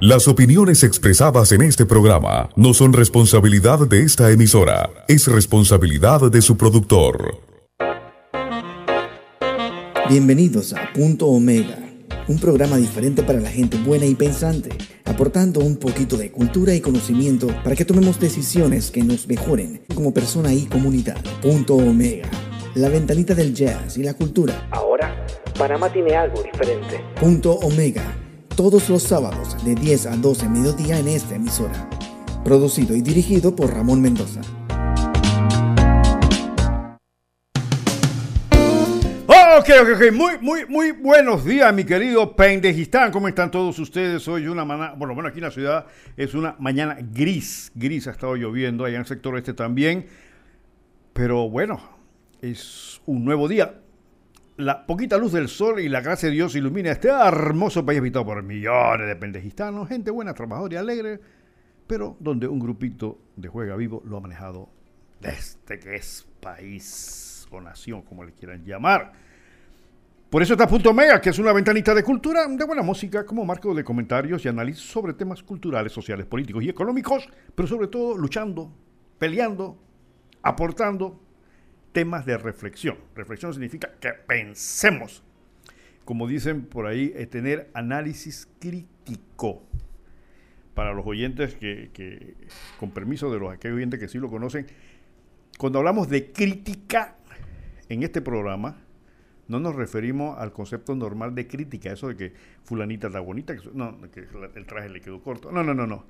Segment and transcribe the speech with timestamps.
[0.00, 6.42] Las opiniones expresadas en este programa no son responsabilidad de esta emisora, es responsabilidad de
[6.42, 7.40] su productor.
[10.08, 11.78] Bienvenidos a Punto Omega,
[12.28, 14.68] un programa diferente para la gente buena y pensante,
[15.06, 20.12] aportando un poquito de cultura y conocimiento para que tomemos decisiones que nos mejoren como
[20.12, 21.16] persona y comunidad.
[21.40, 22.28] Punto Omega,
[22.76, 24.68] la ventanita del jazz y la cultura.
[24.70, 25.24] Ahora,
[25.58, 27.02] Panamá tiene algo diferente.
[27.18, 28.04] Punto Omega
[28.54, 31.88] todos los sábados de 10 a 12 mediodía en esta emisora.
[32.44, 34.42] Producido y dirigido por Ramón Mendoza.
[39.26, 40.12] Ok, ok, ok.
[40.12, 43.10] Muy, muy, muy buenos días, mi querido Pendejistán.
[43.10, 44.28] ¿Cómo están todos ustedes?
[44.28, 47.72] Hoy una mañana, bueno, bueno, aquí en la ciudad es una mañana gris.
[47.74, 50.06] Gris ha estado lloviendo, allá en el sector este también.
[51.14, 51.95] Pero bueno,
[52.40, 53.80] es un nuevo día
[54.56, 58.24] la poquita luz del sol y la gracia de Dios ilumina este hermoso país habitado
[58.24, 61.20] por millones de pendejistanos, gente buena, trabajadora y alegre,
[61.86, 64.70] pero donde un grupito de juega vivo lo ha manejado
[65.20, 69.12] desde que es país o nación, como le quieran llamar.
[70.30, 73.44] Por eso está Punto Mega, que es una ventanita de cultura, de buena música, como
[73.44, 78.16] marco de comentarios y análisis sobre temas culturales, sociales, políticos y económicos, pero sobre todo
[78.16, 78.72] luchando,
[79.18, 79.78] peleando,
[80.42, 81.25] aportando
[81.96, 82.98] temas de reflexión.
[83.14, 85.22] Reflexión significa que pensemos.
[86.04, 89.62] Como dicen por ahí, es tener análisis crítico.
[90.74, 92.36] Para los oyentes que,
[92.78, 94.66] con permiso de los aquellos oyentes que sí lo conocen,
[95.56, 97.16] cuando hablamos de crítica
[97.88, 98.76] en este programa,
[99.48, 102.32] no nos referimos al concepto normal de crítica, eso de que
[102.64, 105.50] fulanita está bonita, que, no, que el traje le quedó corto.
[105.50, 106.04] No, no, no, no.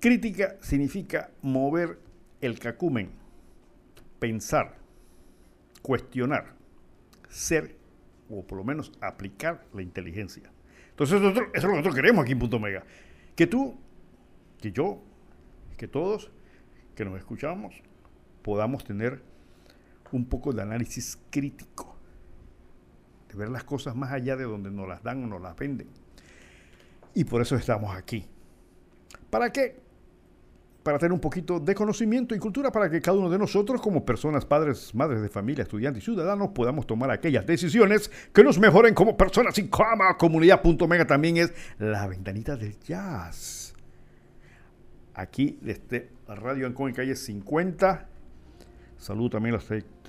[0.00, 1.98] Crítica significa mover
[2.42, 3.08] el cacumen,
[4.18, 4.83] pensar,
[5.84, 6.54] cuestionar,
[7.28, 7.76] ser
[8.30, 10.50] o por lo menos aplicar la inteligencia.
[10.88, 12.84] Entonces eso es lo que nosotros queremos aquí en Punto Mega.
[13.36, 13.76] Que tú,
[14.62, 15.02] que yo,
[15.76, 16.30] que todos
[16.94, 17.74] que nos escuchamos
[18.40, 19.22] podamos tener
[20.10, 21.98] un poco de análisis crítico,
[23.28, 25.88] de ver las cosas más allá de donde nos las dan o nos las venden.
[27.12, 28.24] Y por eso estamos aquí.
[29.28, 29.83] ¿Para qué?
[30.84, 34.04] Para tener un poquito de conocimiento y cultura para que cada uno de nosotros, como
[34.04, 38.94] personas, padres, madres de familia, estudiantes y ciudadanos, podamos tomar aquellas decisiones que nos mejoren
[38.94, 40.60] como personas y como comunidad.
[40.60, 43.74] Punto mega también es la ventanita del jazz.
[45.14, 48.08] Aquí desde Radio Ancón en calle 50.
[48.98, 49.58] Saludo también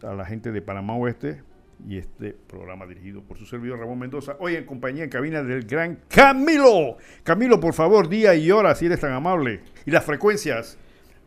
[0.04, 1.42] a la gente de Panamá Oeste,
[1.88, 5.64] y este programa dirigido por su servidor Ramón Mendoza, hoy en compañía en cabina del
[5.64, 6.98] gran Camilo.
[7.24, 10.78] Camilo, por favor, día y hora, si eres tan amable, y las frecuencias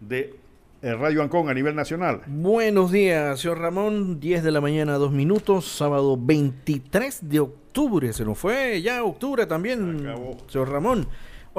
[0.00, 0.34] de
[0.80, 2.22] eh, Radio Ancón a nivel nacional.
[2.26, 8.24] Buenos días, señor Ramón, 10 de la mañana, dos minutos, sábado 23 de octubre, se
[8.24, 10.06] nos fue ya octubre también,
[10.48, 11.08] señor Ramón.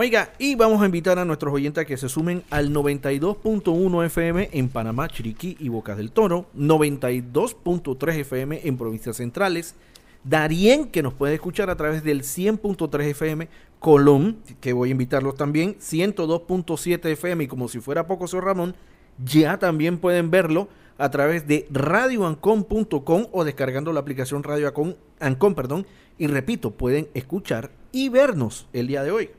[0.01, 4.49] Oiga, y vamos a invitar a nuestros oyentes a que se sumen al 92.1 FM
[4.53, 9.75] en Panamá, Chiriquí y Bocas del Toro, 92.3 FM en provincias centrales,
[10.23, 13.49] Darien, que nos puede escuchar a través del 100.3 FM,
[13.79, 18.77] Colón, que voy a invitarlos también, 102.7 FM, y como si fuera poco, señor Ramón,
[19.21, 24.73] ya también pueden verlo a través de radioancon.com o descargando la aplicación Radio
[25.19, 25.85] Ancon, perdón,
[26.17, 29.29] y repito, pueden escuchar y vernos el día de hoy.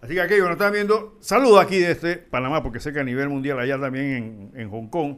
[0.00, 3.04] Así que aquellos que nos están viendo, saludo aquí desde Panamá, porque sé que a
[3.04, 5.16] nivel mundial, allá también en, Hong Kong,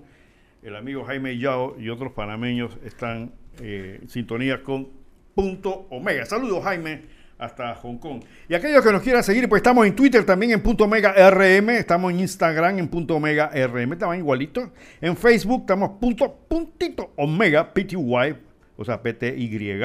[0.63, 4.89] el amigo Jaime Yao y otros panameños están eh, en sintonía con
[5.35, 6.25] Punto Omega.
[6.25, 7.03] Saludos, Jaime,
[7.37, 8.23] hasta Hong Kong.
[8.49, 11.71] Y aquellos que nos quieran seguir, pues estamos en Twitter también en Punto Omega RM,
[11.71, 14.73] estamos en Instagram en Punto Omega RM, estamos igualito.
[15.01, 18.37] En Facebook estamos punto, puntito Omega, PTY,
[18.77, 19.85] o sea, PTY.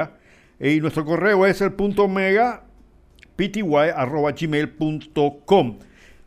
[0.60, 2.65] Y nuestro correo es el punto Omega
[3.36, 5.80] pty.gmail.com.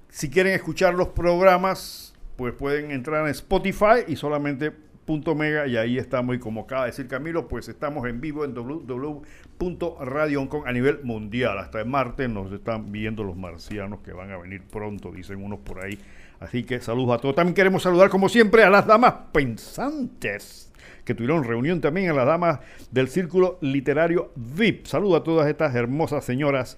[0.08, 4.72] Si quieren escuchar los programas, pues pueden entrar en Spotify y solamente
[5.08, 8.44] punto mega y ahí estamos y como acaba de decir Camilo, pues estamos en vivo
[8.44, 11.58] en www.radioncon a nivel mundial.
[11.58, 15.60] Hasta el martes nos están viendo los marcianos que van a venir pronto, dicen unos
[15.60, 15.98] por ahí.
[16.40, 17.34] Así que saludos a todos.
[17.34, 20.70] También queremos saludar como siempre a las damas pensantes
[21.06, 22.60] que tuvieron reunión también a las damas
[22.90, 24.84] del Círculo Literario VIP.
[24.84, 26.76] Saludo a todas estas hermosas señoras.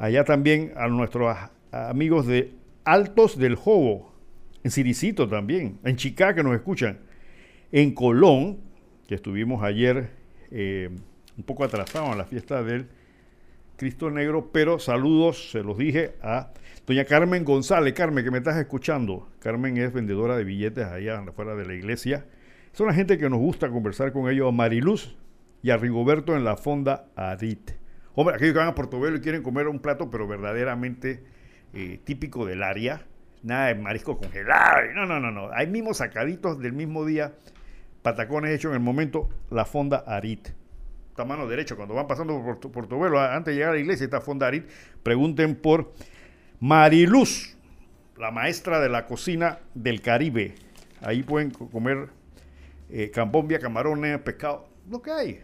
[0.00, 1.36] Allá también a nuestros
[1.70, 2.52] amigos de
[2.82, 4.12] Altos del Jobo,
[4.64, 6.98] en Ciricito también, en Chicago que nos escuchan,
[7.70, 8.58] en Colón,
[9.06, 10.10] que estuvimos ayer
[10.50, 10.90] eh,
[11.36, 12.88] un poco atrasados en la fiesta del
[13.76, 16.50] Cristo Negro, pero saludos, se los dije, a
[16.84, 17.94] doña Carmen González.
[17.94, 19.28] Carmen, que me estás escuchando.
[19.38, 22.26] Carmen es vendedora de billetes allá afuera de la iglesia
[22.72, 25.16] son la gente que nos gusta conversar con ellos, a Mariluz
[25.62, 27.79] y a Rigoberto en la fonda Adit.
[28.20, 31.24] Hombre, aquellos que van a Portobelo y quieren comer un plato, pero verdaderamente
[31.72, 33.06] eh, típico del área,
[33.42, 35.48] nada de marisco congelado, no, no, no, no.
[35.54, 37.32] Hay mismos sacaditos del mismo día,
[38.02, 40.50] patacones hechos en el momento, la fonda Arit.
[41.08, 44.20] Está mano derecha, cuando van pasando por Portobelo, antes de llegar a la iglesia, está
[44.20, 44.68] fonda Arit,
[45.02, 45.90] pregunten por
[46.60, 47.56] Mariluz,
[48.18, 50.56] la maestra de la cocina del Caribe.
[51.00, 52.10] Ahí pueden comer
[52.90, 55.40] eh, cambombia, camarones, pescado, lo que hay.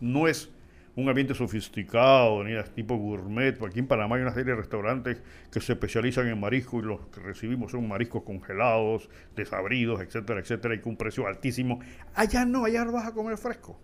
[0.00, 0.52] No es
[0.96, 3.62] un ambiente sofisticado, ni tipo gourmet.
[3.62, 5.22] Aquí en Panamá hay una serie de restaurantes
[5.52, 10.74] que se especializan en marisco y los que recibimos son mariscos congelados, desabridos, etcétera, etcétera,
[10.74, 11.80] y con un precio altísimo.
[12.14, 13.78] Allá no, allá lo vas a comer fresco.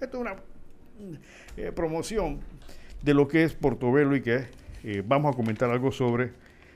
[0.00, 0.36] Esto es una
[1.58, 2.40] eh, promoción
[3.02, 4.46] de lo que es Portobelo y que
[4.84, 6.32] eh, vamos a comentar algo sobre,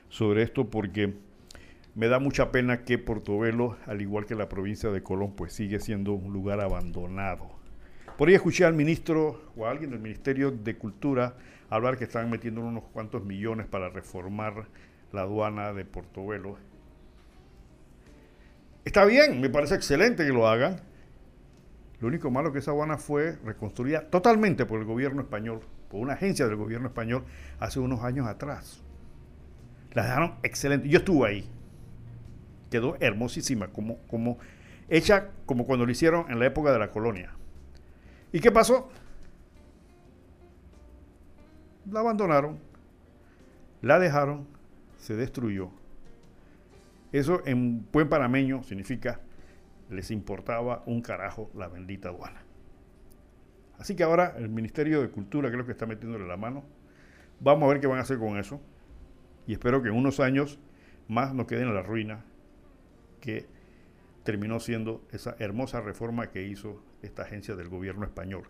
[0.07, 1.15] sobre esto porque
[1.95, 5.79] me da mucha pena que Portobelo, al igual que la provincia de Colón, pues sigue
[5.79, 7.58] siendo un lugar abandonado.
[8.19, 11.37] Por ahí escuché al ministro o a alguien del Ministerio de Cultura
[11.69, 14.65] hablar que están metiendo unos cuantos millones para reformar
[15.13, 16.57] la aduana de Portobelo.
[18.83, 20.81] Está bien, me parece excelente que lo hagan.
[22.01, 26.15] Lo único malo que esa aduana fue reconstruida totalmente por el gobierno español, por una
[26.15, 27.23] agencia del gobierno español
[27.57, 28.83] hace unos años atrás.
[29.93, 30.89] La dejaron excelente.
[30.89, 31.49] Yo estuve ahí
[32.69, 34.39] quedó hermosísima, como, como
[34.89, 37.38] hecha como cuando lo hicieron en la época de la colonia.
[38.31, 38.89] ¿Y qué pasó?
[41.91, 42.59] La abandonaron,
[43.81, 44.47] la dejaron,
[44.97, 45.71] se destruyó.
[47.11, 49.19] Eso en buen panameño significa
[49.89, 52.43] les importaba un carajo la bendita aduana.
[53.79, 56.63] Así que ahora el Ministerio de Cultura creo que está metiéndole la mano.
[57.39, 58.61] Vamos a ver qué van a hacer con eso.
[59.47, 60.59] Y espero que en unos años
[61.07, 62.23] más no queden en la ruina
[63.21, 63.47] que
[64.23, 68.43] terminó siendo esa hermosa reforma que hizo esta agencia del gobierno español.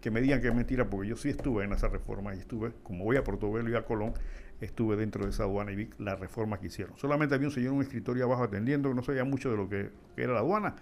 [0.00, 2.72] Que me digan que es mentira, porque yo sí estuve en esa reforma y estuve,
[2.82, 4.14] como voy a Portobelo y a Colón,
[4.60, 6.96] estuve dentro de esa aduana y vi la reforma que hicieron.
[6.96, 9.90] Solamente había un señor en un escritorio abajo atendiendo, no sabía mucho de lo que,
[10.16, 10.76] era la aduana,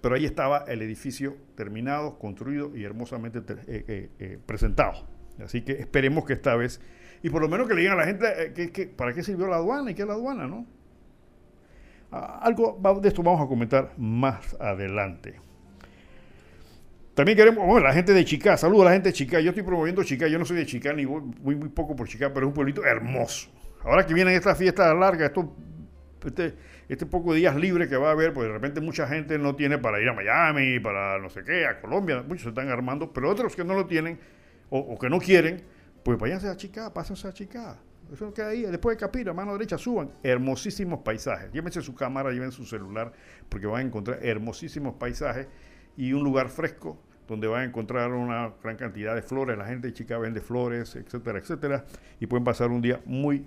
[0.00, 5.06] pero ahí estaba el edificio terminado, construido y hermosamente eh, eh, eh, presentado.
[5.42, 6.80] Así que esperemos que esta vez,
[7.22, 9.56] y por lo menos que le digan a la gente que, para qué sirvió la
[9.56, 10.66] aduana y qué es la aduana, ¿no?
[12.10, 15.40] Ah, algo de esto vamos a comentar más adelante.
[17.14, 19.38] También queremos, bueno, la gente de Chica, saludo a la gente de Chica.
[19.40, 22.08] Yo estoy promoviendo Chica, yo no soy de Chica ni voy muy, muy poco por
[22.08, 23.50] Chica, pero es un pueblito hermoso.
[23.84, 25.54] Ahora que vienen estas fiestas largas, esto,
[26.24, 26.54] este,
[26.88, 29.54] este poco de días libres que va a haber, pues de repente mucha gente no
[29.54, 33.12] tiene para ir a Miami, para no sé qué, a Colombia, muchos se están armando,
[33.12, 34.18] pero otros que no lo tienen
[34.70, 35.62] o, que no quieren,
[36.02, 37.76] pues váyanse a Chica, pásense a Chica.
[38.10, 38.62] Eso queda ahí.
[38.62, 40.10] Después de Capira, mano derecha, suban.
[40.22, 41.52] Hermosísimos paisajes.
[41.52, 43.12] Llévense su cámara, lleven su celular,
[43.48, 45.46] porque van a encontrar hermosísimos paisajes
[45.96, 46.98] y un lugar fresco
[47.28, 49.56] donde van a encontrar una gran cantidad de flores.
[49.56, 51.84] La gente de Chica vende flores, etcétera, etcétera.
[52.20, 53.44] Y pueden pasar un día muy,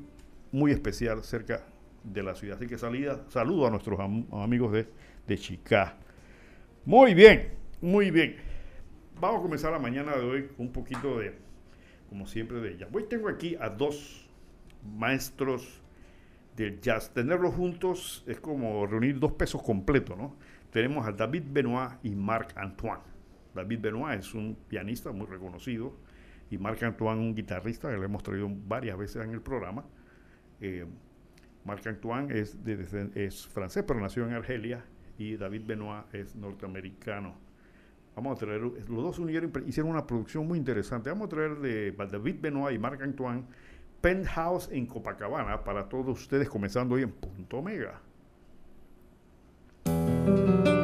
[0.52, 1.64] muy especial cerca
[2.04, 2.58] de la ciudad.
[2.58, 4.88] Así que salida, saludo a nuestros amigos de,
[5.28, 5.98] de Chica.
[6.86, 7.52] Muy bien,
[7.82, 8.38] muy bien.
[9.20, 11.36] Vamos a comenzar la mañana de hoy con un poquito de,
[12.10, 12.88] como siempre, de ella.
[12.92, 14.30] Hoy tengo aquí a dos
[14.98, 15.82] maestros
[16.56, 17.14] del jazz.
[17.14, 20.36] Tenerlos juntos es como reunir dos pesos completos, ¿no?
[20.76, 23.00] Tenemos a David Benoit y Marc Antoine.
[23.54, 25.94] David Benoit es un pianista muy reconocido
[26.52, 29.86] y Marc Antoine un guitarrista que le hemos traído varias veces en el programa.
[30.60, 30.86] Eh,
[31.64, 34.84] Marc Antoine es, francés, pero nació en Argelia
[35.18, 37.36] y David Benoit es norteamericano.
[38.14, 41.10] Vamos a traer, los dos unieron, hicieron una producción muy interesante.
[41.10, 43.46] Vamos a traer de David Benoit y Marc Antoine
[44.02, 47.62] Penthouse en Copacabana para todos ustedes, comenzando hoy en Punto
[50.28, 50.75] Omega.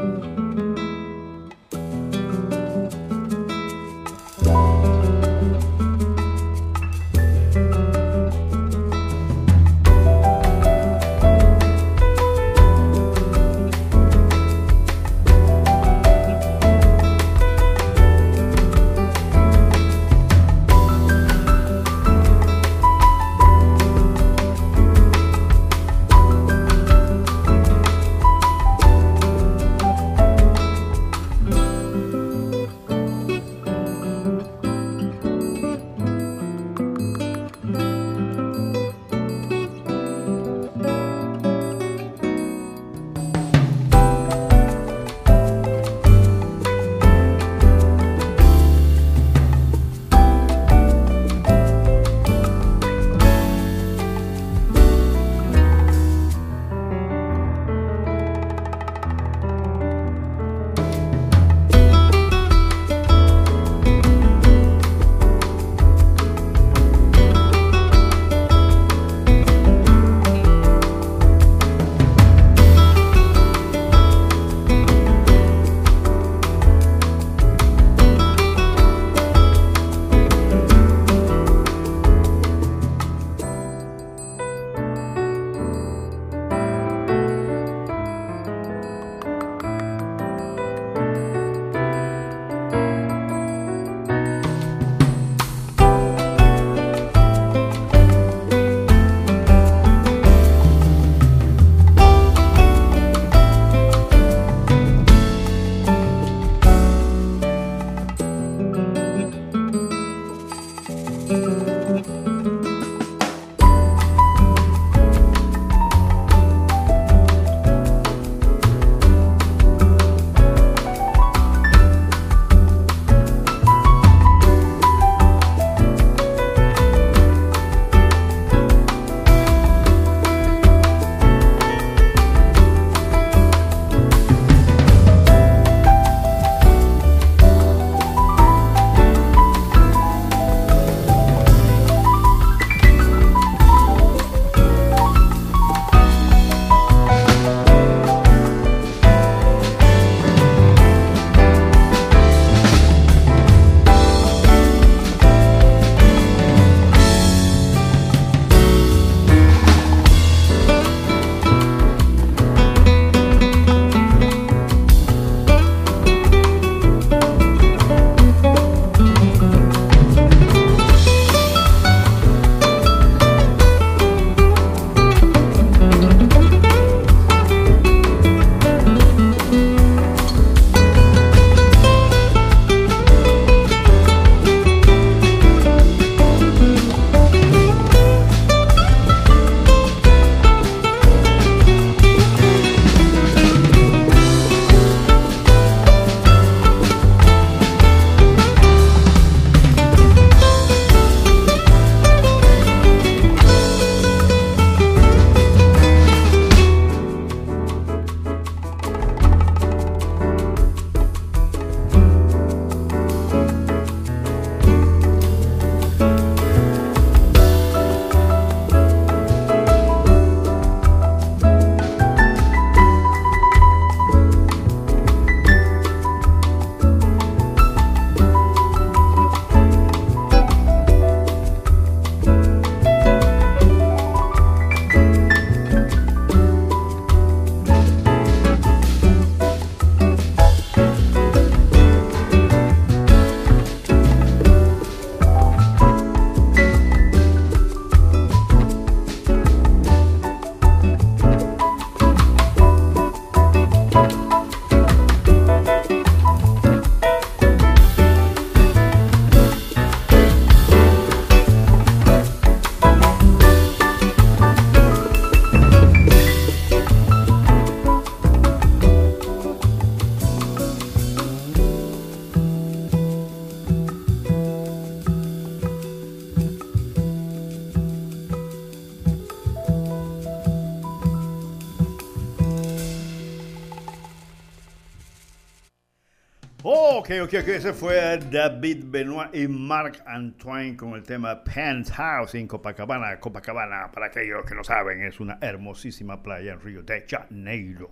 [287.19, 293.19] Ok, ok, ese fue David Benoit y Marc Antoine con el tema Penthouse en Copacabana.
[293.19, 297.89] Copacabana, para aquellos que no saben, es una hermosísima playa en Río de Janeiro.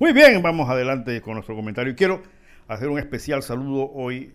[0.00, 1.94] Muy bien, vamos adelante con nuestro comentario.
[1.94, 2.22] Quiero
[2.66, 4.34] hacer un especial saludo hoy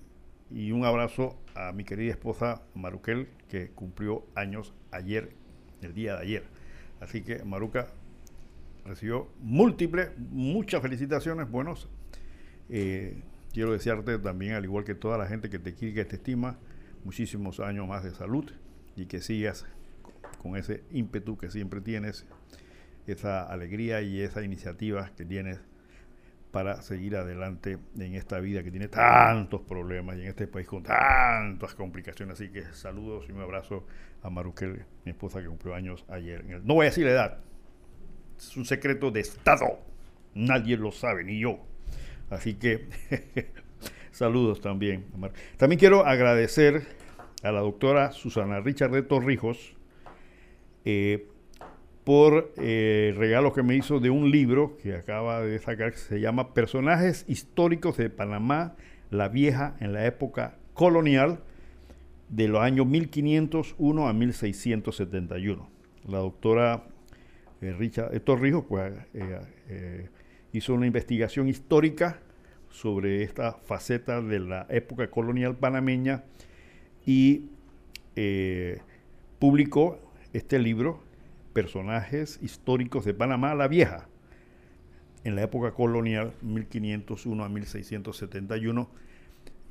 [0.50, 5.34] y un abrazo a mi querida esposa Maruquel, que cumplió años ayer,
[5.82, 6.44] el día de ayer.
[7.02, 7.88] Así que Maruca
[8.86, 11.90] recibió múltiples, muchas felicitaciones, buenos.
[12.70, 13.22] Eh,
[13.56, 16.60] quiero desearte también, al igual que toda la gente que te quiere, que te estima,
[17.06, 18.52] muchísimos años más de salud
[18.98, 19.66] y que sigas
[20.42, 22.26] con ese ímpetu que siempre tienes,
[23.08, 25.62] esa alegría y esa iniciativa que tienes
[26.52, 30.84] para seguir adelante en esta vida que tiene tantos problemas y en este país con
[30.84, 32.36] tantas complicaciones.
[32.36, 33.88] Así que saludos y un abrazo
[34.22, 36.44] a Maruquel, mi esposa que cumplió años ayer.
[36.66, 37.38] No voy a decir la edad,
[38.38, 39.80] es un secreto de Estado,
[40.34, 41.66] nadie lo sabe, ni yo.
[42.30, 42.88] Así que
[44.12, 45.06] saludos también.
[45.58, 46.84] También quiero agradecer
[47.44, 49.76] a la doctora Susana Richard de Torrijos
[50.84, 51.28] eh,
[52.04, 55.98] por eh, el regalo que me hizo de un libro que acaba de sacar, que
[55.98, 58.76] se llama Personajes históricos de Panamá,
[59.10, 61.40] la vieja en la época colonial,
[62.30, 65.70] de los años 1501 a 1671.
[66.08, 66.86] La doctora
[67.62, 68.94] eh, Richard Torrijos, pues,
[70.58, 72.20] hizo una investigación histórica
[72.70, 76.24] sobre esta faceta de la época colonial panameña
[77.06, 77.50] y
[78.16, 78.80] eh,
[79.40, 80.00] publicó
[80.34, 81.04] este libro,
[81.54, 84.10] Personajes históricos de Panamá la Vieja,
[85.24, 88.90] en la época colonial 1501 a 1671.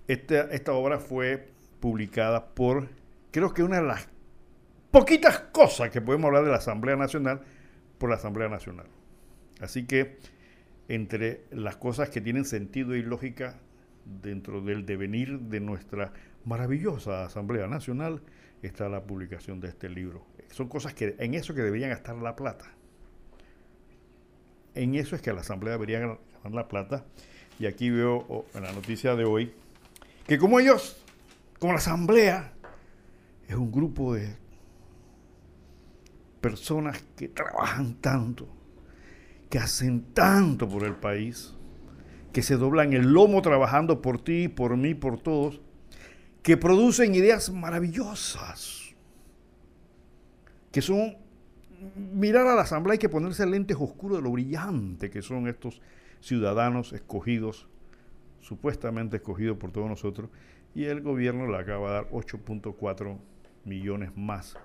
[0.09, 1.49] Esta, esta obra fue
[1.81, 2.89] publicada por,
[3.31, 4.09] creo que una de las
[4.91, 7.43] poquitas cosas que podemos hablar de la Asamblea Nacional,
[7.99, 8.87] por la Asamblea Nacional.
[9.61, 10.17] Así que
[10.89, 13.59] entre las cosas que tienen sentido y lógica
[14.05, 16.13] dentro del devenir de nuestra
[16.45, 18.23] maravillosa Asamblea Nacional
[18.63, 20.27] está la publicación de este libro.
[20.51, 22.71] Son cosas que en eso que deberían gastar la plata.
[24.75, 26.19] En eso es que la Asamblea debería ganar
[26.51, 27.05] la plata.
[27.59, 29.53] Y aquí veo oh, en la noticia de hoy
[30.27, 31.03] que como ellos,
[31.59, 32.53] como la Asamblea,
[33.47, 34.37] es un grupo de
[36.41, 38.49] personas que trabajan tanto,
[39.55, 41.55] que hacen tanto por el país,
[42.33, 45.61] que se doblan el lomo trabajando por ti, por mí, por todos,
[46.43, 48.97] que producen ideas maravillosas,
[50.73, 51.19] que son
[52.13, 55.81] mirar a la asamblea hay que ponerse lentes oscuros de lo brillante que son estos
[56.19, 57.69] ciudadanos escogidos,
[58.41, 60.31] supuestamente escogidos por todos nosotros,
[60.75, 63.19] y el gobierno le acaba de dar 8.4
[63.65, 64.57] millones más,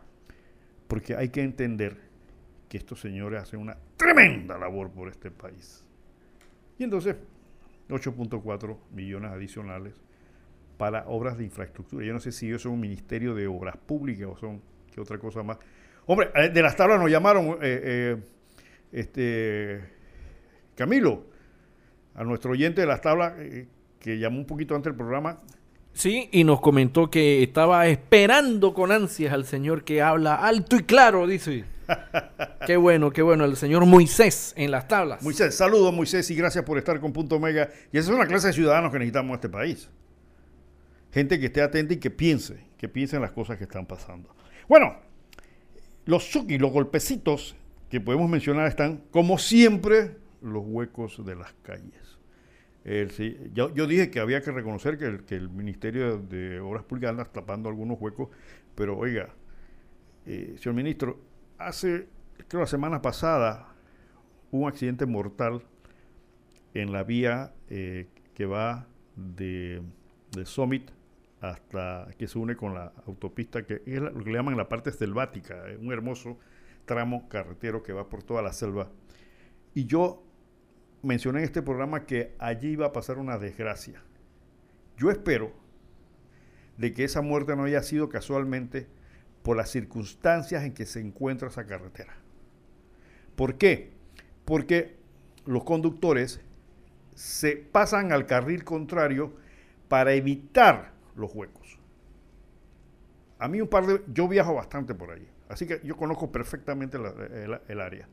[0.88, 2.08] porque hay que entender
[2.69, 5.83] que estos señores hacen una tremenda labor por este país.
[6.77, 7.15] Y entonces,
[7.89, 9.95] 8.4 millones adicionales
[10.77, 12.05] para obras de infraestructura.
[12.05, 14.61] Yo no sé si ellos son un ministerio de obras públicas o son
[14.93, 15.57] qué otra cosa más.
[16.05, 18.17] Hombre, eh, de las tablas nos llamaron, eh, eh,
[18.91, 19.81] este,
[20.75, 21.25] Camilo,
[22.13, 23.33] a nuestro oyente de las tablas,
[23.99, 25.41] que llamó un poquito antes del programa.
[25.93, 30.83] Sí, y nos comentó que estaba esperando con ansias al señor que habla alto y
[30.83, 31.65] claro, dice.
[32.65, 35.21] qué bueno, qué bueno, el señor Moisés en las tablas.
[35.21, 37.69] Moisés, saludos Moisés y gracias por estar con Punto Omega.
[37.91, 39.89] Y esa es una clase de ciudadanos que necesitamos en este país
[41.12, 44.30] gente que esté atenta y que piense, que piense en las cosas que están pasando.
[44.67, 44.97] Bueno,
[46.06, 47.56] los chuki, los golpecitos
[47.89, 52.17] que podemos mencionar están, como siempre, los huecos de las calles.
[53.54, 57.25] yo, dije que había que reconocer que el, que el, Ministerio de Obras Públicas anda
[57.25, 58.30] tapando algunos huecos,
[58.75, 59.30] pero oiga,
[60.25, 61.19] eh, señor ministro,
[61.60, 62.08] hace,
[62.48, 63.67] creo la semana pasada,
[64.52, 65.62] un accidente mortal
[66.74, 69.82] en la vía eh, que va de,
[70.32, 70.89] de Summit
[71.41, 74.91] hasta que se une con la autopista, que es lo que le llaman la parte
[74.91, 76.38] selvática, un hermoso
[76.86, 78.89] tramo carretero que va por toda la selva.
[79.74, 80.24] Y yo
[81.04, 84.02] mencioné en este programa que allí iba a pasar una desgracia.
[84.98, 85.54] Yo espero
[86.78, 88.88] de que esa muerte no haya sido casualmente
[89.49, 92.13] por las circunstancias en que se encuentra esa carretera.
[93.35, 93.89] ¿Por qué?
[94.45, 94.95] Porque
[95.47, 96.39] los conductores
[97.15, 99.33] se pasan al carril contrario
[99.88, 101.79] para evitar los huecos.
[103.39, 104.03] A mí un par de...
[104.13, 106.99] Yo viajo bastante por allí, así que yo conozco perfectamente
[107.67, 108.07] el, área.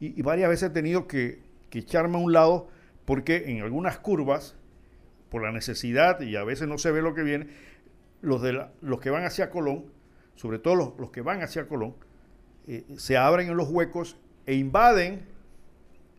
[0.00, 2.70] Y, varias veces he tenido que, echarme a un lado
[3.04, 4.56] porque en algunas curvas,
[5.28, 7.48] por la necesidad y a veces no se ve lo que viene,
[8.22, 10.00] los, de los que van hacia Colón,
[10.42, 11.94] sobre todo los, que van hacia Colón,
[12.66, 15.22] eh, se abren en los huecos e invaden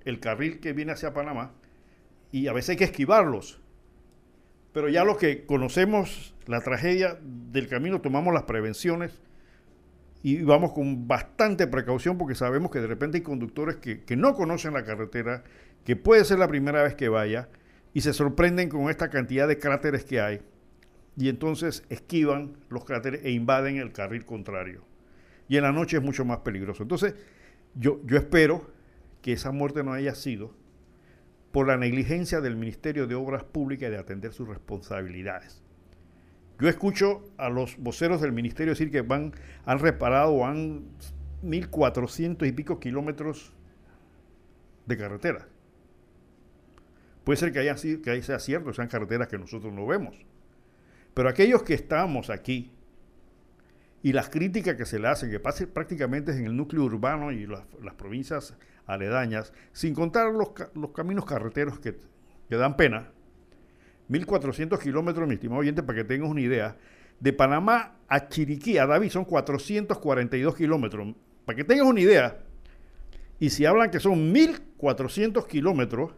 [0.05, 1.51] el carril que viene hacia Panamá
[2.31, 3.59] y a veces hay que esquivarlos.
[4.71, 9.21] Pero ya los que conocemos la tragedia del camino tomamos las prevenciones
[10.21, 14.71] y vamos con bastante precaución porque sabemos que de repente hay conductores que, no conocen
[14.71, 15.43] la carretera,
[15.83, 17.49] que puede ser la primera vez que vaya
[17.93, 20.39] y se sorprenden con esta cantidad de cráteres que hay
[21.17, 24.83] y entonces esquivan los cráteres e invaden el carril contrario.
[25.47, 26.83] Y en la noche es mucho más peligroso.
[26.83, 27.15] Entonces,
[27.75, 28.71] yo, yo espero
[29.21, 30.53] que esa muerte no haya sido
[31.51, 35.61] por la negligencia del Ministerio de Obras Públicas de atender sus responsabilidades.
[36.59, 39.33] Yo escucho a los voceros del ministerio decir que van,
[39.65, 40.85] han reparado han
[41.43, 43.53] 1.400 y pico kilómetros
[44.85, 45.47] de carretera.
[47.23, 50.15] Puede ser que, haya, que ahí sea cierto, sean carreteras que nosotros no vemos.
[51.13, 52.71] Pero aquellos que estamos aquí
[54.01, 57.45] y las críticas que se le hacen, que pase prácticamente en el núcleo urbano y
[57.45, 60.49] las, las provincias aledañas, sin contar los,
[60.93, 61.97] caminos carreteros que,
[62.49, 63.11] que dan pena.
[64.09, 66.77] 1.400 kilómetros, mi estimado oyente, para que tengas una idea.
[67.19, 71.15] De Panamá a Chiriquí, a David, son 442 kilómetros.
[71.45, 72.39] Para que tengas una idea.
[73.39, 76.13] Y si hablan que son 1.400 kilómetros,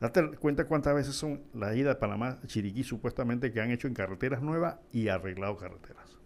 [0.00, 3.88] date cuenta cuántas veces son la ida de Panamá a Chiriquí, supuestamente, que han hecho
[3.88, 6.18] en carreteras nuevas y arreglado carreteras.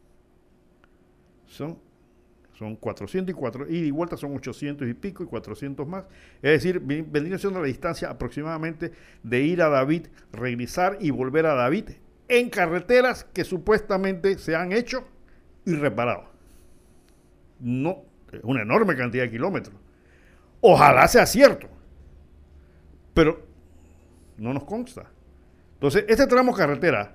[1.46, 1.78] Son
[2.60, 6.04] son 400 y 4, y vuelta son 800 y pico y 400 más.
[6.42, 11.54] Es decir, vendría siendo la distancia aproximadamente de ir a David, regresar y volver a
[11.54, 11.92] David
[12.28, 15.08] en carreteras que supuestamente se han hecho
[15.64, 16.24] y reparado.
[17.60, 19.76] No, es una enorme cantidad de kilómetros.
[20.60, 21.66] Ojalá sea cierto,
[23.14, 23.42] pero
[24.40, 25.10] no nos consta.
[25.74, 27.14] Entonces, este tramo carretera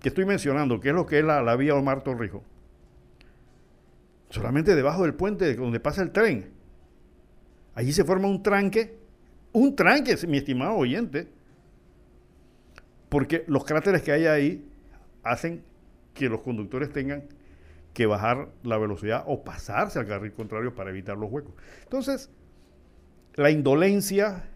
[0.00, 2.42] que estoy mencionando, que es lo que es la, la vía Omar Torrijos,
[4.28, 6.52] solamente debajo del puente donde pasa el tren.
[7.74, 8.98] Allí se forma un tranque,
[9.52, 11.28] un tranque, mi estimado oyente,
[13.08, 14.68] porque los cráteres que hay ahí
[15.22, 15.62] hacen
[16.12, 17.24] que los conductores tengan
[17.92, 21.54] que bajar la velocidad o pasarse al carril contrario para evitar los huecos.
[21.84, 22.30] Entonces,
[23.34, 24.48] la indolencia,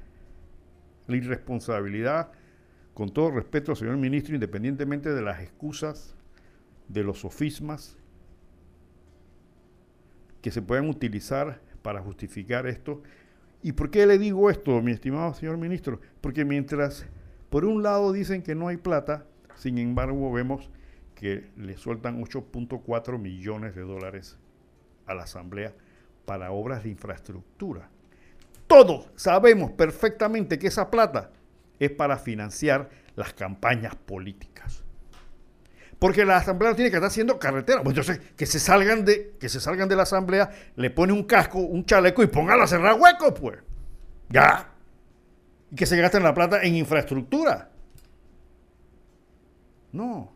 [1.09, 2.31] la irresponsabilidad,
[2.94, 6.14] con todo respeto señor ministro, independientemente de las excusas,
[6.88, 7.97] de los sofismas
[10.40, 13.03] que se puedan utilizar para justificar esto.
[13.62, 16.01] ¿Y por qué le digo esto, mi estimado señor ministro?
[16.21, 17.07] Porque mientras
[17.51, 20.71] por un lado dicen que no hay plata, sin embargo vemos
[21.14, 24.38] que le sueltan 8.4 millones de dólares
[25.07, 25.75] a la Asamblea
[26.27, 27.90] para obras de infraestructura.
[28.68, 31.33] Todos sabemos perfectamente que esa plata
[31.81, 34.85] es para financiar las campañas políticas.
[35.98, 37.83] Porque la asamblea tiene que estar haciendo carretera.
[37.83, 41.24] Pues entonces, que se salgan de, que se salgan de la asamblea, le pone un
[41.24, 43.59] casco, un chaleco y póngala a cerrar huecos, pues.
[44.28, 44.70] Ya.
[45.72, 47.70] Y que se gasten la plata en infraestructura.
[49.90, 50.33] No.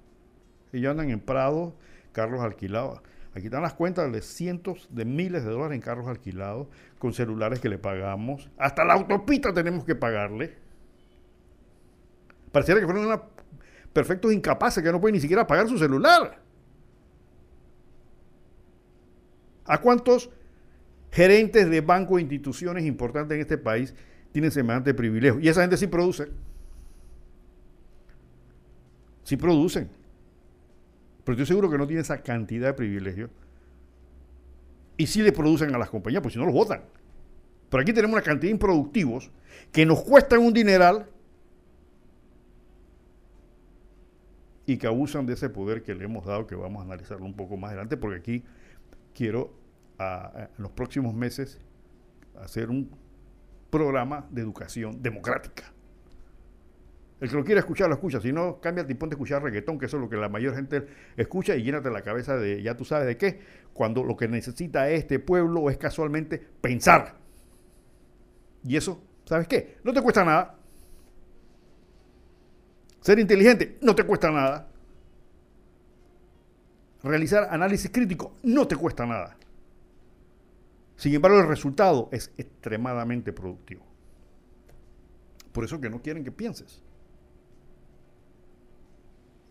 [0.73, 1.77] Ellos andan en Prado,
[2.13, 3.01] carros alquilados.
[3.35, 6.69] Aquí están las cuentas de cientos de miles de dólares en carros alquilados,
[7.03, 8.49] con celulares que le pagamos.
[8.57, 10.55] Hasta la autopista tenemos que pagarle.
[12.53, 13.21] Pareciera que fueron una
[13.93, 16.41] perfectos incapaces que no pueden ni siquiera pagar su celular.
[19.65, 20.31] ¿A cuántos
[21.11, 23.97] gerentes de bancos e instituciones importantes en este país
[24.31, 25.41] tienen semejante privilegio?
[25.41, 26.29] Y esa gente sí produce.
[29.25, 29.91] Sí producen.
[31.25, 33.29] Pero estoy seguro que no tiene esa cantidad de privilegios.
[35.03, 36.85] Y sí le producen a las compañías, pues si no los votan.
[37.69, 39.33] Pero aquí tenemos una cantidad de improductivos
[39.73, 41.09] que nos cuestan un dineral
[44.65, 47.35] y que abusan de ese poder que le hemos dado, que vamos a analizarlo un
[47.35, 48.45] poco más adelante, porque aquí
[49.13, 49.53] quiero
[49.99, 51.59] en los próximos meses
[52.41, 52.89] hacer un
[53.71, 55.65] programa de educación democrática.
[57.23, 58.21] El que lo quiera escuchar, lo escucha.
[58.21, 60.57] Si no, cambia y ponte a escuchar reggaetón, que eso es lo que la mayor
[60.57, 63.39] gente escucha, y llénate la cabeza de, ya tú sabes de qué,
[63.73, 67.15] cuando lo que necesita este pueblo es casualmente pensar.
[68.65, 69.77] Y eso, ¿sabes qué?
[69.85, 70.59] No te cuesta nada.
[73.03, 74.69] Ser inteligente no te cuesta nada.
[77.05, 79.37] Realizar análisis crítico no te cuesta nada.
[80.97, 83.87] Sin embargo, el resultado es extremadamente productivo.
[85.53, 86.83] Por eso que no quieren que pienses.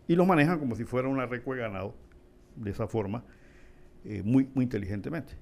[0.08, 1.96] Y lo manejan como si fuera una recua de ganado,
[2.56, 3.24] de esa forma,
[4.04, 5.34] eh, muy, muy inteligentemente.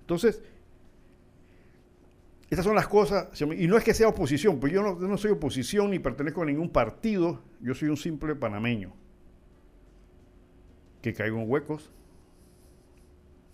[0.00, 0.42] Entonces,
[2.50, 5.90] estas son las cosas, y no es que sea oposición, pues yo no, soy oposición
[5.90, 8.92] ni pertenezco a ningún partido, yo soy un simple panameño
[11.00, 11.90] que caigo en huecos,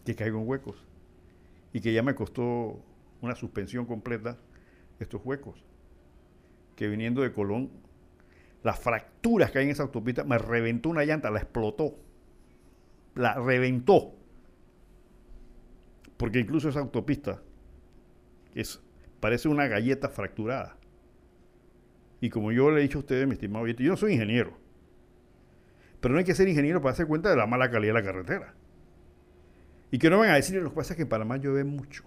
[0.05, 0.85] que caigo en huecos,
[1.73, 2.79] y que ya me costó
[3.23, 4.37] una suspensión completa
[4.99, 5.65] estos huecos,
[6.77, 7.71] que viniendo de Colón,
[8.63, 11.99] las fracturas que hay en esa autopista, me reventó una llanta, la explotó,
[13.15, 14.15] la reventó,
[16.17, 17.43] porque incluso esa autopista
[18.55, 18.83] es,
[19.21, 20.77] parece una galleta fracturada.
[22.21, 24.59] Y como yo le he dicho a ustedes, mi estimado yo no soy ingeniero.
[26.01, 28.07] Pero no hay que ser ingeniero para darse cuenta de la mala calidad de la
[28.07, 28.55] carretera.
[29.91, 32.05] Y que no van a decir, lo que pasa es que en Panamá llueve mucho.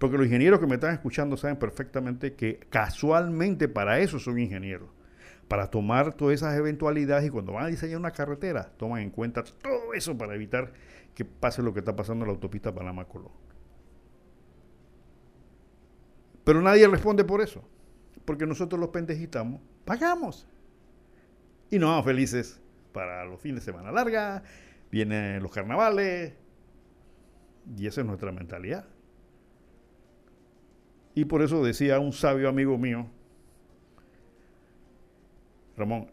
[0.00, 4.88] Porque los ingenieros que me están escuchando saben perfectamente que casualmente para eso son ingenieros.
[5.46, 9.44] Para tomar todas esas eventualidades y cuando van a diseñar una carretera, toman en cuenta
[9.44, 10.72] todo eso para evitar
[11.14, 13.30] que pase lo que está pasando en la autopista Panamá-Colón.
[16.44, 17.62] Pero nadie responde por eso.
[18.24, 20.48] Porque nosotros los pendejitamos, pagamos.
[21.70, 22.58] Y nos vamos felices
[22.92, 24.44] para los fines de semana larga,
[24.90, 26.32] vienen los carnavales.
[27.76, 28.86] Y esa es nuestra mentalidad.
[31.20, 33.06] Y por eso decía un sabio amigo mío,
[35.76, 36.06] Ramón,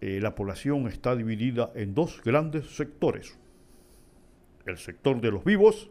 [0.00, 3.38] eh, la población está dividida en dos grandes sectores.
[4.66, 5.88] El sector de los vivos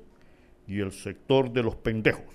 [0.68, 2.26] y el sector de los pendejos.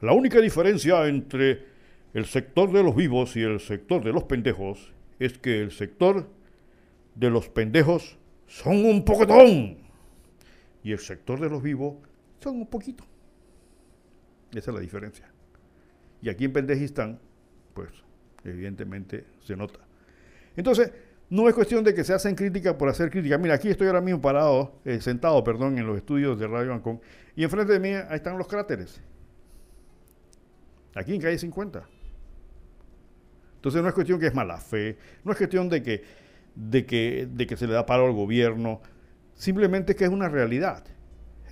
[0.00, 1.64] La única diferencia entre
[2.12, 6.28] el sector de los vivos y el sector de los pendejos es que el sector
[7.14, 9.78] de los pendejos son un pocotón
[10.82, 11.94] y el sector de los vivos
[12.40, 13.11] son un poquito.
[14.52, 15.30] Esa es la diferencia.
[16.20, 17.18] Y aquí en Pendejistán,
[17.74, 17.90] pues
[18.44, 19.80] evidentemente se nota.
[20.56, 20.92] Entonces,
[21.30, 23.38] no es cuestión de que se hacen críticas por hacer crítica.
[23.38, 27.00] Mira, aquí estoy ahora mismo parado, eh, sentado, perdón, en los estudios de Radio Ancón,
[27.34, 29.00] y enfrente de mí ahí están los cráteres.
[30.94, 31.88] Aquí en calle 50.
[33.54, 36.04] Entonces no es cuestión que es mala fe, no es cuestión de que,
[36.54, 38.82] de que, de que se le da paro al gobierno,
[39.34, 40.84] simplemente que es una realidad.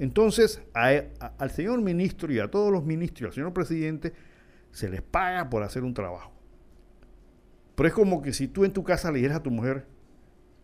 [0.00, 4.14] Entonces al señor ministro y a todos los ministros al señor presidente
[4.70, 6.32] se les paga por hacer un trabajo.
[7.74, 9.84] Pero es como que si tú en tu casa le dijeras a tu mujer,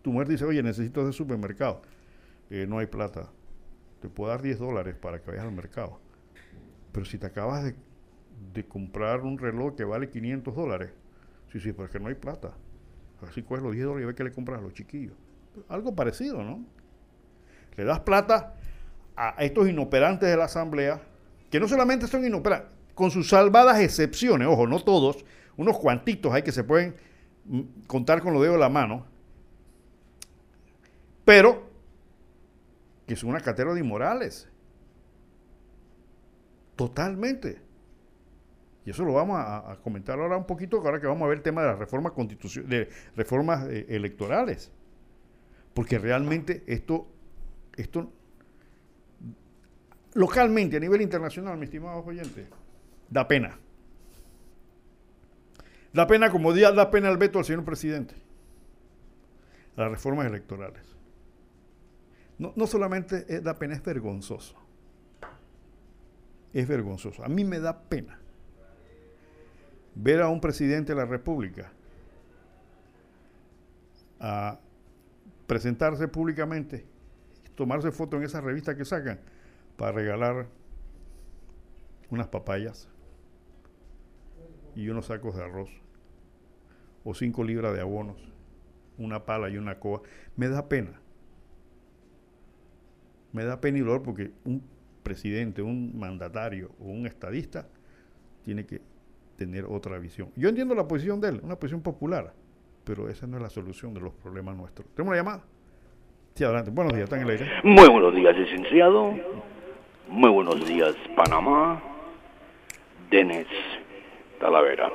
[0.01, 1.83] tu mujer dice, oye, necesito ese supermercado.
[2.49, 3.31] Eh, no hay plata.
[4.01, 6.01] Te puedo dar 10 dólares para que vayas al mercado.
[6.93, 7.75] Pero si te acabas de,
[8.55, 10.93] de comprar un reloj que vale 500 dólares,
[11.53, 12.55] sí, sí, pero es que no hay plata.
[13.21, 15.15] Así coges los 10 dólares y ves que le compras a los chiquillos.
[15.69, 16.65] Algo parecido, ¿no?
[17.77, 18.56] Le das plata
[19.17, 21.01] a estos inoperantes de la Asamblea,
[21.51, 25.25] que no solamente son inoperantes, con sus salvadas excepciones, ojo, no todos,
[25.57, 26.97] unos cuantitos hay que se pueden
[27.45, 29.07] mm, contar con los dedos de la mano,
[31.25, 31.69] pero
[33.07, 34.49] que son una catedra de inmorales.
[36.75, 37.61] Totalmente.
[38.85, 41.43] Y eso lo vamos a, comentar ahora un poquito, ahora que vamos a ver el
[41.43, 44.71] tema de las reformas de reformas eh, electorales.
[45.75, 47.09] Porque realmente esto,
[47.77, 48.13] esto
[50.17, 52.49] localmente, a nivel internacional, mis estimados oyentes,
[53.09, 53.59] da pena.
[55.93, 58.15] Da pena como día da pena el veto al señor presidente.
[59.77, 60.83] Las reformas electorales.
[62.39, 64.57] No, no solamente da pena, es vergonzoso.
[66.53, 67.23] Es vergonzoso.
[67.23, 68.19] A mí me da pena
[69.95, 71.71] ver a un presidente de la República
[74.19, 74.59] a
[75.47, 76.87] presentarse públicamente,
[77.55, 79.21] tomarse foto en esa revista que sacan
[79.77, 80.47] para regalar
[82.11, 82.89] unas papayas
[84.75, 85.71] y unos sacos de arroz
[87.05, 88.17] o cinco libras de abonos,
[88.99, 90.03] una pala y una coa.
[90.37, 91.01] Me da pena.
[93.33, 94.63] Me da pena y dolor porque un
[95.03, 97.69] presidente, un mandatario o un estadista
[98.45, 98.81] tiene que
[99.37, 100.31] tener otra visión.
[100.35, 102.35] Yo entiendo la posición de él, una posición popular,
[102.85, 104.89] pero esa no es la solución de los problemas nuestros.
[104.95, 105.45] ¿Tenemos una llamada?
[106.35, 106.71] Sí, adelante.
[106.71, 107.47] Buenos días, están en el aire.
[107.63, 109.15] Muy buenos días, licenciado.
[110.09, 111.81] Muy buenos días, Panamá.
[113.11, 113.47] Denis
[114.39, 114.91] Talavera.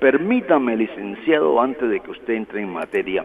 [0.00, 3.24] Permítame, licenciado, antes de que usted entre en materia,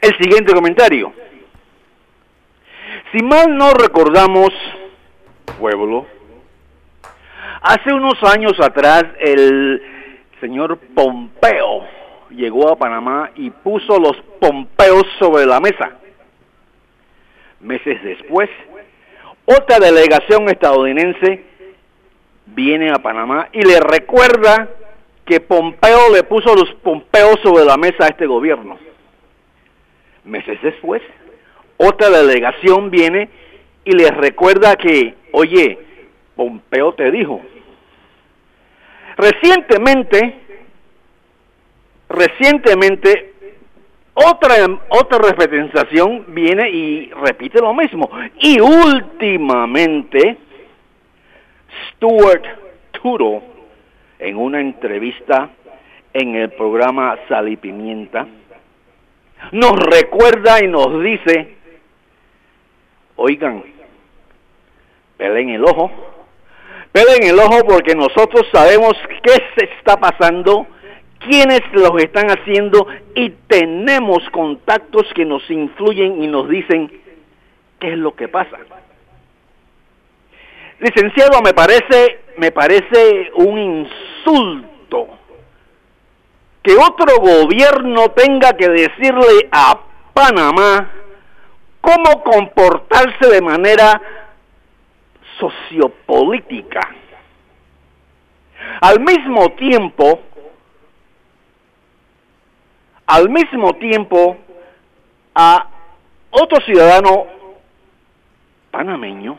[0.00, 1.12] el siguiente comentario.
[3.12, 4.50] Si mal no recordamos,
[5.58, 6.06] pueblo,
[7.66, 9.80] Hace unos años atrás el
[10.38, 11.86] señor Pompeo
[12.28, 15.92] llegó a Panamá y puso los Pompeos sobre la mesa.
[17.60, 18.50] Meses después,
[19.46, 21.44] otra delegación estadounidense
[22.46, 24.68] viene a Panamá y le recuerda
[25.24, 28.78] que Pompeo le puso los Pompeos sobre la mesa a este gobierno.
[30.24, 31.02] Meses después,
[31.76, 33.28] otra delegación viene
[33.84, 35.78] y le recuerda que, oye,
[36.36, 37.40] Pompeo te dijo,
[39.16, 40.34] Recientemente,
[42.08, 43.33] recientemente,
[44.14, 44.54] otra,
[44.88, 48.08] otra representación viene y repite lo mismo.
[48.40, 50.38] Y últimamente,
[51.90, 52.44] Stuart
[52.92, 53.42] Turo,
[54.18, 55.50] en una entrevista
[56.12, 58.26] en el programa Sal y Pimienta,
[59.52, 61.56] nos recuerda y nos dice,
[63.16, 63.64] oigan,
[65.16, 65.90] pelen el ojo,
[66.94, 70.66] en el ojo porque nosotros sabemos qué se está pasando,
[71.28, 76.90] quiénes los están haciendo y tenemos contactos que nos influyen y nos dicen
[77.80, 78.58] qué es lo que pasa.
[80.80, 85.08] Licenciado, me parece, me parece un insulto
[86.62, 89.78] que otro gobierno tenga que decirle a
[90.12, 90.90] Panamá
[91.80, 94.00] cómo comportarse de manera
[95.38, 96.80] sociopolítica.
[98.80, 100.20] Al mismo tiempo,
[103.06, 104.36] al mismo tiempo,
[105.34, 105.68] a
[106.30, 107.26] otro ciudadano
[108.70, 109.38] panameño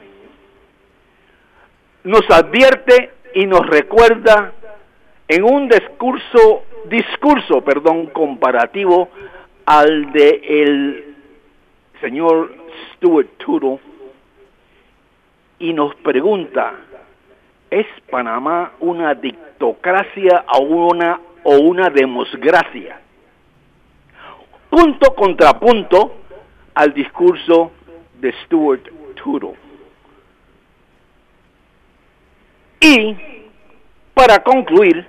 [2.05, 4.53] nos advierte y nos recuerda
[5.27, 9.09] en un discurso, discurso, perdón, comparativo
[9.65, 11.15] al de el
[11.99, 12.53] señor
[12.93, 13.79] Stuart Tuttle
[15.57, 16.73] y nos pregunta,
[17.71, 22.99] ¿es Panamá una dictocracia o una, o una demosgracia?
[24.69, 26.15] Punto contrapunto
[26.73, 27.71] al discurso
[28.19, 28.83] de Stuart
[29.15, 29.53] Tuttle.
[32.79, 33.15] Y,
[34.13, 35.07] para concluir,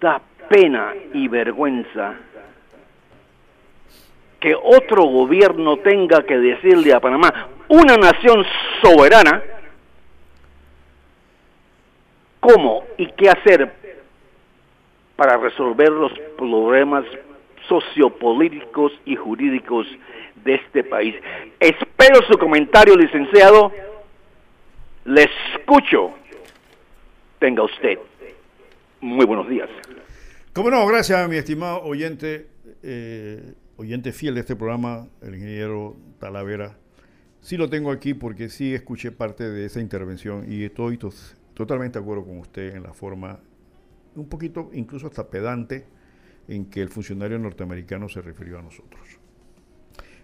[0.00, 2.14] da pena y vergüenza
[4.40, 8.44] que otro gobierno tenga que decirle a Panamá, una nación
[8.82, 9.42] soberana,
[12.40, 13.85] cómo y qué hacer
[15.16, 17.04] para resolver los problemas
[17.68, 19.86] sociopolíticos y jurídicos
[20.44, 21.14] de este país.
[21.58, 23.72] Espero su comentario, licenciado.
[25.04, 25.24] Le
[25.54, 26.12] escucho.
[27.38, 27.98] Tenga usted.
[29.00, 29.68] Muy buenos días.
[30.52, 32.46] Como no, gracias mi estimado oyente,
[32.82, 36.78] eh, oyente fiel de este programa, el ingeniero Talavera.
[37.40, 40.98] Sí lo tengo aquí porque sí escuché parte de esa intervención y estoy
[41.54, 43.38] totalmente de acuerdo con usted en la forma,
[44.16, 45.86] un poquito incluso hasta pedante,
[46.48, 49.18] en que el funcionario norteamericano se refirió a nosotros.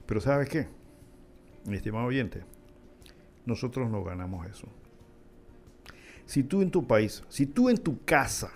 [0.06, 0.68] Pero ¿sabes qué?
[1.66, 2.42] Mi estimado oyente,
[3.46, 4.68] nosotros no ganamos eso.
[6.26, 8.52] Si tú en tu país, si tú en tu casa,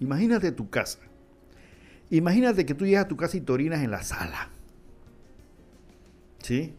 [0.00, 0.98] Imagínate tu casa.
[2.10, 4.50] Imagínate que tú llegas a tu casa y te orinas en la sala.
[6.42, 6.74] ¿Sí?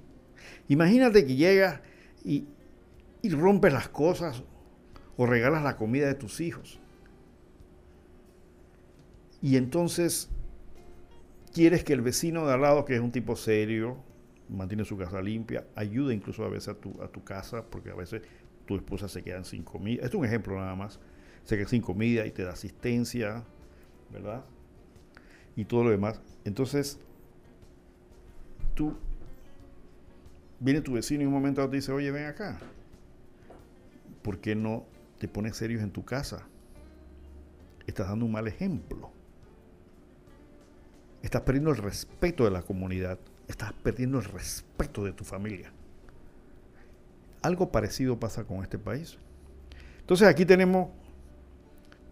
[0.69, 1.82] Imagínate que llegas
[2.23, 2.45] y,
[3.21, 4.43] y rompes las cosas
[5.17, 6.80] o regalas la comida de tus hijos.
[9.48, 10.28] Y entonces
[11.54, 13.96] quieres que el vecino de al lado, que es un tipo serio,
[14.50, 17.96] mantiene su casa limpia, ayude incluso a veces a tu, a tu casa, porque a
[17.96, 18.24] veces
[18.66, 20.04] tu esposa se queda sin comida.
[20.04, 21.00] Esto es un ejemplo nada más
[21.46, 23.42] se queda sin comida y te da asistencia,
[24.12, 24.44] ¿verdad?
[25.56, 26.20] Y todo lo demás.
[26.44, 27.00] Entonces,
[28.76, 28.98] tú,
[30.60, 32.60] viene tu vecino y un momento te dice, oye, ven acá.
[34.24, 34.84] ¿Por qué no
[35.20, 36.46] te pones serios en tu casa?
[37.86, 39.16] Estás dando un mal ejemplo.
[41.28, 43.20] Estás perdiendo el respeto de la comunidad.
[43.50, 45.74] Estás perdiendo el respeto de tu familia.
[47.42, 49.18] Algo parecido pasa con este país.
[50.00, 50.88] Entonces aquí tenemos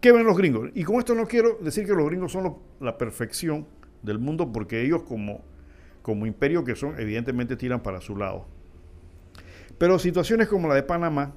[0.02, 0.68] ¿Qué ven los gringos?
[0.74, 3.66] Y con esto no quiero decir que los gringos son la perfección
[4.02, 5.40] del mundo, porque ellos como,
[6.02, 8.46] como imperio que son, evidentemente tiran para su lado.
[9.78, 11.32] Pero situaciones como la de Panamá,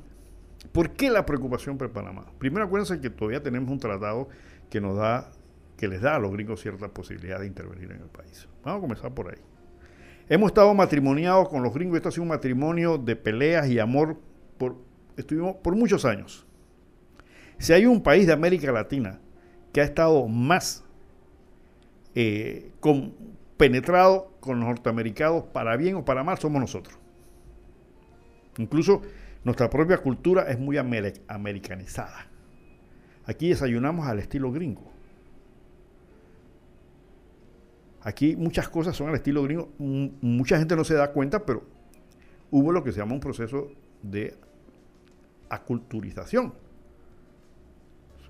[0.74, 2.26] ¿por qué la preocupación por Panamá?
[2.40, 4.28] Primero acuérdense que todavía tenemos un tratado
[4.70, 5.32] que nos da,
[5.80, 8.50] que les da a los gringos cierta posibilidad de intervenir en el país.
[8.66, 9.40] Vamos a comenzar por ahí.
[10.28, 14.18] Hemos estado matrimoniados con los gringos, esto ha sido un matrimonio de peleas y amor
[14.58, 14.76] por,
[15.16, 16.46] estuvimos por muchos años.
[17.60, 19.22] Si hay un país de América Latina
[19.72, 20.84] que ha estado más
[22.14, 22.74] eh,
[23.56, 27.00] penetrado con los norteamericanos para bien o para mal, somos nosotros.
[28.58, 29.02] Incluso
[29.46, 32.28] nuestra propia cultura es muy americanizada.
[33.26, 34.89] Aquí desayunamos al estilo gringo.
[38.02, 39.70] Aquí muchas cosas son al estilo gringo.
[39.78, 41.64] mucha gente no se da cuenta, pero
[42.52, 43.70] hubo lo que se llama un proceso
[44.02, 44.36] de
[45.50, 46.54] aculturización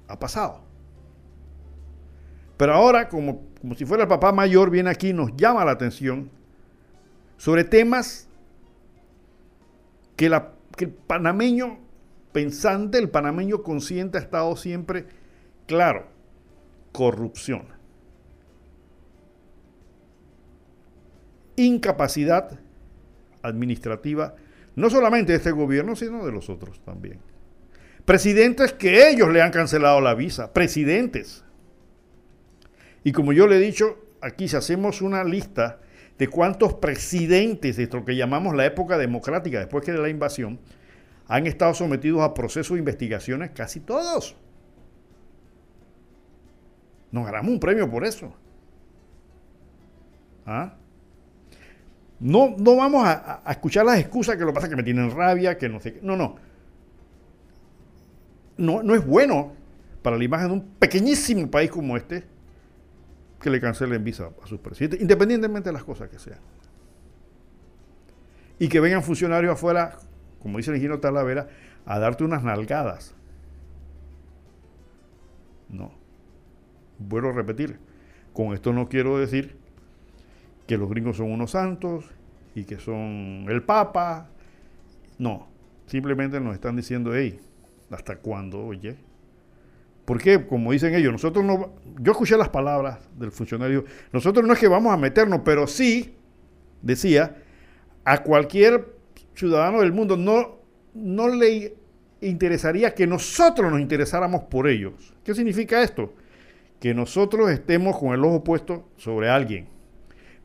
[0.08, 0.62] ha pasado.
[2.58, 5.72] Pero ahora, como, como si fuera el papá mayor, viene aquí y nos llama la
[5.72, 6.30] atención
[7.38, 8.28] sobre temas
[10.18, 11.80] que, la, que el panameño
[12.34, 15.06] pensante, el panameño consciente ha estado siempre
[15.68, 16.08] claro.
[16.92, 17.79] Corrupción.
[21.60, 22.60] Incapacidad
[23.42, 24.36] administrativa,
[24.76, 27.20] no solamente de este gobierno, sino de los otros también.
[28.06, 30.54] Presidentes que ellos le han cancelado la visa.
[30.54, 31.44] Presidentes.
[33.04, 35.80] Y como yo le he dicho, aquí si hacemos una lista
[36.18, 40.60] de cuántos presidentes de lo que llamamos la época democrática, después que de la invasión,
[41.28, 44.36] han estado sometidos a procesos de investigaciones, casi todos.
[47.12, 48.34] Nos ganamos un premio por eso.
[50.46, 50.74] ¿Ah?
[52.20, 55.70] No, no vamos a, escuchar las excusas que lo pasa que me tienen rabia, que
[55.70, 56.00] no sé qué.
[56.02, 56.50] No, no
[58.60, 59.54] no, es bueno
[60.02, 62.24] para la imagen de un pequeñísimo país como este
[63.42, 66.40] que le cancelen visa a sus presidentes, independientemente de las cosas que sean.
[68.60, 69.98] Y que vengan funcionarios afuera,
[70.42, 71.48] como dice el ingeniero Talavera,
[71.86, 73.16] a darte unas nalgadas.
[75.70, 75.92] No.
[76.98, 77.80] Vuelvo a repetir,
[78.34, 79.58] con esto no quiero decir
[80.68, 82.12] que los gringos son unos santos
[82.56, 84.30] y que son el Papa.
[85.18, 85.48] No,
[85.88, 87.40] simplemente nos están diciendo, hey,
[87.92, 88.96] ¿Hasta cuándo, oye?
[90.06, 91.74] Porque, como dicen ellos, nosotros no.
[92.00, 93.86] Yo escuché las palabras del funcionario.
[94.12, 96.16] Nosotros no es que vamos a meternos, pero sí,
[96.82, 97.38] decía,
[98.06, 98.96] a cualquier
[99.36, 100.60] ciudadano del mundo no,
[100.94, 101.76] no le
[102.22, 105.14] interesaría que nosotros nos interesáramos por ellos.
[105.24, 106.14] ¿Qué significa esto?
[106.80, 109.68] Que nosotros estemos con el ojo puesto sobre alguien.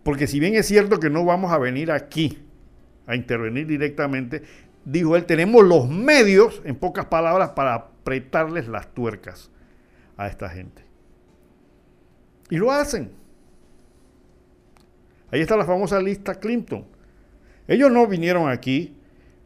[0.05, 2.39] Porque si bien es cierto que no vamos a venir aquí
[3.07, 4.43] a intervenir directamente,
[4.85, 9.51] dijo él, tenemos los medios, en pocas palabras, para apretarles las tuercas
[10.17, 10.83] a esta gente.
[12.51, 13.11] Y lo hacen.
[15.31, 16.85] Ahí está la famosa lista Clinton.
[17.67, 18.95] Ellos no vinieron aquí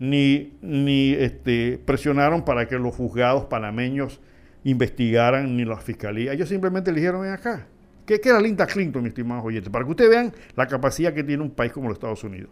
[0.00, 4.20] ni, ni este, presionaron para que los juzgados panameños
[4.64, 6.32] investigaran, ni la fiscalía.
[6.32, 7.68] Ellos simplemente eligieron ven acá.
[8.08, 9.70] ¿Qué, ¿Qué, era Linda Clinton, mis estimados oyentes?
[9.70, 12.48] Para que ustedes vean la capacidad que tiene un país como los Estados Unidos.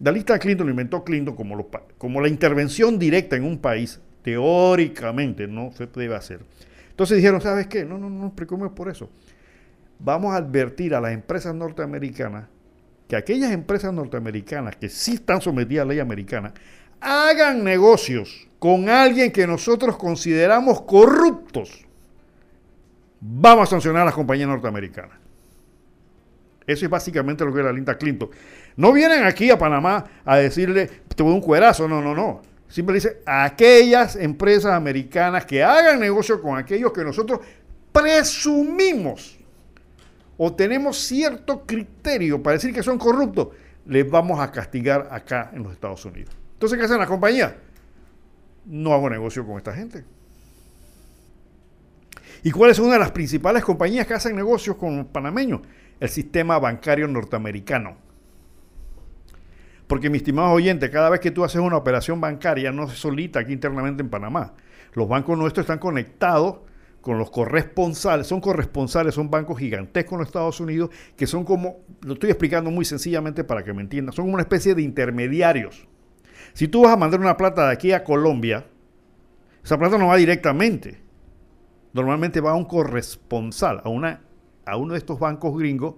[0.00, 1.66] La lista Clinton lo inventó Clinton como,
[1.96, 6.40] como la intervención directa en un país, teóricamente no se debe hacer.
[6.90, 7.86] Entonces dijeron, ¿sabes qué?
[7.86, 9.08] No, no, no nos preocupemos por eso.
[9.98, 12.48] vamos a advertir a las empresas norteamericanas
[13.08, 16.52] que aquellas empresas norteamericanas que sí están sometidas a la ley americana
[17.00, 21.86] hagan negocios con alguien que nosotros consideramos corruptos,
[23.22, 25.16] vamos a sancionar a las compañías norteamericanas.
[26.66, 28.30] Eso es básicamente lo que era Linda Clinton.
[28.76, 32.42] No vienen aquí a Panamá a decirle, te voy un cuerazo, no, no, no.
[32.68, 37.40] Siempre dice, aquellas empresas americanas que hagan negocio con aquellos que nosotros
[37.92, 39.38] presumimos
[40.38, 43.48] o tenemos cierto criterio para decir que son corruptos,
[43.86, 46.34] les vamos a castigar acá en los Estados Unidos.
[46.54, 47.54] Entonces, ¿qué hacen las compañías?
[48.64, 50.04] No hago negocio con esta gente.
[52.42, 55.60] ¿Y cuál es una de las principales compañías que hacen negocios con panameños?
[56.00, 57.96] El sistema bancario norteamericano.
[59.86, 63.40] Porque mi estimado oyente, cada vez que tú haces una operación bancaria, no se solita
[63.40, 64.54] aquí internamente en Panamá.
[64.94, 66.60] Los bancos nuestros están conectados
[67.00, 71.80] con los corresponsales, son corresponsales, son bancos gigantescos en los Estados Unidos, que son como,
[72.00, 75.86] lo estoy explicando muy sencillamente para que me entiendan, son como una especie de intermediarios.
[76.54, 78.66] Si tú vas a mandar una plata de aquí a Colombia,
[79.64, 81.01] esa plata no va directamente.
[81.92, 84.22] Normalmente va a un corresponsal, a, una,
[84.64, 85.96] a uno de estos bancos gringos,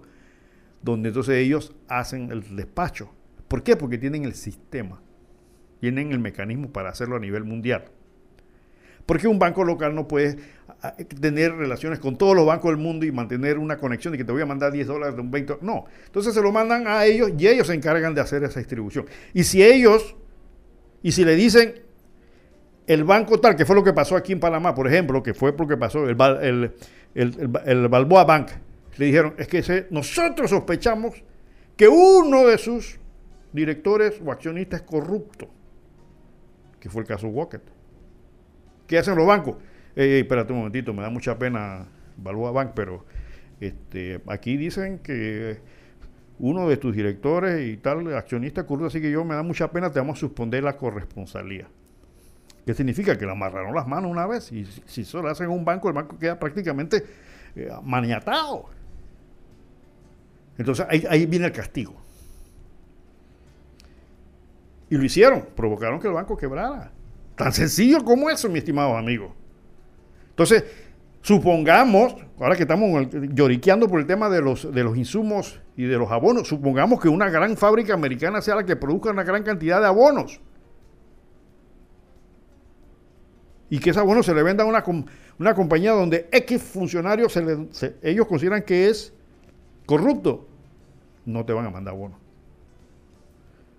[0.81, 3.11] donde entonces ellos hacen el despacho.
[3.47, 3.75] ¿Por qué?
[3.75, 5.01] Porque tienen el sistema,
[5.79, 7.85] tienen el mecanismo para hacerlo a nivel mundial.
[9.05, 10.37] Porque un banco local no puede
[11.21, 14.31] tener relaciones con todos los bancos del mundo y mantener una conexión de que te
[14.31, 15.59] voy a mandar 10 dólares de un 20.
[15.61, 15.85] No.
[16.05, 19.05] Entonces se lo mandan a ellos y ellos se encargan de hacer esa distribución.
[19.33, 20.15] Y si ellos,
[21.03, 21.84] y si le dicen
[22.87, 25.53] el banco tal, que fue lo que pasó aquí en Panamá, por ejemplo, que fue
[25.57, 26.71] lo que pasó, el,
[27.15, 28.49] el, Balboa Bank,
[28.97, 31.23] le dijeron, es que nosotros sospechamos
[31.75, 32.99] que uno de sus
[33.51, 35.49] directores o accionistas es corrupto,
[36.79, 37.61] que fue el caso Walker.
[38.87, 39.57] ¿Qué hacen los bancos?
[39.95, 43.05] espérate un momentito, me da mucha pena Balboa Bank, pero
[43.61, 45.57] este, aquí dicen que
[46.37, 49.91] uno de tus directores y tal accionista corrupto, así que yo me da mucha pena,
[49.91, 51.67] te vamos a suspender la corresponsalía.
[52.65, 53.17] ¿Qué significa?
[53.17, 55.87] Que le amarraron las manos una vez y si, eso lo hacen en un banco,
[55.87, 57.05] el banco queda prácticamente
[57.55, 58.65] eh, maniatado.
[60.57, 61.93] Entonces ahí, viene el castigo.
[64.89, 66.91] Y lo hicieron, provocaron que el banco quebrara.
[67.35, 69.35] Tan sencillo como eso, mi estimado amigo.
[70.29, 70.63] Entonces,
[71.21, 75.97] supongamos, ahora que estamos lloriqueando por el tema de los, de los insumos y de
[75.97, 79.81] los abonos, supongamos que una gran fábrica americana sea la que produzca una gran cantidad
[79.81, 80.39] de abonos.
[83.75, 84.85] Y que ese abono se le venda a una,
[85.37, 89.13] una compañía donde X funcionarios se ellos consideran que es
[89.85, 90.47] corrupto,
[91.25, 92.17] no te van a mandar abonos.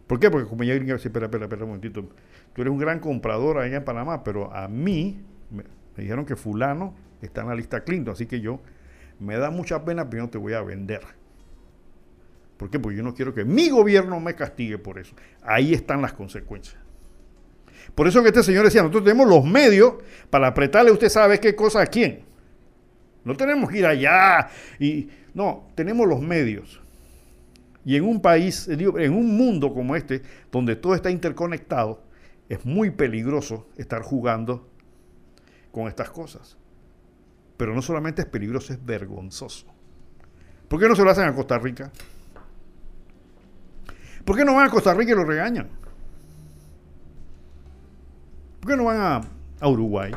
[0.07, 0.31] ¿Por qué?
[0.31, 2.07] Porque la compañía gringa dice, espera, espera, espera un momentito
[2.53, 5.19] tú eres un gran comprador allá en Panamá, pero a mí
[5.51, 5.65] me,
[5.97, 8.61] dijeron que fulano está en la lista Clinton, así que yo
[9.19, 11.01] me da mucha pena, pero no te voy a vender.
[12.59, 12.79] ¿Por qué?
[12.79, 15.17] Porque yo no quiero que mi gobierno me castigue por eso.
[15.43, 16.86] Ahí están las consecuencias.
[17.95, 19.95] Por eso que este señor decía, nosotros tenemos los medios
[20.31, 22.25] para apretarle usted sabe qué cosa a quién.
[23.25, 26.81] No tenemos que ir allá y no, tenemos los medios.
[27.85, 32.03] Y en un país, en un mundo como este, donde todo está interconectado,
[32.49, 34.69] es muy peligroso estar jugando
[35.71, 36.57] con estas cosas.
[37.57, 39.67] Pero no solamente es peligroso, es vergonzoso.
[40.69, 41.91] ¿Por qué no se lo hacen a Costa Rica?
[44.25, 45.69] ¿Por qué no van a Costa Rica y lo regañan?
[48.67, 49.23] ¿Por qué no van
[49.61, 50.11] a, Uruguay?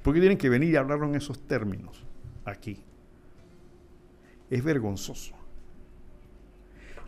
[0.00, 2.04] ¿Por qué tienen que venir y hablarlo en esos términos
[2.44, 2.78] aquí?
[4.48, 5.34] Es vergonzoso.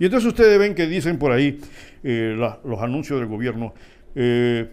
[0.01, 1.61] Y entonces ustedes ven que dicen por ahí
[2.03, 3.73] eh, los anuncios del gobierno,
[4.17, 4.69] eh,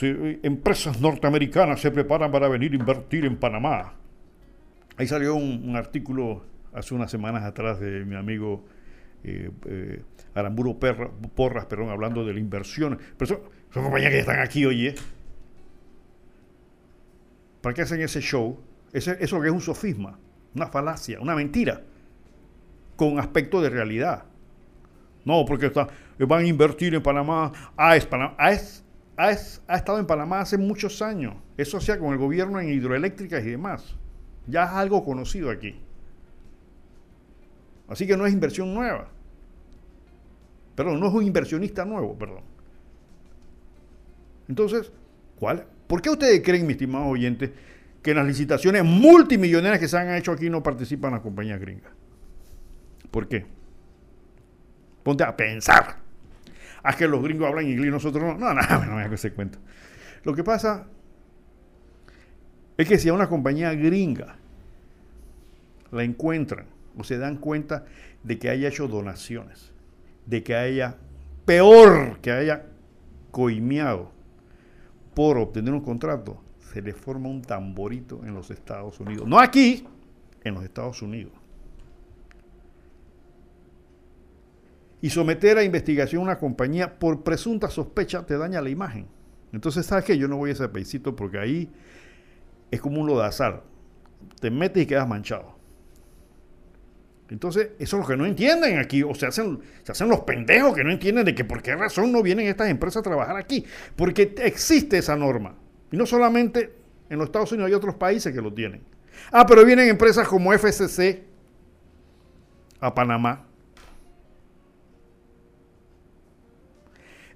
[0.00, 3.92] empresas norteamericanas se preparan para venir a invertir en Panamá.
[4.96, 8.64] Ahí salió un, artículo hace unas semanas atrás de mi amigo
[9.24, 9.50] eh,
[10.38, 12.98] Aramburo Porras, perdón, hablando de la inversión.
[13.16, 13.40] Pero son,
[13.72, 14.94] son compañías que están aquí, oye.
[17.60, 18.58] ¿Para qué hacen ese show?
[18.92, 20.18] Eso que es un sofisma,
[20.54, 21.82] una falacia, una mentira,
[22.96, 24.24] con aspecto de realidad.
[25.24, 25.70] No, porque
[26.18, 27.52] van a invertir en Panamá.
[27.76, 28.36] AES, Panamá
[29.18, 31.34] ha estado en Panamá hace muchos años.
[31.56, 33.96] Eso sea con el gobierno en hidroeléctricas y demás.
[34.46, 35.80] Ya es algo conocido aquí.
[37.88, 39.08] Así que no es inversión nueva.
[40.78, 42.44] Perdón, no es un inversionista nuevo, perdón.
[44.46, 44.92] Entonces,
[45.36, 45.66] ¿cuál?
[45.88, 47.50] ¿Por qué ustedes creen, mis estimados oyentes,
[48.00, 51.90] que en las licitaciones multimillonarias que se han hecho aquí no participan las compañías gringas?
[53.10, 53.44] ¿Por qué?
[55.02, 55.96] Ponte a pensar.
[56.84, 58.34] a que los gringos hablan inglés y nosotros no.
[58.38, 59.58] No, no, no me hago ese cuento.
[60.22, 60.86] Lo que pasa
[62.76, 64.36] es que si a una compañía gringa
[65.90, 66.66] la encuentran
[66.96, 67.84] o se dan cuenta
[68.22, 69.72] de que haya hecho donaciones,
[70.28, 70.98] de que haya,
[71.46, 72.66] peor, que haya
[73.30, 74.12] coimeado
[75.14, 79.26] por obtener un contrato, se le forma un tamborito en los Estados Unidos.
[79.26, 79.86] No aquí,
[80.44, 81.32] en los Estados Unidos.
[85.00, 89.06] Y someter a investigación a una compañía por presunta sospecha te daña la imagen.
[89.52, 90.18] Entonces, ¿sabes qué?
[90.18, 91.70] Yo no voy a ese paísito porque ahí
[92.70, 93.64] es como un lodazar.
[94.40, 95.57] Te metes y quedas manchado.
[97.30, 100.74] Entonces, eso es lo que no entienden aquí, o se hacen, se hacen los pendejos
[100.74, 103.64] que no entienden de que por qué razón no vienen estas empresas a trabajar aquí.
[103.96, 105.54] Porque existe esa norma.
[105.92, 106.72] Y no solamente
[107.10, 108.82] en los Estados Unidos, hay otros países que lo tienen.
[109.30, 111.22] Ah, pero vienen empresas como FCC
[112.80, 113.44] a Panamá.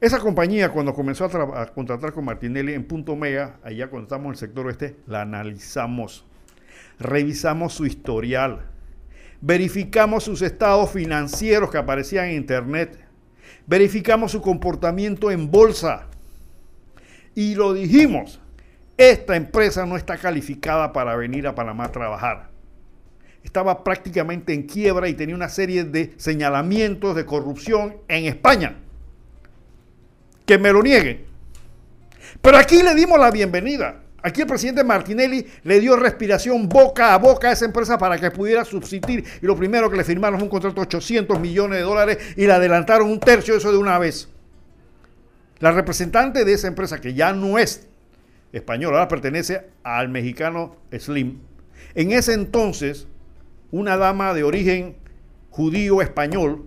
[0.00, 4.26] Esa compañía, cuando comenzó a, a, contratar con Martinelli en Punto Mega, allá cuando estamos
[4.26, 6.24] en el sector oeste, la analizamos.
[6.98, 8.71] Revisamos su historial
[9.42, 12.98] verificamos sus estados financieros que aparecían en Internet,
[13.66, 16.06] verificamos su comportamiento en bolsa
[17.34, 18.40] y lo dijimos,
[18.96, 22.50] esta empresa no está calificada para venir a Panamá a trabajar.
[23.42, 28.76] Estaba prácticamente en quiebra y tenía una serie de señalamientos de corrupción en España.
[30.46, 31.24] Que me lo nieguen.
[32.40, 34.01] Pero aquí le dimos la bienvenida.
[34.22, 38.30] Aquí el presidente Martinelli le dio respiración boca a boca a esa empresa para que
[38.30, 41.84] pudiera subsistir y lo primero que le firmaron fue un contrato de 800 millones de
[41.84, 44.28] dólares y le adelantaron un tercio de eso de una vez.
[45.58, 47.88] La representante de esa empresa, que ya no es
[48.52, 51.40] española, ahora pertenece al mexicano Slim,
[51.94, 53.08] en ese entonces
[53.72, 54.96] una dama de origen
[55.50, 56.66] judío español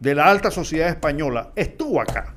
[0.00, 2.35] de la alta sociedad española estuvo acá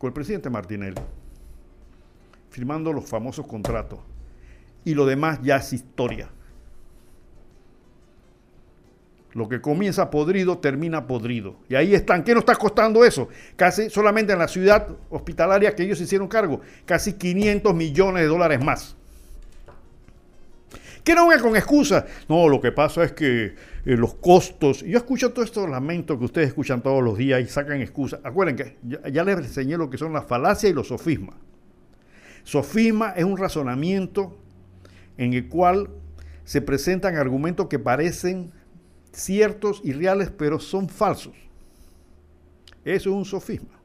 [0.00, 0.98] con el presidente Martinelli,
[2.48, 3.98] firmando los famosos contratos.
[4.82, 6.30] Y lo demás ya es historia.
[9.32, 11.56] Lo que comienza podrido termina podrido.
[11.68, 12.24] Y ahí están.
[12.24, 13.28] ¿Qué nos está costando eso?
[13.56, 18.64] Casi solamente en la ciudad hospitalaria que ellos hicieron cargo, casi 500 millones de dólares
[18.64, 18.96] más.
[21.04, 22.04] Que no venga con excusas.
[22.28, 24.82] No, lo que pasa es que eh, los costos.
[24.82, 28.20] Yo escucho todos estos lamentos que ustedes escuchan todos los días y sacan excusas.
[28.22, 31.36] Acuérdense que ya, les enseñé lo que son las falacias y los sofismas.
[32.42, 34.36] Sofisma es un razonamiento
[35.16, 35.90] en el cual
[36.44, 38.52] se presentan argumentos que parecen
[39.12, 41.34] ciertos y reales, pero son falsos.
[42.84, 43.80] Eso es un sofisma.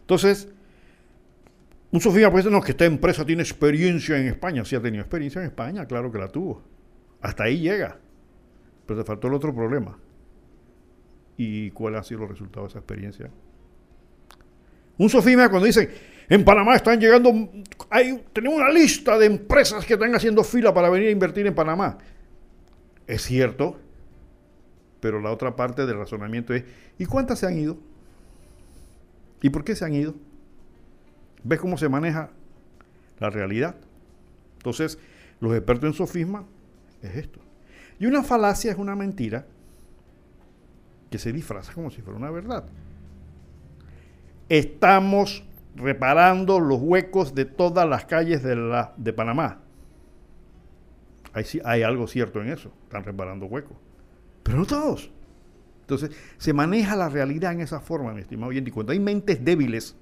[0.00, 0.48] Entonces,
[1.90, 4.64] un Sofía puede no, que esta empresa tiene experiencia en España.
[4.64, 6.62] Sí ha tenido experiencia en España, claro que la tuvo.
[7.22, 7.98] Hasta ahí llega.
[8.86, 9.98] Pero te faltó el otro problema.
[11.36, 13.30] ¿Y cuál ha sido el resultado de esa experiencia?
[14.98, 15.88] Un Sofima cuando dicen,
[16.28, 17.32] en Panamá están llegando,
[17.88, 21.54] hay, tenemos una lista de empresas que están haciendo fila para venir a invertir en
[21.54, 21.96] Panamá.
[23.06, 23.78] Es cierto,
[25.00, 26.64] pero la otra parte del razonamiento es,
[26.98, 27.78] ¿y cuántas se han ido?
[29.40, 30.14] ¿Y por qué se han ido?
[31.48, 32.28] ¿Ves cómo se maneja
[33.18, 33.74] la realidad?
[34.58, 34.98] Entonces,
[35.40, 36.44] los expertos en sofisma
[37.00, 37.40] es esto.
[37.98, 39.46] Y una falacia es una mentira
[41.10, 42.66] que se disfraza como si fuera una verdad.
[44.50, 45.42] Estamos
[45.74, 49.62] reparando los huecos de todas las calles de, la, de Panamá.
[51.32, 52.74] Hay, hay algo cierto en eso.
[52.82, 53.78] Están reparando huecos.
[54.42, 55.10] Pero no todos.
[55.80, 58.68] Entonces, se maneja la realidad en esa forma, mi estimado oyente.
[58.68, 59.96] Y cuando hay mentes débiles,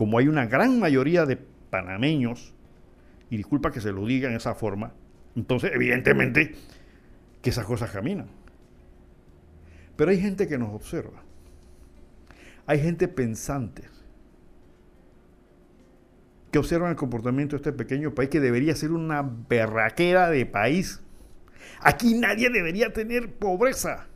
[0.00, 2.54] como hay una gran mayoría de panameños,
[3.28, 4.94] y disculpa que se lo diga en esa forma,
[5.36, 6.54] entonces evidentemente
[7.42, 8.28] que esas cosas caminan.
[9.96, 11.22] Pero hay gente que nos observa.
[12.64, 13.82] Hay gente pensante
[16.50, 21.02] que observa el comportamiento de este pequeño país que debería ser una berraquera de país.
[21.82, 24.06] Aquí nadie debería tener pobreza.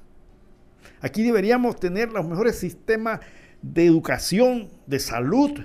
[1.02, 3.20] Aquí deberíamos tener los mejores sistemas
[3.60, 5.60] de educación, de salud,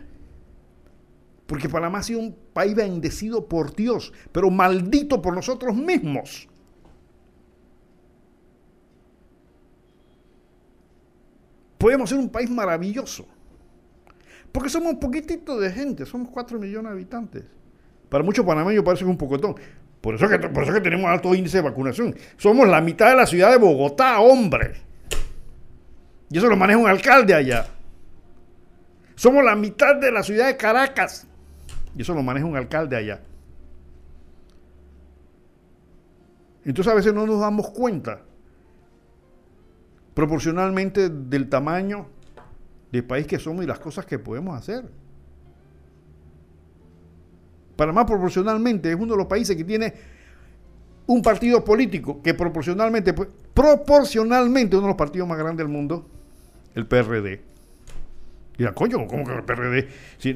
[1.50, 6.48] porque Panamá ha sido un país bendecido por Dios, pero maldito por nosotros mismos.
[11.80, 13.26] Podemos ser un país maravilloso.
[14.52, 17.46] Porque somos un poquitito de gente, somos 4 millones de habitantes.
[18.10, 19.56] Para muchos panameños parece que un pocotón.
[20.02, 22.16] Por eso, que, por eso que tenemos alto índice de vacunación.
[22.38, 24.74] Somos la mitad de la ciudad de Bogotá, hombre.
[26.30, 27.66] Y eso lo maneja un alcalde allá.
[29.16, 31.26] Somos la mitad de la ciudad de Caracas.
[32.00, 33.20] Y eso lo maneja un alcalde allá.
[36.64, 38.22] Entonces a veces no nos damos cuenta
[40.14, 42.08] proporcionalmente del tamaño
[42.90, 44.90] del país que somos y las cosas que podemos hacer.
[47.76, 49.94] Panamá proporcionalmente es uno de los países que tiene
[51.06, 56.08] un partido político que proporcionalmente, pues, proporcionalmente uno de los partidos más grandes del mundo,
[56.76, 57.42] el PRD.
[58.64, 59.88] La coño, ¿cómo que el PRD?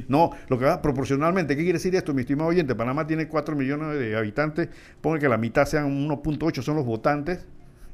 [0.07, 2.73] No, lo que va proporcionalmente, ¿qué quiere decir esto, mi estimado oyente?
[2.73, 4.69] Panamá tiene 4 millones de habitantes,
[5.01, 7.45] ponga que la mitad sean 1.8 son los votantes,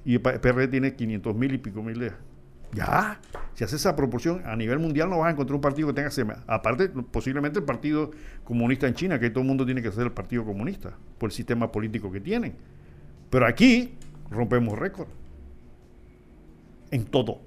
[0.05, 2.11] y el PRD tiene 500 mil y pico mil de...
[2.71, 3.19] Ya,
[3.55, 6.11] si hace esa proporción a nivel mundial no vas a encontrar un partido que tenga
[6.11, 6.43] sema.
[6.45, 8.11] Aparte, posiblemente el Partido
[8.43, 11.33] Comunista en China, que todo el mundo tiene que ser el Partido Comunista, por el
[11.33, 12.53] sistema político que tienen.
[13.31, 13.95] Pero aquí
[14.29, 15.07] rompemos récord.
[16.91, 17.41] En todo.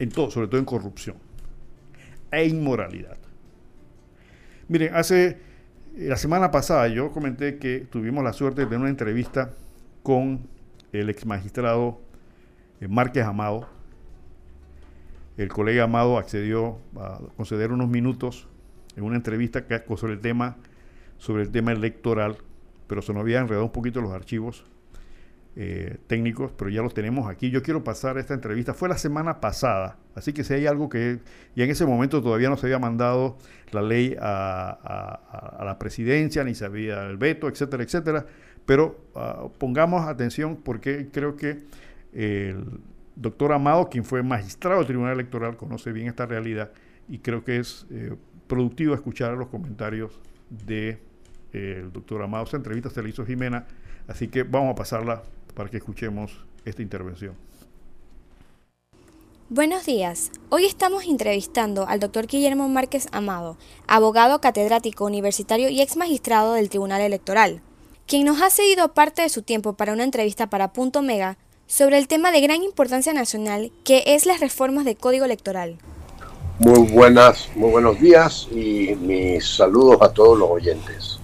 [0.00, 1.16] En todo, sobre todo en corrupción.
[2.32, 3.18] E inmoralidad.
[4.66, 5.38] Miren, hace
[5.96, 9.50] la semana pasada yo comenté que tuvimos la suerte de tener una entrevista
[10.02, 10.48] con
[10.92, 12.00] el ex magistrado
[12.80, 13.68] eh, Márquez Amado.
[15.36, 18.48] El colega Amado accedió a conceder unos minutos
[18.96, 19.64] en una entrevista
[19.96, 20.56] sobre el tema,
[21.18, 22.38] sobre el tema electoral,
[22.86, 24.64] pero se nos había enredado un poquito los archivos
[25.56, 27.50] eh, técnicos, pero ya los tenemos aquí.
[27.50, 28.72] Yo quiero pasar esta entrevista.
[28.72, 31.18] Fue la semana pasada, así que si hay algo que...
[31.56, 33.36] Y en ese momento todavía no se había mandado
[33.72, 38.26] la ley a, la presidencia, ni se había el veto, etcétera, etcétera.
[38.64, 41.58] Pero ah, pongamos atención porque creo que
[42.12, 42.64] el
[43.16, 46.70] doctor Amado, quien fue magistrado del Tribunal Electoral, conoce bien esta realidad
[47.08, 48.14] y creo que es eh,
[48.46, 51.00] productivo escuchar los comentarios del
[51.52, 52.44] de, el doctor Amado.
[52.44, 53.66] Esta entrevista se la hizo Jimena,
[54.06, 55.22] así que vamos a pasarla
[55.52, 57.34] para que escuchemos esta intervención.
[59.52, 60.30] Buenos días.
[60.48, 63.56] Hoy estamos entrevistando al doctor Guillermo Márquez Amado,
[63.88, 67.60] abogado catedrático universitario y ex magistrado del Tribunal Electoral,
[68.06, 71.36] quien nos ha cedido parte de su tiempo para una entrevista para Punto Mega
[71.66, 75.78] sobre el tema de gran importancia nacional que es las reformas del Código Electoral.
[76.60, 81.19] Muy buenas, muy buenos días y mis saludos a todos los oyentes.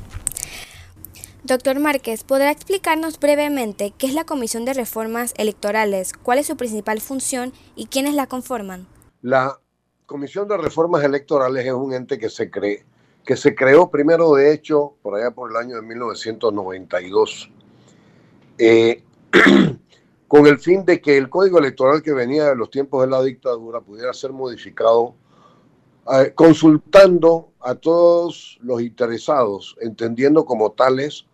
[1.46, 6.56] Doctor Márquez, ¿podrá explicarnos brevemente qué es la Comisión de Reformas Electorales, cuál es su
[6.56, 8.88] principal función y quiénes la conforman?
[9.22, 9.56] La
[10.06, 12.84] Comisión de Reformas Electorales es un ente que se, cree,
[13.24, 17.48] que se creó primero, de hecho, por allá por el año de 1992,
[18.58, 19.04] eh,
[20.26, 23.22] con el fin de que el código electoral que venía de los tiempos de la
[23.22, 25.14] dictadura pudiera ser modificado
[26.12, 31.24] eh, consultando a todos los interesados, entendiendo como tales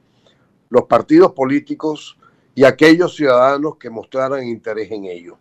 [0.73, 2.17] los partidos políticos
[2.55, 5.37] y aquellos ciudadanos que mostraran interés en ello.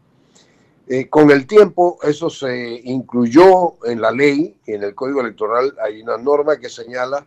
[0.88, 6.02] Eh, con el tiempo eso se incluyó en la ley, en el Código Electoral hay
[6.02, 7.26] una norma que señala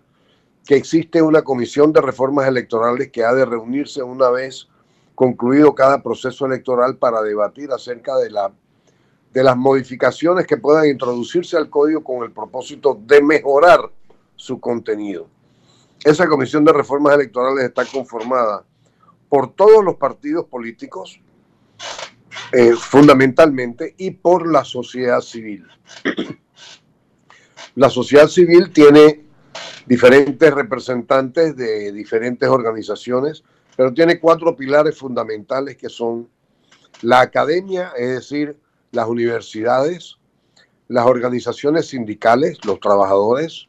[0.66, 4.68] que existe una comisión de reformas electorales que ha de reunirse una vez
[5.14, 8.52] concluido cada proceso electoral para debatir acerca de, la,
[9.32, 13.80] de las modificaciones que puedan introducirse al código con el propósito de mejorar
[14.36, 15.26] su contenido.
[16.03, 18.64] Esa comisión de reformas electorales está conformada
[19.28, 21.20] por todos los partidos políticos,
[22.53, 25.66] eh, fundamentalmente, y por la sociedad civil.
[27.76, 29.24] La sociedad civil tiene
[29.84, 33.42] diferentes representantes de diferentes organizaciones,
[33.76, 36.28] pero tiene cuatro pilares fundamentales que son
[37.03, 38.57] la academia, es decir,
[38.92, 40.18] las universidades,
[40.88, 43.68] las organizaciones sindicales, los trabajadores,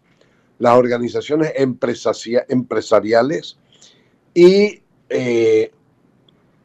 [0.59, 3.57] las organizaciones empresariales
[4.33, 5.71] y eh,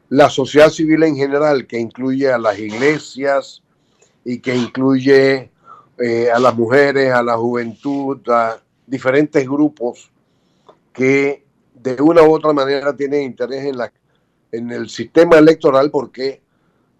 [0.09, 3.63] la sociedad civil en general, que incluye a las iglesias
[4.25, 5.51] y que incluye
[5.97, 10.11] eh, a las mujeres, a la juventud, a diferentes grupos
[10.91, 13.91] que de una u otra manera tienen interés en, la,
[14.51, 16.41] en el sistema electoral porque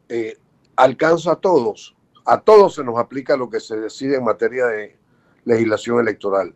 [0.08, 0.38] eh,
[0.76, 1.96] alcanza a todos.
[2.26, 4.98] A todos se nos aplica lo que se decide en materia de
[5.46, 6.56] legislación electoral.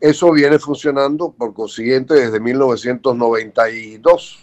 [0.00, 4.38] Eso viene funcionando, por consiguiente, desde 1992.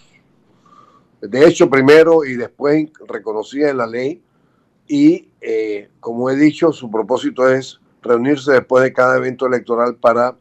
[1.22, 4.22] De hecho, primero y después reconocida en la ley.
[4.88, 10.36] Y, eh, como he dicho, su propósito es reunirse después de cada evento electoral para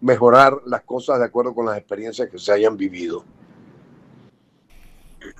[0.00, 3.24] mejorar las cosas de acuerdo con las experiencias que se hayan vivido.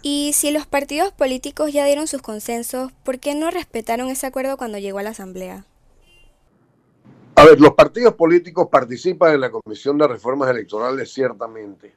[0.02, 4.56] Y si los partidos políticos ya dieron sus consensos, ¿por qué no respetaron ese acuerdo
[4.56, 5.64] cuando llegó a la Asamblea?
[7.42, 11.92] A ver, los partidos políticos participan en la Comisión de Reformas Electorales, ciertamente,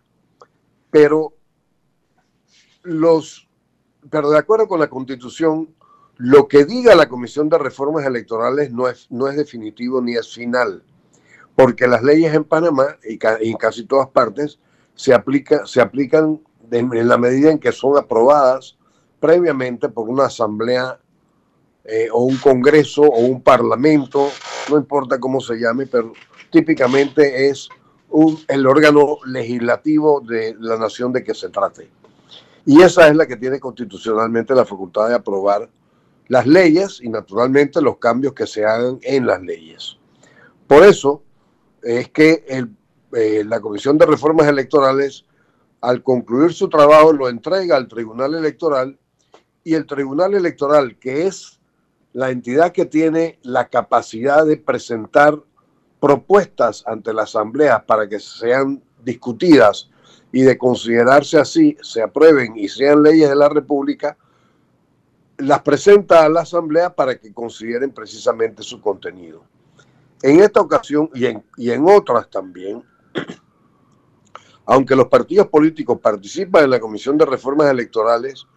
[0.89, 1.35] pero
[2.81, 3.47] los,
[4.09, 5.75] pero de acuerdo con la Constitución,
[6.17, 10.33] lo que diga la Comisión de Reformas Electorales no es, no es definitivo ni es
[10.33, 10.83] final,
[11.55, 14.57] porque las leyes en Panamá y, en casi todas partes
[14.95, 16.41] se, aplica, se aplican
[16.71, 18.79] en la medida en que son aprobadas
[19.19, 20.99] previamente por una asamblea
[21.87, 24.29] eh, o un congreso o un parlamento,
[24.69, 26.13] no importa cómo se llame, pero
[26.51, 27.69] típicamente es
[28.09, 31.89] un, el órgano legislativo de la nación de que se trate.
[32.65, 35.69] Y esa es la que tiene constitucionalmente la facultad de aprobar
[36.27, 39.97] las leyes y naturalmente los cambios que se hagan en las leyes.
[40.65, 41.21] Por eso
[41.83, 45.25] es que eh, la Comisión de Reformas Electorales,
[45.81, 48.97] al concluir su trabajo, lo entrega al Tribunal Electoral
[49.63, 51.54] y el Tribunal Electoral, que es
[52.15, 55.37] la entidad que tiene la capacidad de presentar
[55.99, 59.89] propuestas ante la Asamblea para que sean discutidas
[60.31, 64.17] y de considerarse así, se aprueben y sean leyes de la República,
[65.39, 69.43] las presenta a la Asamblea para que consideren precisamente su contenido.
[70.21, 71.25] En esta ocasión y
[71.69, 72.81] en, otras también,
[74.65, 78.47] aunque los partidos políticos participan en la Comisión de Reformas Electorales,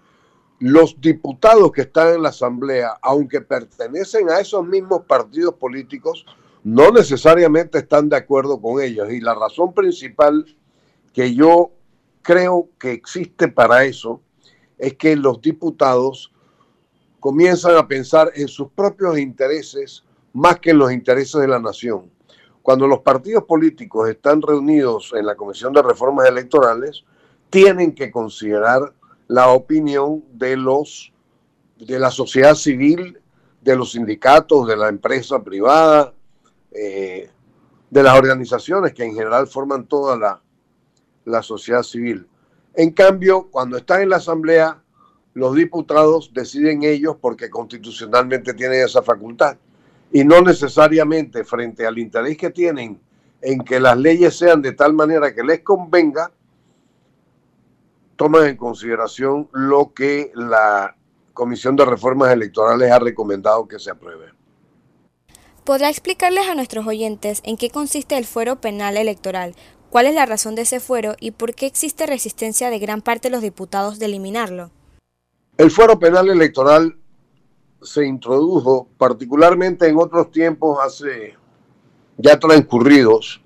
[0.61, 6.27] los diputados que están en la Asamblea, aunque pertenecen a esos mismos partidos políticos,
[6.65, 9.11] no necesariamente están de acuerdo con ellos.
[9.11, 10.45] Y la razón principal
[11.13, 11.71] que yo
[12.23, 14.21] creo que existe para eso
[14.77, 16.33] es que los diputados
[17.21, 22.11] comienzan a pensar en sus propios intereses más que en los intereses de la nación.
[22.63, 27.05] Cuando los partidos políticos están reunidos en la Comisión de Reformas Electorales,
[27.51, 28.93] tienen que considerar
[29.29, 31.13] la opinión de los
[31.79, 33.21] de la sociedad civil,
[33.61, 36.13] de los sindicatos, de la empresa privada,
[36.73, 37.31] eh,
[37.89, 40.43] de las organizaciones que en general forman toda la,
[41.25, 42.27] la sociedad civil.
[42.75, 44.83] En cambio, cuando están en la Asamblea,
[45.35, 49.57] los diputados deciden ellos porque constitucionalmente tienen esa facultad
[50.11, 53.01] y no necesariamente frente al interés que tienen
[53.41, 56.33] en que las leyes sean de tal manera que les convenga,
[58.19, 60.97] toman en consideración lo que la
[61.33, 64.33] Comisión de Reformas Electorales ha recomendado que se apruebe.
[65.65, 69.55] ¿Podrá explicarles a nuestros oyentes en qué consiste el fuero penal electoral?
[69.91, 73.29] ¿Cuál es la razón de ese fuero y por qué existe resistencia de gran parte
[73.29, 74.73] de los diputados de eliminarlo?
[75.57, 76.99] El fuero penal electoral
[77.81, 81.37] se introdujo particularmente en otros tiempos hace
[82.17, 83.41] ya transcurridos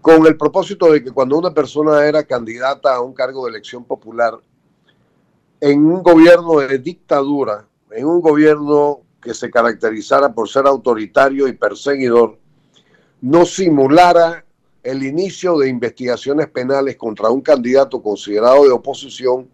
[0.00, 3.84] con el propósito de que cuando una persona era candidata a un cargo de elección
[3.84, 4.38] popular
[5.60, 11.52] en un gobierno de dictadura, en un gobierno que se caracterizara por ser autoritario y
[11.52, 12.38] perseguidor,
[13.20, 14.44] no simulara
[14.82, 19.48] el inicio de investigaciones penales contra un candidato considerado de oposición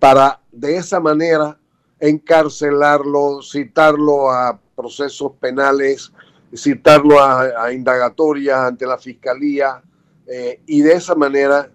[0.00, 1.58] para de esa manera
[2.00, 6.12] encarcelarlo, citarlo a procesos penales,
[6.56, 9.82] citarlo a, indagatorias ante la fiscalía
[10.26, 11.70] eh, y de esa manera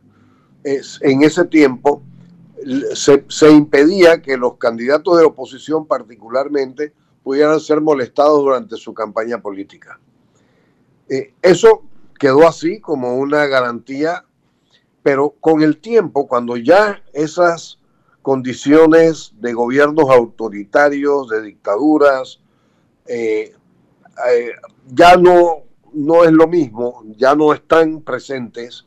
[0.63, 2.03] en ese tiempo
[2.93, 9.41] se, se, impedía que los candidatos de oposición particularmente pudieran ser molestados durante su campaña
[9.41, 9.99] política.
[11.09, 11.83] Eh, eso
[12.19, 14.25] quedó así como una garantía,
[15.03, 17.79] pero con el tiempo, cuando ya esas
[18.21, 22.39] condiciones de gobiernos autoritarios, de dictaduras,
[23.07, 23.55] eh,
[24.29, 24.51] eh,
[24.87, 25.63] ya no,
[25.93, 28.85] no es lo mismo, ya no están presentes,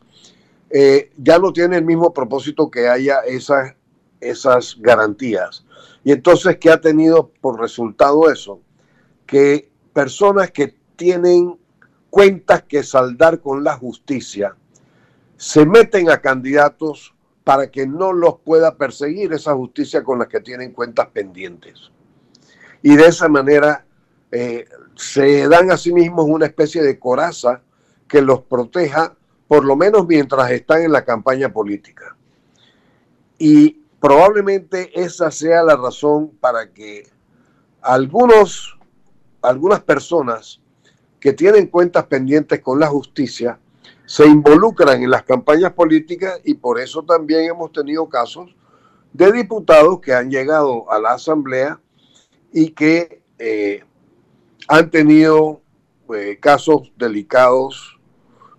[1.16, 3.74] ya no tiene el mismo propósito que haya esas,
[4.20, 5.64] esas garantías.
[6.02, 8.60] Y entonces, ¿qué ha tenido por resultado eso?
[9.24, 11.58] Que personas que tienen
[12.10, 14.56] cuentas que saldar con la justicia
[15.36, 20.40] se meten a candidatos para que no los pueda perseguir esa justicia con la que
[20.40, 21.90] tienen cuentas pendientes.
[22.82, 23.84] Y de esa manera
[24.36, 24.66] eh,
[24.96, 27.62] se dan a sí mismos una especie de coraza
[28.08, 29.14] que los proteja,
[29.46, 32.16] por lo menos mientras están en la campaña política.
[33.38, 37.04] Y probablemente esa sea la razón para que
[37.80, 38.76] algunos,
[39.40, 40.60] algunas personas
[41.20, 43.60] que tienen cuentas pendientes con la justicia
[44.04, 48.52] se involucran en las campañas políticas y por eso también hemos tenido casos
[49.12, 51.80] de diputados que han llegado a la asamblea
[52.52, 53.84] y que eh,
[54.68, 55.60] han tenido
[56.14, 57.98] eh, casos delicados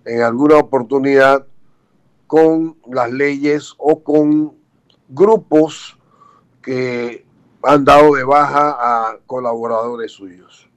[0.06, 1.46] en alguna oportunidad
[2.28, 4.56] con las leyes o con
[5.10, 5.98] grupos
[6.62, 7.26] que
[7.64, 10.70] han dado de baja a colaboradores suyos.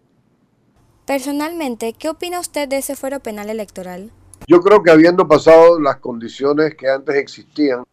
[1.07, 4.11] Personalmente, ¿qué opina usted de ese fuero penal electoral?
[4.47, 7.85] Yo creo que habiendo pasado las condiciones que antes existían,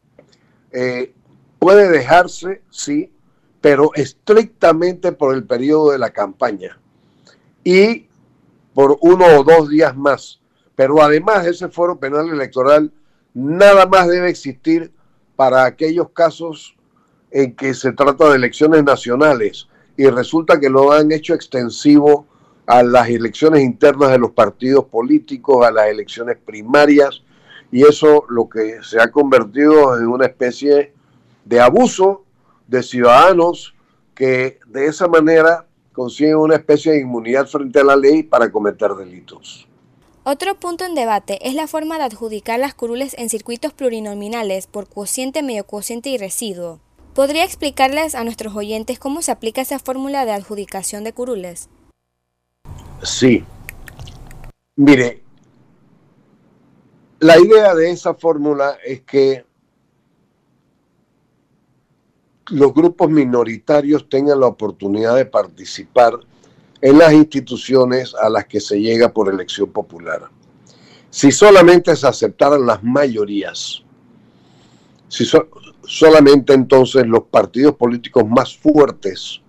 [0.72, 1.14] eh,
[1.60, 3.12] puede dejarse, sí,
[3.62, 6.78] pero estrictamente por el periodo de la campaña
[7.66, 8.08] y
[8.74, 10.40] por uno o dos días más.
[10.76, 12.94] Pero además ese fuero penal electoral
[13.34, 14.94] nada más debe existir
[15.36, 16.78] para aquellos casos
[17.32, 19.68] en que se trata de elecciones nacionales.
[19.98, 22.28] y resulta que lo han hecho extensivo
[22.66, 27.24] a las elecciones internas de los partidos políticos, a las elecciones primarias,
[27.72, 30.94] y eso lo que se ha convertido en una especie
[31.46, 32.26] de abuso
[32.68, 33.74] de ciudadanos
[34.14, 38.92] que de esa manera consiguen una especie de inmunidad frente a la ley para cometer
[38.94, 39.68] delitos.
[40.24, 44.90] Otro punto en debate es la forma de adjudicar las curules en circuitos plurinominales por
[44.90, 46.80] cociente, medio cociente y residuo.
[47.14, 51.70] ¿Podría explicarles a nuestros oyentes cómo se aplica esa fórmula de adjudicación de curules?
[53.04, 53.46] Sí.
[54.76, 55.24] Mire,
[57.20, 59.46] la idea de esa fórmula es que
[62.52, 66.14] los grupos minoritarios tengan la oportunidad de participar
[66.82, 70.30] en las instituciones a las que se llega por elección popular.
[71.10, 73.82] Si solamente se aceptaran las mayorías,
[75.08, 75.26] si
[75.84, 79.42] solamente entonces los partidos políticos más fuertes,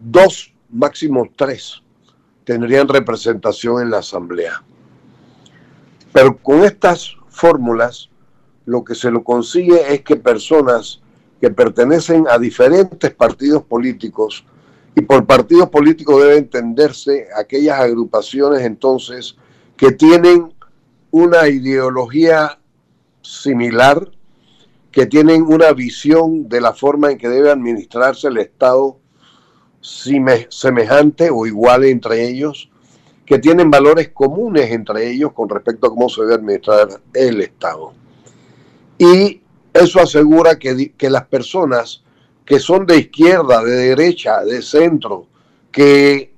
[0.00, 1.82] dos, máximo tres,
[2.44, 4.62] tendrían representación en la Asamblea.
[6.12, 8.08] Pero con estas fórmulas,
[8.64, 11.01] lo que se lo consigue es que personas
[11.42, 14.46] que pertenecen a diferentes partidos políticos,
[14.94, 19.34] y por partidos políticos debe entenderse aquellas agrupaciones entonces
[19.76, 20.54] que tienen
[21.10, 22.60] una ideología
[23.22, 24.08] similar,
[24.92, 29.00] que tienen una visión de la forma en que debe administrarse el Estado
[29.80, 32.70] semejante o igual entre ellos,
[33.26, 37.94] que tienen valores comunes entre ellos con respecto a cómo se debe administrar el Estado.
[38.96, 39.41] Y
[39.72, 42.02] eso asegura que, que las personas
[42.44, 45.26] que son de izquierda, de derecha, de centro,
[45.70, 46.32] que,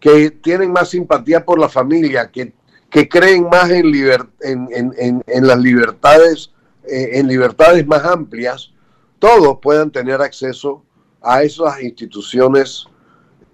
[0.00, 2.52] que tienen más simpatía por la familia, que,
[2.90, 3.94] que creen más en,
[4.40, 6.50] en, en, las libertades,
[6.84, 8.72] eh, en libertades más amplias,
[9.18, 10.82] todos puedan tener acceso
[11.20, 12.86] a esas instituciones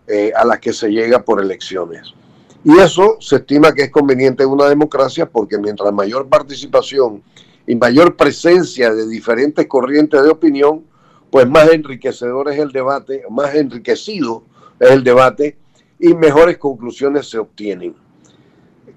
[0.07, 2.15] eh, a las que se llega por elecciones.
[2.63, 7.23] Y eso se estima que es conveniente en una democracia porque mientras mayor participación
[7.67, 10.85] y mayor presencia de diferentes corrientes de opinión,
[11.31, 14.45] pues más enriquecedor es el debate, más enriquecido
[14.79, 15.57] es el debate
[15.99, 17.95] y mejores conclusiones se obtienen.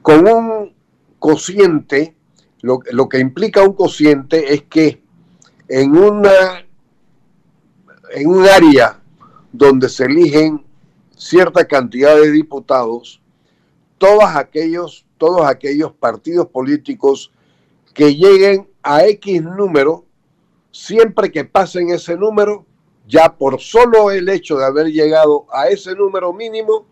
[0.02, 0.74] Con un
[1.20, 2.16] cociente,
[2.62, 5.02] lo, que implica un cociente es que
[5.68, 6.64] en una
[8.12, 9.02] en un área
[9.52, 10.66] donde se eligen
[11.16, 13.22] cierta cantidad de diputados,
[13.98, 17.32] todos aquellos, todos aquellos partidos políticos
[17.98, 20.06] que lleguen a X número,
[20.72, 22.64] siempre que pasen ese número,
[23.08, 26.86] ya por solo el hecho de haber llegado a ese número mínimo,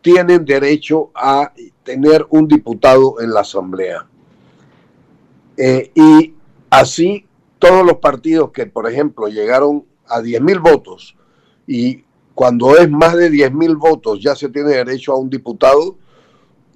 [0.00, 1.52] tienen derecho a
[1.82, 4.06] tener un diputado en la Asamblea.
[5.56, 6.32] Eh, y
[6.70, 7.26] así
[7.58, 11.16] todos los partidos que, por ejemplo, llegaron a 10 mil votos
[11.66, 12.04] y
[12.36, 15.96] cuando es más de 10 mil votos ya se tiene derecho a un diputado,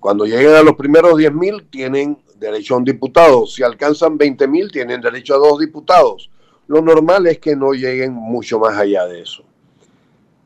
[0.01, 3.47] cuando lleguen a los primeros 10 mil tienen derecho a un diputado.
[3.47, 6.31] Si alcanzan 20 mil, tienen derecho a dos diputados.
[6.67, 9.45] Lo normal es que no lleguen mucho más allá de eso.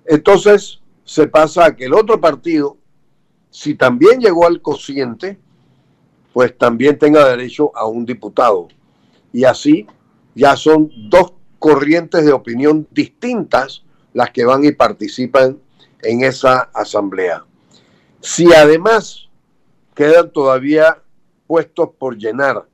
[0.04, 2.76] Entonces, se pasa a que el otro partido,
[3.50, 5.38] si también llegó al cociente,
[6.32, 8.68] pues también tenga derecho a un diputado.
[9.32, 9.86] Y así
[10.34, 15.58] ya son dos corrientes de opinión distintas las que van y participan
[16.02, 17.44] en esa asamblea.
[18.20, 19.28] Si además
[19.94, 21.02] quedan todavía
[21.48, 22.64] puestos por llenar.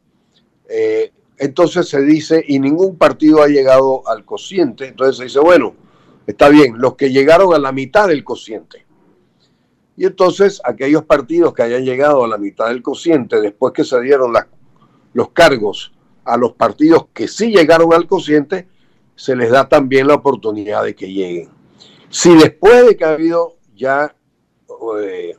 [0.69, 5.75] Eh, entonces se dice, y ningún partido ha llegado al cociente, entonces se dice, bueno,
[6.27, 8.85] está bien, los que llegaron a la mitad del cociente.
[9.97, 14.01] Y entonces aquellos partidos que hayan llegado a la mitad del cociente, después que se
[14.01, 14.35] dieron
[15.13, 15.93] los cargos
[16.25, 18.69] a los partidos que sí llegaron al cociente,
[19.15, 21.51] se les da también la oportunidad de que lleguen.
[22.09, 24.15] Si después de que ha habido ya
[25.03, 25.37] eh,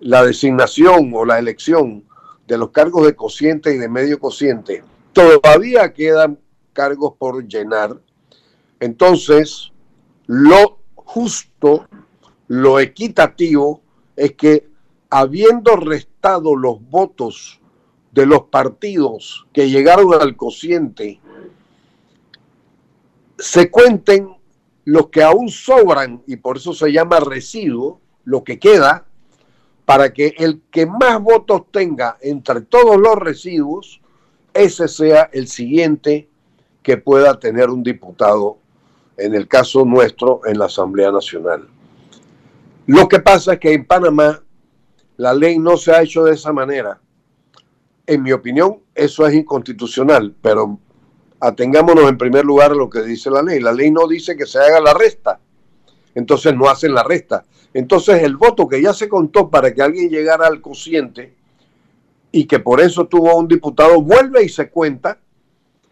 [0.00, 2.05] la designación o la elección
[2.46, 6.38] de los cargos de cociente y de medio cociente, todavía quedan
[6.72, 8.00] cargos por llenar.
[8.80, 9.72] Entonces,
[10.26, 11.86] lo justo,
[12.48, 13.80] lo equitativo,
[14.16, 14.68] es que
[15.10, 17.60] habiendo restado los votos
[18.12, 21.20] de los partidos que llegaron al cociente,
[23.38, 24.36] se cuenten
[24.84, 29.05] los que aún sobran, y por eso se llama residuo, lo que queda,
[29.86, 34.00] para que el que más votos tenga entre todos los residuos,
[34.52, 36.28] ese sea el siguiente
[36.82, 38.58] que pueda tener un diputado,
[39.16, 41.68] en el caso nuestro, en la Asamblea Nacional.
[42.86, 44.42] Lo que pasa es que en Panamá
[45.16, 47.00] la ley no se ha hecho de esa manera.
[48.06, 50.78] En mi opinión, eso es inconstitucional, pero
[51.40, 53.60] atengámonos en primer lugar a lo que dice la ley.
[53.60, 55.40] La ley no dice que se haga la resta,
[56.14, 57.44] entonces no hacen la resta.
[57.76, 61.34] Entonces el voto que ya se contó para que alguien llegara al cociente
[62.32, 65.18] y que por eso tuvo un diputado vuelve y se cuenta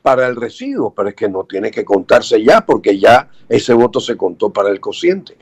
[0.01, 4.01] para el residuo, pero es que no tiene que contarse ya porque ya ese voto
[4.01, 5.37] se contó para el cociente.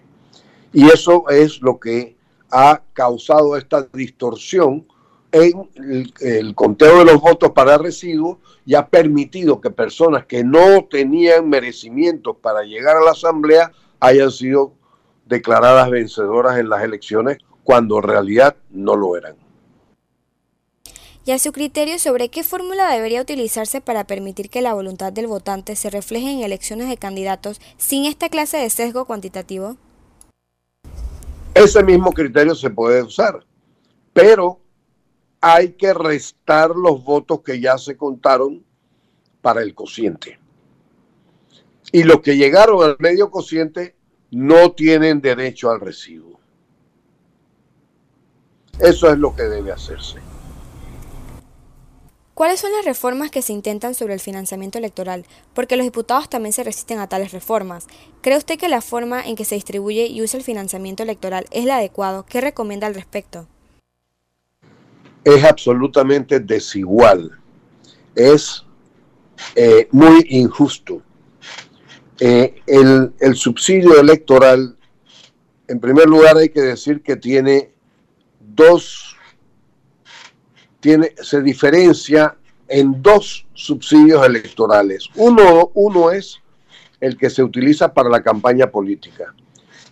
[0.73, 2.17] Y eso es lo que
[2.51, 4.85] ha causado esta distorsión
[5.31, 5.71] en
[6.19, 11.49] el, conteo de los votos para residuos y ha permitido que personas que no tenían
[11.49, 13.71] merecimientos para llegar a la Asamblea
[14.01, 14.73] hayan sido
[15.27, 19.37] declaradas vencedoras en las elecciones cuando en realidad no lo eran.
[21.25, 25.29] Y a su criterio sobre qué fórmula debería utilizarse para permitir que la voluntad del
[25.29, 29.77] votante se refleje en elecciones de candidatos sin esta clase de sesgo cuantitativo.
[31.55, 33.45] Ese mismo criterio se puede usar,
[34.13, 34.59] pero
[35.41, 38.65] hay que restar los votos que ya se contaron
[39.43, 40.41] para el cociente.
[41.93, 43.95] Y los que llegaron al medio cociente
[44.33, 46.41] no tienen derecho al recibo.
[48.81, 50.19] Eso es lo que debe hacerse.
[52.33, 55.27] ¿Cuáles son las reformas que se intentan sobre el financiamiento electoral?
[55.53, 57.87] Porque los diputados también se resisten a tales reformas.
[58.23, 61.67] ¿Cree usted que la forma en que se distribuye y usa el financiamiento electoral es
[61.67, 62.25] la adecuada?
[62.27, 63.47] ¿Qué recomienda al respecto?
[65.25, 67.39] Es absolutamente desigual.
[68.15, 68.65] Es
[69.55, 71.03] eh, muy injusto.
[72.21, 74.77] Eh, el, el subsidio electoral,
[75.69, 77.73] en primer lugar hay que decir que tiene
[78.41, 79.17] dos
[80.83, 82.37] tiene, se diferencia
[82.67, 85.09] en dos subsidios electorales.
[85.15, 86.41] Uno, uno es
[87.01, 89.33] el que se utiliza para la campaña política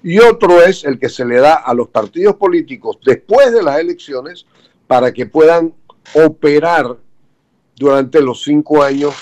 [0.02, 3.78] y otro es el que se le da a los partidos políticos después de las
[3.78, 4.46] elecciones
[4.86, 5.74] para que puedan
[6.14, 6.96] operar
[7.76, 9.14] durante los cinco años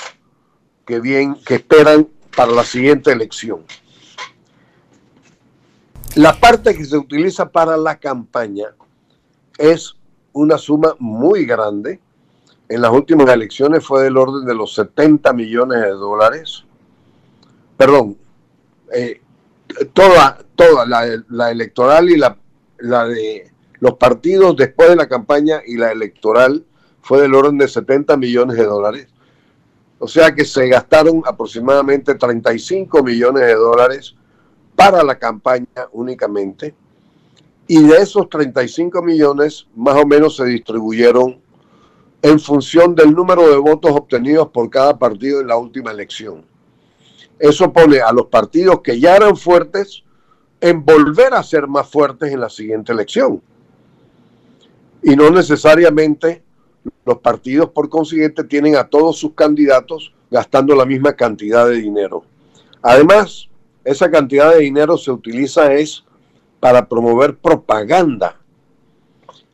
[0.87, 2.09] que, bien, que esperan
[2.39, 3.65] para la siguiente elección.
[6.15, 8.69] La parte que se utiliza para la campaña
[9.59, 9.97] es
[10.33, 11.99] una suma muy grande.
[12.69, 16.63] En las últimas elecciones fue del orden de los 70 millones de dólares.
[17.77, 18.17] Perdón,
[18.95, 19.21] eh,
[19.93, 22.39] toda, toda la, electoral y la,
[22.79, 26.65] la de los partidos después de la campaña y la electoral
[27.03, 29.09] fue del orden de 70 millones de dólares.
[29.99, 34.15] O sea que se gastaron aproximadamente 35 millones de dólares
[34.77, 36.75] para la campaña únicamente
[37.67, 41.39] y de esos 35 millones, más o menos se distribuyeron
[42.23, 46.45] en función del número de votos obtenidos por cada partido en la última elección.
[47.39, 50.03] Eso pone a los partidos que ya eran fuertes
[50.61, 53.43] en volver a ser más fuertes en la siguiente elección.
[55.03, 56.43] Y no necesariamente
[57.05, 62.25] los partidos, por consiguiente, tienen a todos sus candidatos gastando la misma cantidad de dinero.
[62.83, 63.49] Además,
[63.85, 66.05] esa cantidad de dinero se utiliza es
[66.61, 68.41] para promover propaganda,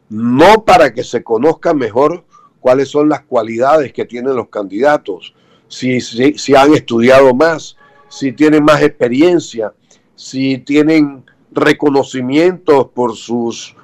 [0.09, 2.25] no para que se conozca mejor
[2.61, 5.35] cuáles son las cualidades que tienen los candidatos,
[5.69, 7.77] si, si, han estudiado más,
[8.09, 9.73] si tienen más experiencia,
[10.15, 13.75] si tienen reconocimientos por sus,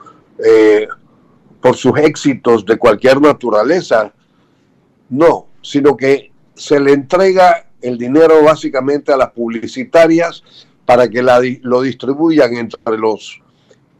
[0.45, 0.87] eh,
[1.61, 4.13] por sus éxitos de cualquier naturaleza.
[5.09, 10.43] No, sino que se le entrega el dinero básicamente a las publicitarias
[10.85, 11.23] para que
[11.63, 13.41] lo distribuyan entre los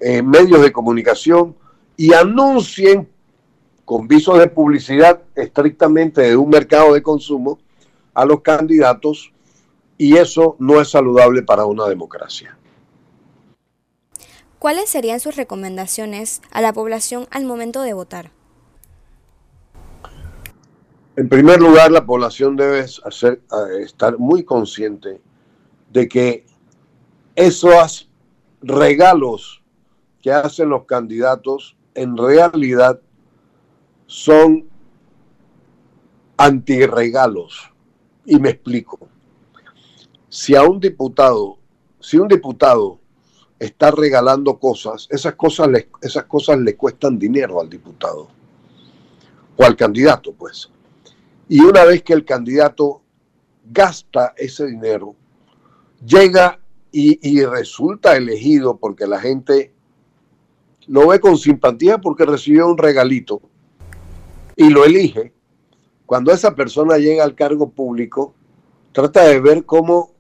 [0.01, 1.55] eh, medios de comunicación
[1.97, 3.09] y anuncien
[3.85, 7.59] con visos de publicidad estrictamente de un mercado de consumo
[8.15, 9.33] a los candidatos
[9.99, 12.57] y eso no es saludable para una democracia.
[14.61, 18.31] ¿Cuáles serían sus recomendaciones a la población al momento de votar?
[21.17, 22.85] En primer lugar, la población debe
[23.83, 25.23] estar muy consciente
[25.91, 26.45] de que
[27.37, 28.11] esos
[28.61, 29.63] regalos
[30.21, 33.01] que hacen los candidatos en realidad
[34.05, 34.69] son
[36.37, 37.73] antirregalos.
[38.27, 39.09] Y me explico.
[40.29, 41.57] Si a un diputado,
[41.99, 43.00] si un diputado
[43.61, 48.29] está regalando cosas, esas cosas le, esas cosas le cuestan dinero al diputado
[49.57, 50.71] o al candidato, pues.
[51.47, 53.03] Y una vez que el candidato
[53.71, 55.15] gasta ese dinero,
[56.05, 56.59] llega
[56.93, 59.73] y, resulta elegido porque la gente
[60.87, 63.41] lo ve con simpatía porque recibió un regalito
[64.57, 65.33] y lo elige,
[66.07, 68.35] cuando esa persona llega al cargo público,
[68.93, 70.15] trata de ver cómo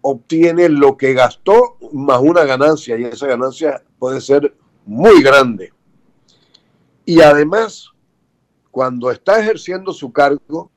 [0.00, 4.54] obtiene lo que gastó más una ganancia y esa ganancia puede ser
[4.86, 5.72] muy grande.
[7.04, 7.90] Y además,
[8.70, 10.70] cuando está ejerciendo su cargo,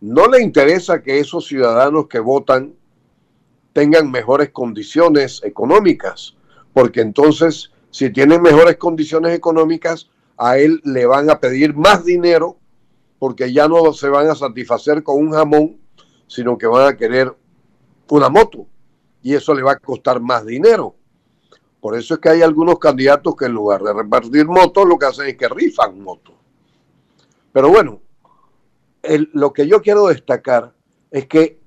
[0.00, 2.74] no le interesa que esos ciudadanos que votan
[3.72, 6.36] tengan mejores condiciones económicas,
[6.72, 12.56] porque entonces si tienen mejores condiciones económicas, a él le van a pedir más dinero
[13.18, 15.78] porque ya no se van a satisfacer con un jamón,
[16.26, 17.34] sino que van a querer
[18.16, 18.66] una moto
[19.22, 20.94] y eso le va a costar más dinero.
[21.80, 25.06] Por eso es que hay algunos candidatos que en lugar de repartir motos, lo que
[25.06, 26.34] hacen es que rifan motos.
[27.52, 28.00] Pero bueno,
[29.32, 30.74] lo que yo quiero destacar
[31.10, 31.58] es que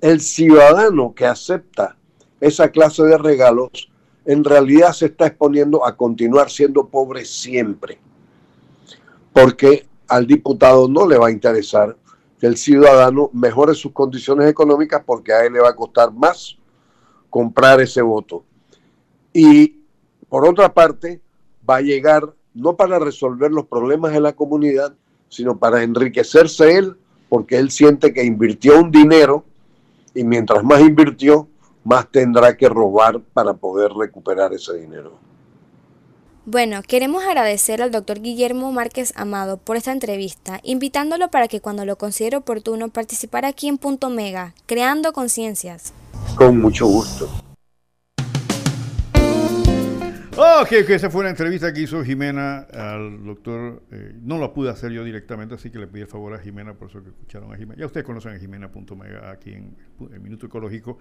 [0.00, 1.96] el ciudadano que acepta
[2.40, 3.90] esa clase de regalos
[4.24, 7.98] en realidad se está exponiendo a continuar siendo pobre siempre.
[9.32, 11.96] Porque al diputado no le va a interesar
[12.38, 16.56] que el ciudadano mejore sus condiciones económicas porque a él le va a costar más
[17.30, 18.44] comprar ese voto.
[19.32, 19.80] Y
[20.28, 21.20] por otra parte,
[21.68, 24.94] va a llegar no para resolver los problemas de la comunidad,
[25.28, 26.96] sino para enriquecerse él,
[27.28, 29.44] porque él siente que invirtió un dinero
[30.14, 31.48] y mientras más invirtió,
[31.84, 35.25] más tendrá que robar para poder recuperar ese dinero.
[36.48, 41.84] Bueno, queremos agradecer al doctor Guillermo Márquez Amado por esta entrevista, invitándolo para que cuando
[41.84, 45.92] lo considere oportuno participara aquí en Punto Mega, creando conciencias.
[46.36, 47.28] Con mucho gusto.
[50.36, 53.82] Ok, que esa fue una entrevista que hizo Jimena al doctor.
[53.90, 56.74] Eh, no la pude hacer yo directamente, así que le pedí el favor a Jimena,
[56.74, 57.80] por eso que escucharon a Jimena.
[57.80, 59.76] Ya ustedes conocen a Jimena.mega aquí en
[60.12, 61.00] el Minuto Ecológico.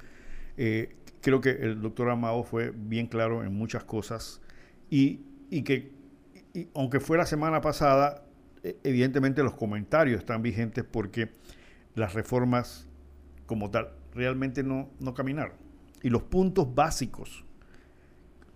[0.57, 4.41] Eh, creo que el doctor Amado fue bien claro en muchas cosas
[4.89, 5.19] y,
[5.63, 5.93] que,
[6.73, 8.25] aunque fue la semana pasada,
[8.63, 11.31] e, evidentemente los comentarios están vigentes porque
[11.95, 12.87] las reformas
[13.45, 15.53] como tal realmente no, no caminaron.
[16.01, 17.45] Y los puntos básicos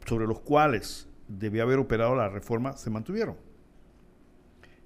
[0.05, 3.37] sobre los cuales debía haber operado la reforma se mantuvieron.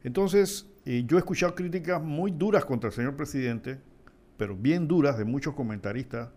[0.03, 3.79] Entonces, eh, yo he escuchado críticas muy duras contra el señor presidente,
[4.37, 6.29] pero bien duras de muchos comentaristas,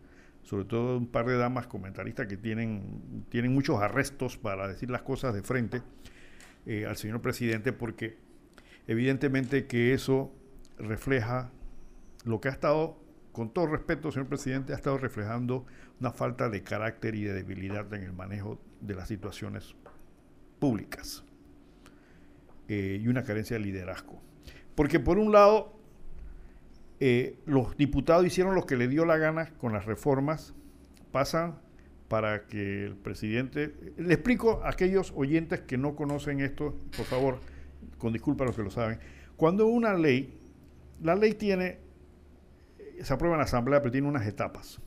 [0.46, 5.02] sobre todo un par de damas comentaristas que tienen, tienen muchos arrestos para decir las
[5.02, 5.82] cosas de frente
[6.66, 8.16] eh, al señor presidente, porque
[8.86, 10.32] evidentemente que eso
[10.78, 11.50] refleja
[12.24, 12.96] lo que ha estado,
[13.32, 15.66] con todo respeto, señor presidente, ha estado reflejando
[15.98, 19.74] una falta de carácter y de debilidad en el manejo de las situaciones
[20.60, 21.24] públicas
[22.68, 24.22] eh, y una carencia de liderazgo.
[24.76, 25.75] Porque por un lado,
[27.00, 30.54] eh, los diputados hicieron lo que le dio la gana con las reformas,
[31.12, 31.58] pasan
[32.08, 33.74] para que el presidente...
[33.96, 37.40] Le explico a aquellos oyentes que no conocen esto, por favor,
[37.98, 38.98] con disculpa a los que lo saben.
[39.36, 40.38] Cuando una ley,
[41.02, 41.78] la ley tiene,
[43.02, 44.80] se aprueba en la Asamblea, pero tiene unas etapas.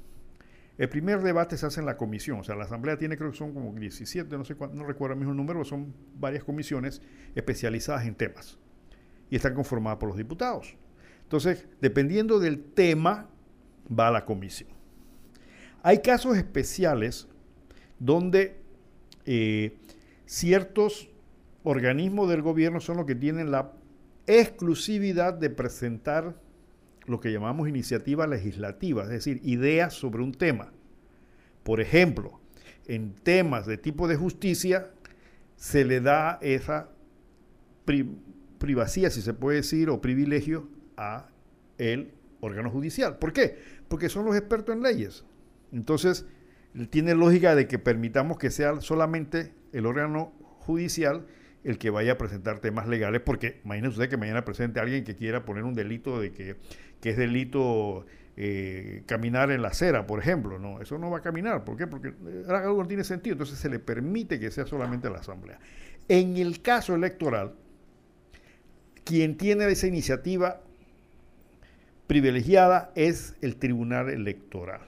[0.77, 3.37] El primer debate se hace en la comisión, o sea, la Asamblea tiene creo que
[3.37, 7.01] son como 17, no sé cuánto, no recuerdo el mismo número, son varias comisiones
[7.35, 8.57] especializadas en temas
[9.29, 10.77] y están conformadas por los diputados.
[11.29, 13.29] Entonces, dependiendo del tema,
[13.87, 14.71] va a la comisión.
[15.83, 17.27] Hay casos especiales
[17.99, 18.59] donde
[19.27, 19.77] eh,
[20.25, 21.07] ciertos
[21.61, 23.73] organismos del gobierno son los que tienen la
[24.25, 26.35] exclusividad de presentar
[27.05, 30.73] lo que llamamos iniciativa legislativa, es decir, ideas sobre un tema.
[31.61, 32.39] Por ejemplo,
[32.87, 34.89] en temas de tipo de justicia
[35.57, 36.89] se le da esa
[38.57, 41.29] privacidad, si se puede decir, o privilegio a
[41.77, 42.11] el
[42.41, 43.17] órgano judicial.
[43.17, 43.57] ¿Por qué?
[43.87, 45.25] Porque son los expertos en leyes.
[45.71, 46.25] Entonces,
[46.89, 51.25] tiene lógica de que permitamos que sea solamente el órgano judicial
[51.63, 55.15] el que vaya a presentar temas legales, porque imagínese usted que mañana presente alguien que
[55.15, 56.55] quiera poner un delito de que
[57.01, 58.05] que es delito
[58.35, 60.59] eh, caminar en la acera, por ejemplo.
[60.59, 61.63] No, eso no va a caminar.
[61.63, 61.87] ¿Por qué?
[61.87, 63.33] Porque eh, algo no tiene sentido.
[63.33, 65.59] Entonces se le permite que sea solamente la Asamblea.
[66.07, 67.53] En el caso electoral,
[69.03, 70.61] quien tiene esa iniciativa
[72.09, 74.81] privilegiada es el Tribunal Electoral.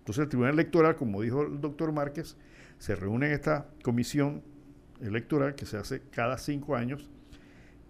[0.00, 2.36] Entonces el Tribunal Electoral, como dijo el doctor Márquez,
[2.76, 4.42] se reúne en esta comisión
[5.00, 7.08] electoral que se hace cada cinco años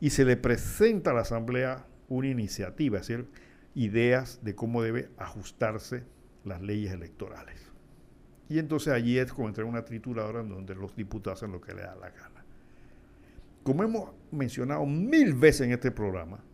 [0.00, 3.26] y se le presenta a la Asamblea una iniciativa, es decir,
[3.74, 6.04] ideas de cómo debe ajustarse
[6.44, 7.60] las leyes electorales.
[8.48, 11.60] Y entonces allí es como entrar en una trituradora en donde los diputados hacen lo
[11.60, 12.44] que les da la gana.
[13.64, 16.44] Como hemos mencionado mil veces en este programa,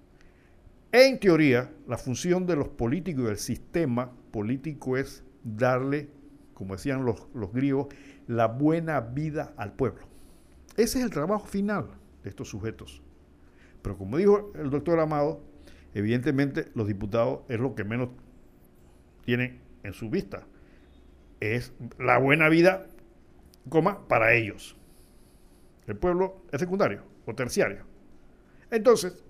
[0.94, 6.08] en teoría, la función de los políticos y del sistema político es darle,
[6.54, 7.88] como decían los, los griegos,
[8.28, 10.06] la buena vida al pueblo.
[10.76, 11.88] Ese es el trabajo final
[12.22, 13.02] de estos sujetos.
[13.82, 15.42] Pero como dijo el doctor Amado,
[15.94, 18.10] evidentemente los diputados es lo que menos
[19.24, 20.46] tienen en su vista.
[21.40, 22.86] Es la buena vida,
[23.68, 24.76] coma, para ellos.
[25.88, 27.84] El pueblo es secundario o terciario.
[28.70, 29.24] Entonces,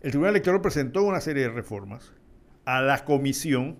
[0.00, 2.12] el Tribunal Electoral presentó una serie de reformas
[2.64, 3.76] a la comisión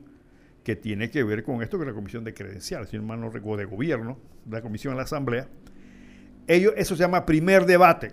[0.65, 3.31] que tiene que ver con esto, que es la comisión de credenciales, si mal no
[3.31, 4.19] recuerdo, de gobierno,
[4.51, 5.49] la comisión de la asamblea.
[6.47, 8.13] Ellos, eso se llama primer debate.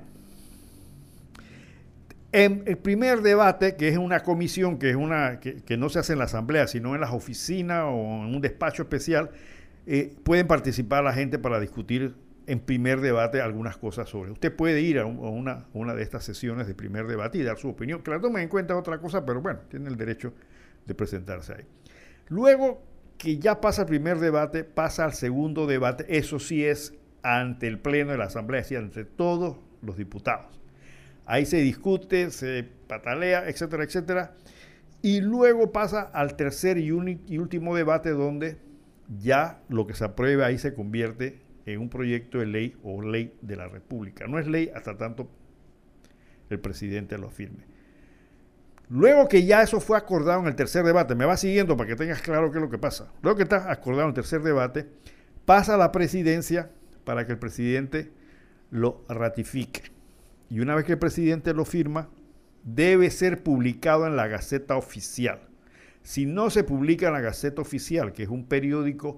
[2.31, 6.13] En el primer debate, que es una comisión que, es una, que, no se hace
[6.13, 9.31] en la asamblea, sino en las oficinas o en un despacho especial,
[9.87, 12.13] eh, pueden participar la gente para discutir
[12.47, 14.31] en primer debate algunas cosas sobre.
[14.31, 17.69] Usted puede ir a, una, una, de estas sesiones de primer debate y dar su
[17.69, 18.01] opinión.
[18.01, 20.33] Que la tome en cuenta otra cosa, pero bueno, tiene el derecho
[20.85, 21.65] de presentarse ahí.
[22.27, 22.83] Luego
[23.17, 26.05] que ya pasa el primer debate, pasa al segundo debate.
[26.17, 26.93] Eso sí es
[27.23, 30.61] ante el Pleno de la Asamblea, es decir, ante todos los diputados.
[31.25, 34.35] Ahí se discute, se patalea, etcétera, etcétera.
[35.01, 36.87] Y luego pasa al tercer y,
[37.27, 38.57] y último debate donde
[39.19, 43.33] ya lo que se apruebe ahí se convierte en un proyecto de ley o ley
[43.41, 44.27] de la República.
[44.27, 45.29] No es ley hasta tanto
[46.49, 47.65] el presidente lo firme.
[48.89, 51.95] Luego que ya eso fue acordado en el tercer debate, me va siguiendo para que
[51.95, 53.11] tengas claro qué es lo que pasa.
[53.23, 54.87] Luego que está acordado en el tercer debate,
[55.45, 56.69] pasa a la presidencia
[57.03, 58.11] para que el presidente
[58.69, 59.91] lo ratifique.
[60.49, 62.09] Y una vez que el presidente lo firma,
[62.63, 65.39] debe ser publicado en la Gaceta Oficial.
[66.03, 69.17] Si no se publica en la Gaceta Oficial, que es un periódico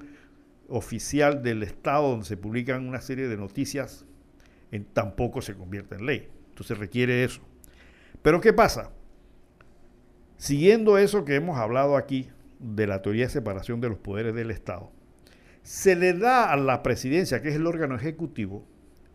[0.70, 4.06] oficial del Estado donde se publican una serie de noticias,
[4.72, 6.28] en, tampoco se convierte en ley.
[6.50, 7.42] Entonces requiere eso.
[8.22, 8.92] Pero ¿qué pasa?
[10.38, 12.30] Siguiendo eso que hemos hablado aquí
[12.60, 14.92] de la teoría de separación de los poderes del Estado,
[15.64, 18.66] se le da a la presidencia, que es el órgano ejecutivo,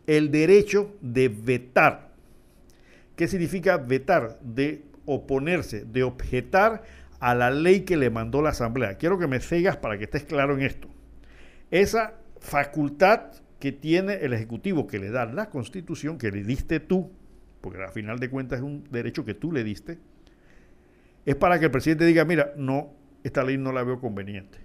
[0.05, 2.13] el derecho de vetar.
[3.15, 4.39] ¿Qué significa vetar?
[4.41, 6.83] De oponerse, de objetar
[7.19, 8.97] a la ley que le mandó la Asamblea.
[8.97, 10.92] Quiero que me sigas para que estés claro en esto
[11.73, 17.11] esa facultad que tiene el Ejecutivo, que le da la Constitución, que le diste tú,
[17.61, 19.97] porque al final de cuentas es un derecho que tú le diste,
[21.25, 22.93] es para que el presidente diga, mira, no,
[23.23, 24.59] esta ley no la veo conveniente.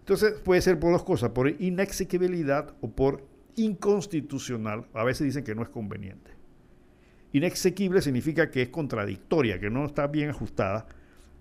[0.00, 3.24] Entonces puede ser por dos cosas, por inexequibilidad o por
[3.54, 4.86] inconstitucional.
[4.94, 6.32] A veces dicen que no es conveniente.
[7.32, 10.88] Inexequible significa que es contradictoria, que no está bien ajustada.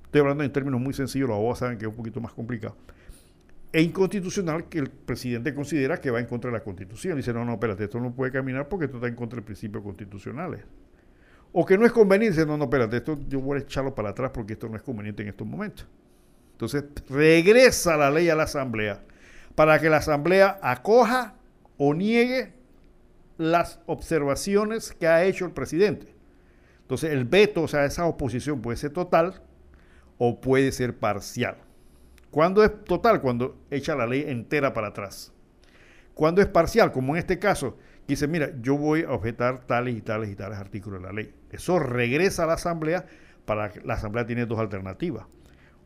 [0.04, 2.78] Estoy hablando en términos muy sencillos, los abogados saben que es un poquito más complicado
[3.74, 7.16] e inconstitucional que el presidente considera que va en contra de la Constitución.
[7.16, 9.84] Dice, no, no, espérate, esto no puede caminar porque esto está en contra de principios
[9.84, 10.62] constitucionales.
[11.54, 14.10] O que no es conveniente, dice, no, no, espérate, esto yo voy a echarlo para
[14.10, 15.88] atrás porque esto no es conveniente en estos momentos.
[16.54, 19.02] Entonces, regresa la ley a la Asamblea
[19.56, 21.36] para que la Asamblea acoja
[21.78, 22.54] o niegue
[23.38, 26.14] las observaciones que ha hecho el presidente.
[26.82, 29.42] Entonces, el veto, o sea, esa oposición puede ser total
[30.18, 31.58] o puede ser parcial.
[32.32, 33.22] ¿Cuándo es total?
[33.22, 35.34] Cuando echa la ley entera para atrás.
[36.14, 36.92] ¿Cuándo es parcial?
[36.92, 37.78] Como en este caso,
[38.08, 41.34] dice, mira, yo voy a objetar tales y tales y tales artículos de la ley.
[41.52, 43.06] Eso regresa a la Asamblea
[43.46, 45.26] para que la Asamblea tiene dos alternativas.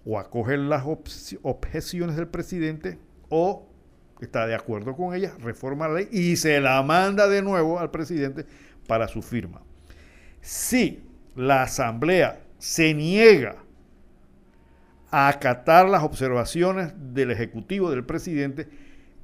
[0.05, 0.83] O acoge las
[1.41, 2.99] objeciones del presidente
[3.29, 3.67] o
[4.21, 7.89] está de acuerdo con ellas, reforma la ley y se la manda de nuevo al
[7.89, 8.45] presidente
[8.87, 9.63] para su firma.
[10.41, 11.03] Si
[11.35, 13.64] la Asamblea se niega
[15.15, 18.67] a acatar las observaciones del Ejecutivo, del presidente,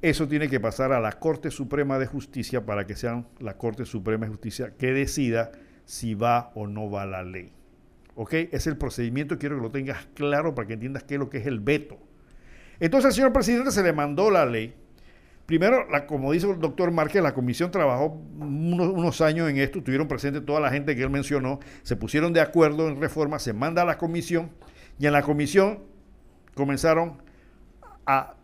[0.00, 3.84] eso tiene que pasar a la Corte Suprema de Justicia para que sea la Corte
[3.84, 5.52] Suprema de Justicia que decida
[5.84, 7.52] si va o no va la ley.
[8.14, 8.32] ¿Ok?
[8.52, 11.36] Es el procedimiento, quiero que lo tengas claro para que entiendas qué es lo que
[11.36, 11.98] es el veto.
[12.80, 14.74] Entonces al señor presidente se le mandó la ley.
[15.44, 20.08] Primero, como dice el doctor Márquez, la comisión trabajó unos, unos, años en esto, tuvieron
[20.08, 23.82] presente toda la gente que él mencionó, se pusieron de acuerdo en reforma, se manda
[23.82, 24.52] a la comisión
[24.98, 25.80] y en la comisión
[26.54, 27.22] comenzaron
[28.06, 28.34] a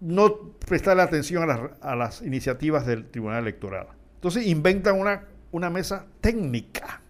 [0.00, 1.50] no prestarle atención
[1.80, 3.88] a las, iniciativas del Tribunal Electoral.
[4.14, 7.00] Entonces inventan una, una mesa técnica.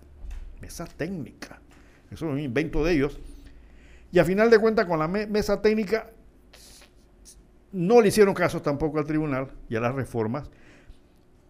[0.60, 1.60] Mesa técnica.
[2.10, 3.18] Eso es un invento de ellos.
[4.12, 6.10] Y a final de cuentas, con la mesa técnica,
[7.72, 10.48] no le hicieron caso tampoco al tribunal y a las reformas.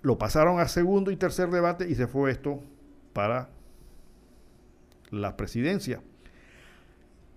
[0.02, 2.62] Lo pasaron a segundo y tercer debate y se fue esto
[3.12, 3.48] para
[5.10, 6.00] la presidencia.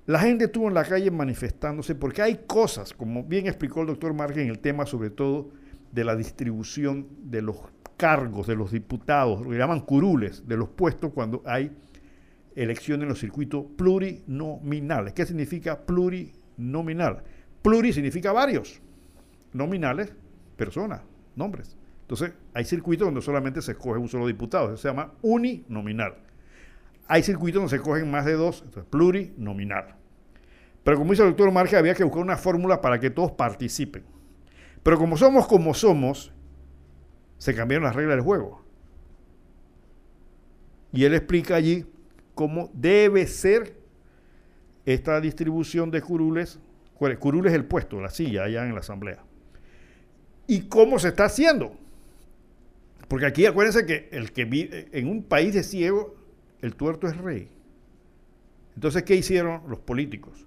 [0.10, 4.11] La gente estuvo en la calle manifestándose porque hay cosas, como bien explicó el doctor
[4.11, 5.52] Márquez en el tema sobre todo
[5.91, 7.57] de la distribución de los
[7.95, 11.77] cargos de los diputados, lo que llaman curules de los puestos cuando hay
[12.56, 15.14] elecciones en los circuitos plurinominales.
[15.14, 17.22] ¿Qué significa plurinominal?
[17.61, 18.81] Pluri significa varios,
[19.53, 20.11] nominales,
[20.56, 21.02] personas,
[21.36, 21.77] nombres.
[22.02, 26.15] Entonces, hay circuitos donde solamente se escoge un solo diputado, eso se llama uninominal.
[27.07, 29.99] Hay circuitos donde se escogen más de dos, entonces plurinominal.
[30.84, 34.04] Pero como dice el doctor Marge, había que buscar una fórmula para que todos participen.
[34.84, 36.32] Pero como somos como somos,
[37.38, 38.64] se cambiaron las reglas del juego.
[40.92, 41.86] Y él explica allí
[42.34, 43.78] cómo debe ser
[44.86, 46.60] esta distribución de curules.
[47.20, 49.24] Curul es el puesto, la silla allá en la asamblea.
[50.48, 51.78] ¿Y cómo se está haciendo?
[53.08, 56.16] Porque aquí acuérdense que el que vive en un país de ciego,
[56.62, 57.50] el tuerto es rey.
[58.76, 60.46] Entonces, ¿qué hicieron los políticos?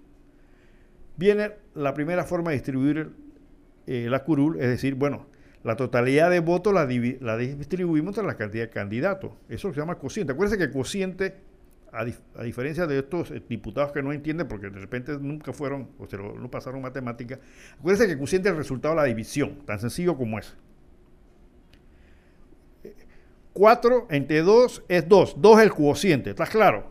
[1.16, 3.10] Viene la primera forma de distribuir
[3.86, 5.26] eh, la curul, es decir, bueno,
[5.64, 9.32] la totalidad de votos la, distribuimos entre la cantidad de candidatos.
[9.48, 10.32] Eso se llama cociente.
[10.32, 11.36] Acuérdense que cociente,
[11.92, 12.04] a,
[12.42, 16.16] diferencia de estos eh, diputados que no entienden porque de repente nunca fueron o se
[16.16, 17.38] lo, no pasaron matemática,
[17.78, 20.56] acuérdense que cociente es el resultado de la división, tan sencillo como es.
[23.52, 25.34] 4 entre 2 es 2.
[25.38, 26.90] 2 es el cociente, ¿estás claro?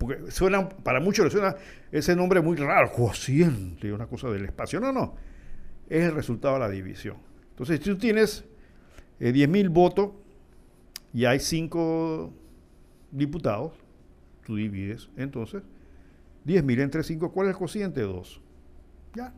[0.00, 1.56] Porque suena, para muchos le suena
[1.92, 4.80] ese nombre muy raro, cociente, una cosa del espacio.
[4.80, 5.14] No, no,
[5.90, 7.18] es el resultado de la división.
[7.50, 8.46] Entonces, si tú tienes
[9.20, 10.12] eh, 10.000 votos
[11.12, 12.32] y hay 5
[13.10, 13.74] diputados,
[14.46, 15.62] tú divides, entonces,
[16.46, 18.00] 10.000 entre 5, ¿cuál es el cociente?
[18.00, 18.40] 2.
[19.16, 19.34] Ya.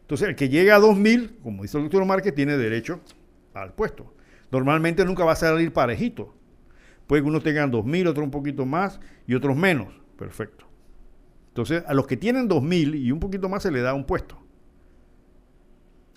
[0.00, 3.00] Entonces, el que llega a 2.000, como dice el doctor Márquez, tiene derecho
[3.52, 4.14] al puesto.
[4.50, 6.37] Normalmente nunca va a salir parejito.
[7.08, 9.88] Puede que uno tenga 2.000, otro un poquito más y otros menos.
[10.16, 10.66] Perfecto.
[11.48, 14.38] Entonces, a los que tienen 2.000 y un poquito más se le da un puesto.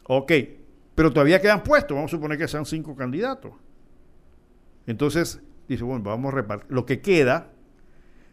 [0.04, 0.32] Ok,
[0.94, 1.96] pero todavía quedan puestos.
[1.96, 3.54] Vamos a suponer que sean cinco candidatos.
[4.86, 6.70] Entonces, dice, bueno, vamos a repartir.
[6.70, 7.52] Lo que queda,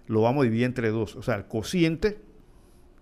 [0.09, 1.14] lo vamos a dividir entre dos.
[1.14, 2.18] O sea, el cociente,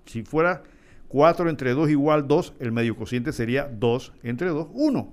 [0.04, 0.64] si fuera
[1.08, 5.12] 4 entre 2 igual 2, el medio cociente sería 2 entre 2, 1.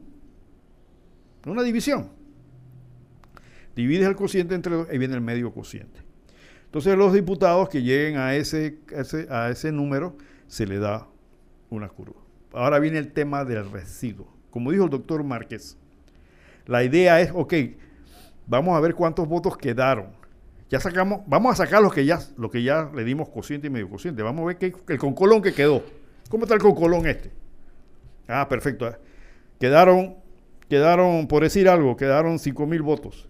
[1.46, 2.23] Una división.
[3.76, 6.02] Divides el cociente entre 2 y viene el medio cociente.
[6.66, 8.80] Entonces, los diputados que lleguen a ese,
[9.30, 10.18] a ese, número,
[10.48, 11.08] se le da
[11.70, 12.20] una curva.
[12.52, 14.28] Ahora viene el tema del residuo.
[14.50, 15.78] Como dijo el doctor Márquez,
[16.66, 17.54] la idea es, ok,
[18.48, 20.08] vamos a ver cuántos votos quedaron.
[20.70, 22.20] Ya sacamos, vamos a sacar los que ya,
[22.52, 24.24] que ya le dimos cociente y medio cociente.
[24.24, 25.84] Vamos a ver qué, el concolón que quedó.
[26.30, 27.32] ¿Cómo está el concolón este?
[28.28, 28.92] Ah, perfecto.
[29.60, 30.16] Quedaron,
[30.70, 33.30] quedaron, por decir algo, quedaron 5 mil votos.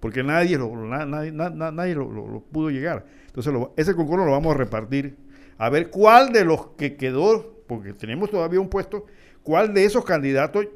[0.00, 3.06] Porque nadie lo, nadie, lo, pudo llegar.
[3.26, 5.16] Entonces, ese concolón lo vamos a repartir.
[5.58, 9.06] A ver cuál de los que quedó porque tenemos todavía un puesto,
[9.42, 10.66] ¿cuál de esos candidatos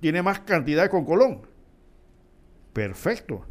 [0.00, 1.42] tiene más cantidad con Colón?
[2.72, 3.44] Perfecto.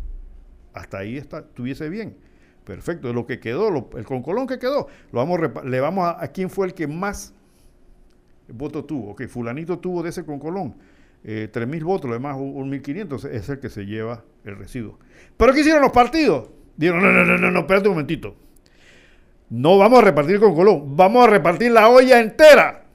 [0.74, 2.18] Hasta ahí está, estuviese bien.
[2.64, 3.14] Perfecto.
[3.14, 6.50] Lo que quedó, el con Colón que quedó, lo vamos le vamos a, a, quién
[6.50, 7.34] fue el que más
[8.48, 9.12] votos tuvo.
[9.12, 10.76] Ok, fulanito tuvo de ese con Colón.
[11.24, 14.98] Eh, 3.000 votos, lo demás un 1.500, es el que se lleva el residuo.
[15.38, 16.50] ¿Pero qué hicieron los partidos?
[16.78, 18.36] Dijeron, no, no, no, no, no, espérate un momentito.
[19.50, 22.86] No vamos a repartir con Colón, vamos a repartir la olla entera.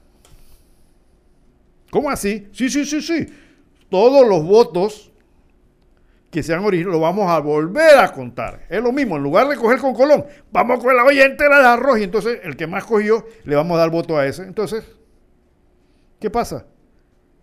[1.89, 2.47] ¿Cómo así?
[2.51, 3.27] Sí, sí, sí, sí.
[3.89, 5.11] Todos los votos
[6.29, 8.65] que sean originales lo vamos a volver a contar.
[8.69, 11.59] Es lo mismo, en lugar de coger con Colón, vamos a coger la olla entera
[11.59, 14.43] de arroz y entonces el que más cogió le vamos a dar voto a ese.
[14.43, 14.83] Entonces,
[16.19, 16.65] ¿qué pasa?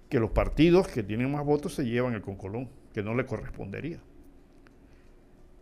[0.08, 3.26] Que los partidos que tienen más votos se llevan el con Colón, que no le
[3.26, 4.00] correspondería.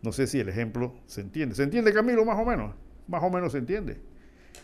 [0.01, 1.55] No sé si el ejemplo se entiende.
[1.55, 2.73] ¿Se entiende, Camilo, más o menos?
[3.07, 3.97] más o menos se entiende.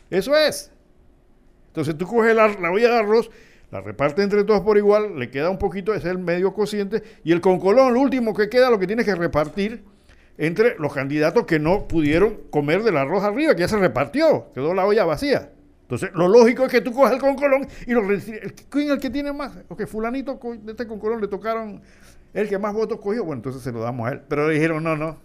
[0.09, 0.71] Eso es.
[1.67, 3.29] Entonces tú coges la, olla de arroz,
[3.71, 7.31] la repartes entre todos por igual, le queda un poquito, es el medio cociente, y
[7.31, 9.83] el concolón, lo último que queda, lo que tienes que repartir
[10.37, 14.73] entre los candidatos que no pudieron comer del arroz arriba, que ya se repartió, quedó
[14.73, 15.51] la olla vacía.
[15.89, 18.21] Entonces, lo lógico es que tú coges el concolón y lo el,
[18.69, 19.57] ¿quién el que tiene más?
[19.69, 21.81] O que fulanito de este concolón le tocaron
[22.33, 24.21] el que más votos cogió, bueno, entonces se lo damos a él.
[24.27, 25.17] Pero le dijeron, no, no,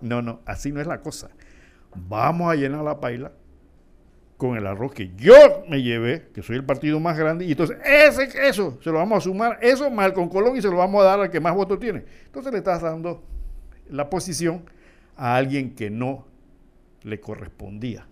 [0.00, 1.30] no, no, así no es la cosa
[1.94, 3.32] vamos a llenar la paila
[4.36, 5.34] con el arroz que yo
[5.68, 9.18] me llevé, que soy el partido más grande, y entonces ese, eso se lo vamos
[9.18, 11.54] a sumar, eso mal con Colón y se lo vamos a dar al que más
[11.54, 12.04] votos tiene.
[12.26, 13.22] Entonces le estás dando
[13.88, 14.64] la posición
[15.16, 16.26] a alguien que no
[17.02, 18.08] le correspondía.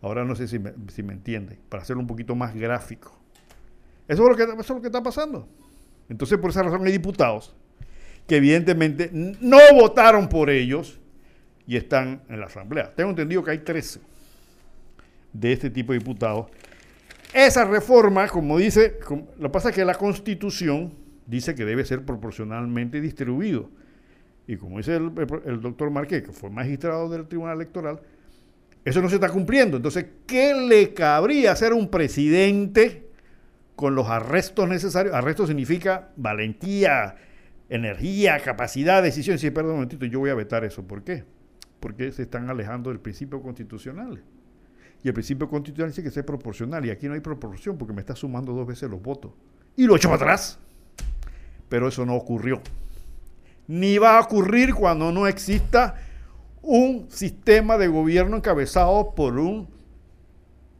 [0.00, 3.18] Ahora no sé si me, si me entiende, para hacerlo un poquito más gráfico.
[4.06, 5.48] Eso es, lo que, eso es lo que está pasando.
[6.08, 7.54] Entonces, por esa razón hay diputados
[8.26, 11.00] que evidentemente no votaron por ellos
[11.66, 12.94] y están en la Asamblea.
[12.94, 14.00] Tengo entendido que hay 13
[15.32, 16.46] de este tipo de diputados.
[17.32, 18.98] Esa reforma, como dice,
[19.38, 20.94] lo que pasa es que la Constitución
[21.26, 23.70] dice que debe ser proporcionalmente distribuido.
[24.46, 28.00] Y como dice el, doctor Marqués, que fue magistrado del Tribunal Electoral,
[28.88, 29.76] eso no se está cumpliendo.
[29.76, 33.08] Entonces, ¿qué le cabría hacer un presidente
[33.76, 35.14] con los arrestos necesarios?
[35.14, 37.16] Arresto significa valentía,
[37.68, 39.38] energía, capacidad, decisión.
[39.38, 40.86] Sí, perdón un momentito, yo voy a vetar eso.
[40.86, 41.24] ¿Por qué?
[41.80, 44.22] porque se están alejando del principio constitucional.
[45.02, 48.00] Y el principio constitucional dice que sea proporcional, y aquí no hay proporción porque me
[48.00, 49.32] está sumando dos veces los votos.
[49.76, 50.58] Y lo echo para atrás.
[51.68, 52.60] Pero eso no ocurrió.
[53.68, 55.94] Ni va a ocurrir cuando no exista
[56.68, 59.70] un sistema de gobierno encabezado por un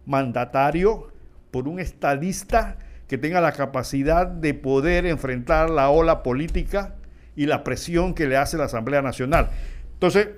[0.05, 1.09] mandatario,
[1.51, 6.97] por un estadista que tenga la capacidad de poder enfrentar la ola política
[7.35, 9.48] y la presión que le hace la Asamblea Nacional.
[9.94, 10.28] Entonces,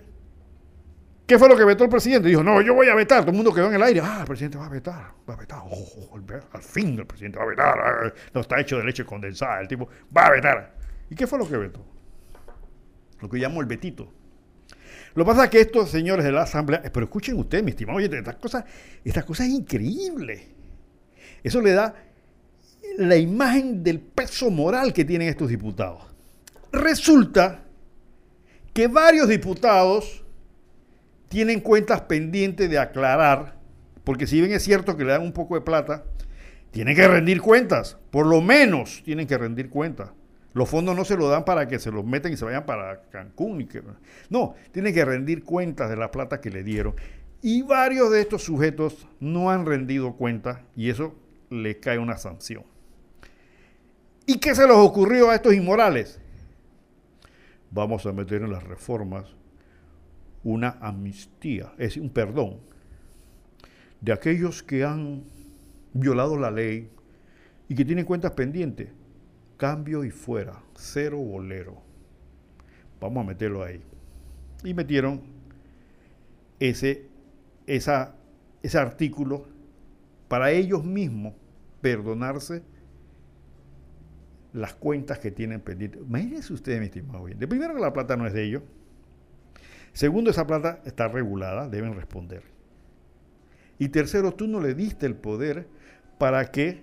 [1.27, 2.29] ¿qué fue lo que vetó el presidente?
[2.29, 3.23] Dijo, no, yo voy a vetar.
[3.23, 4.01] Todo el mundo quedó en el aire.
[4.05, 5.63] Ah, el presidente va a vetar, va a vetar.
[5.65, 6.17] Oh,
[6.53, 7.77] al fin el presidente va a vetar.
[7.77, 9.61] Ah, no está hecho de leche condensada.
[9.61, 10.77] El tipo va a vetar.
[11.11, 11.85] ¿Y qué fue lo que vetó?
[13.21, 14.20] Lo que llamo el vetito.
[15.15, 17.99] Lo que pasa es que estos señores de la Asamblea, pero escuchen ustedes, mi estimado
[17.99, 18.65] oyente, estas cosas,
[19.05, 20.49] estas cosas es increíble.
[21.43, 21.95] Eso le da
[22.99, 26.03] la imagen del peso moral que tienen estos diputados.
[26.73, 27.65] Resulta
[28.73, 30.25] que varios diputados
[31.29, 33.57] tienen cuentas pendientes de aclarar,
[34.05, 36.05] porque si bien es cierto que le dan un poco de plata,
[36.71, 40.11] tienen que rendir cuentas, por lo menos tienen que rendir cuentas.
[40.53, 43.03] Los fondos no se los dan para que se los metan y se vayan para
[43.11, 43.61] Cancún.
[43.61, 43.83] Y que,
[44.29, 46.95] no, tienen que rendir cuentas de la plata que le dieron.
[47.43, 51.15] Y varios de estos sujetos no han rendido cuentas y eso
[51.51, 52.65] le cae una sanción.
[54.27, 56.21] ¿Y qué se les ocurrió a estos inmorales?
[57.71, 59.27] Vamos a meter en las reformas
[60.43, 62.59] una amnistía, es un perdón
[64.01, 65.23] de aquellos que han
[65.93, 66.89] violado la ley
[67.69, 68.89] y que tienen cuentas pendientes
[69.61, 71.83] cambio y fuera, cero bolero.
[72.99, 73.83] Vamos a meterlo ahí.
[74.65, 75.21] Y metieron
[76.59, 77.05] ese,
[77.67, 78.15] esa,
[78.63, 79.45] ese artículo
[80.29, 81.35] para ellos mismos
[81.83, 82.63] perdonarse
[84.55, 86.01] las cuentas que tienen pendientes.
[86.01, 88.63] Imagínense ustedes, mi estimado De primero que la plata no es de ellos.
[89.93, 92.45] Segundo, esa plata está regulada, deben responder.
[93.79, 95.67] Y tercero, tú no le diste el poder
[96.17, 96.83] para que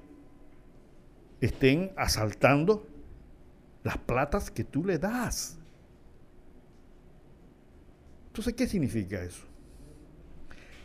[1.41, 2.87] estén asaltando
[3.83, 5.57] las platas que tú le das.
[8.27, 9.45] Entonces, ¿qué significa eso?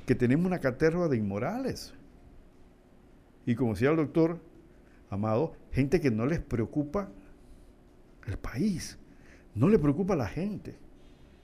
[0.06, 1.94] Que tenemos una caterva de inmorales.
[3.44, 4.40] Y como decía el doctor
[5.10, 7.10] Amado, gente que no les preocupa
[8.26, 8.98] el país,
[9.54, 10.76] no le preocupa la gente.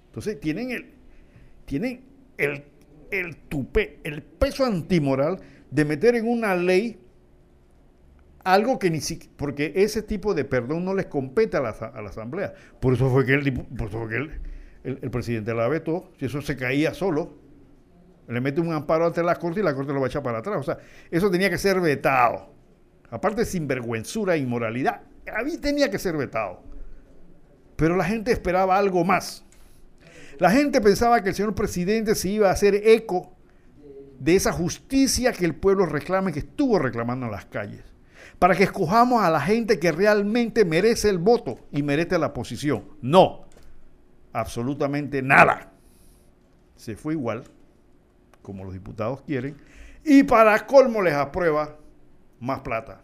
[0.07, 0.95] Entonces, tienen el,
[1.67, 2.01] tienen
[2.39, 2.65] el,
[3.11, 5.41] el tupe, el peso antimoral
[5.71, 6.99] de meter en una ley
[8.53, 12.55] algo que ni siquiera, porque ese tipo de perdón no les compete a la, Asamblea.
[12.81, 14.41] Por eso fue que, el,
[14.85, 17.35] el, presidente la vetó, si eso se caía solo,
[18.29, 20.39] le mete un amparo ante la Corte y la Corte lo va a echar para
[20.39, 20.57] atrás.
[20.59, 20.79] O sea,
[21.11, 22.53] eso tenía que ser vetado.
[23.11, 25.03] Aparte sinvergüenzura e inmoralidad,
[25.35, 26.63] a mí tenía que ser vetado.
[27.77, 29.45] Pero la gente esperaba algo más.
[30.39, 33.35] La gente pensaba que el señor presidente se iba a hacer eco
[34.19, 37.98] de esa justicia que el pueblo reclama y que estuvo reclamando en las calles
[38.39, 42.85] para que escojamos a la gente que realmente merece el voto y merece la posición.
[43.01, 43.47] No,
[44.33, 45.73] absolutamente nada.
[46.77, 47.45] Se fue igual,
[48.43, 49.57] como los diputados quieren,
[50.05, 51.77] y para colmo les aprueba
[52.41, 53.03] más plata.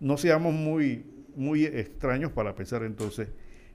[0.00, 1.04] No seamos muy,
[1.34, 3.28] muy extraños para pensar entonces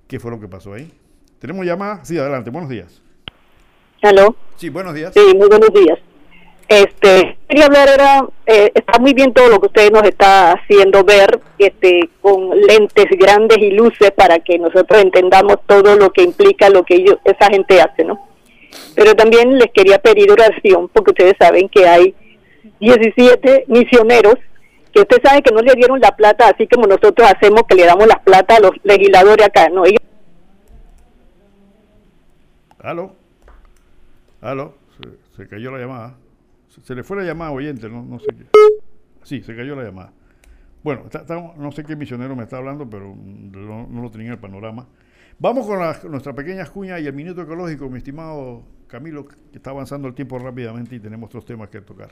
[0.07, 0.91] qué fue lo que pasó ahí.
[1.39, 2.03] ¿Tenemos llamada?
[2.03, 3.01] Sí, adelante, buenos días.
[4.01, 4.35] ¿Aló?
[4.57, 5.13] Sí, buenos días.
[5.13, 5.99] Sí, muy buenos días.
[6.71, 11.03] Este, quería hablar, era, eh, está muy bien todo lo que usted nos está haciendo
[11.03, 16.69] ver, este, con lentes grandes y luces para que nosotros entendamos todo lo que implica
[16.69, 18.25] lo que ellos, esa gente hace, ¿no?
[18.95, 22.15] Pero también les quería pedir oración, porque ustedes saben que hay
[22.79, 24.35] 17 misioneros
[24.93, 27.85] que usted sabe que no le dieron la plata así como nosotros hacemos que le
[27.85, 29.83] damos la plata a los legisladores acá, ¿no?
[32.79, 33.13] Aló,
[34.39, 34.73] aló,
[35.35, 36.20] se cayó la llamada.
[36.83, 38.45] Se le fue la llamada oyente, no, no sé qué.
[39.23, 40.13] Sí, se cayó la llamada.
[40.83, 41.03] Bueno,
[41.57, 44.87] no sé qué misionero me está hablando, pero no, lo tenía en el panorama.
[45.37, 50.07] Vamos con nuestra pequeña cuña y el minuto ecológico, mi estimado Camilo, que está avanzando
[50.07, 52.11] el tiempo rápidamente y tenemos otros temas que tocar.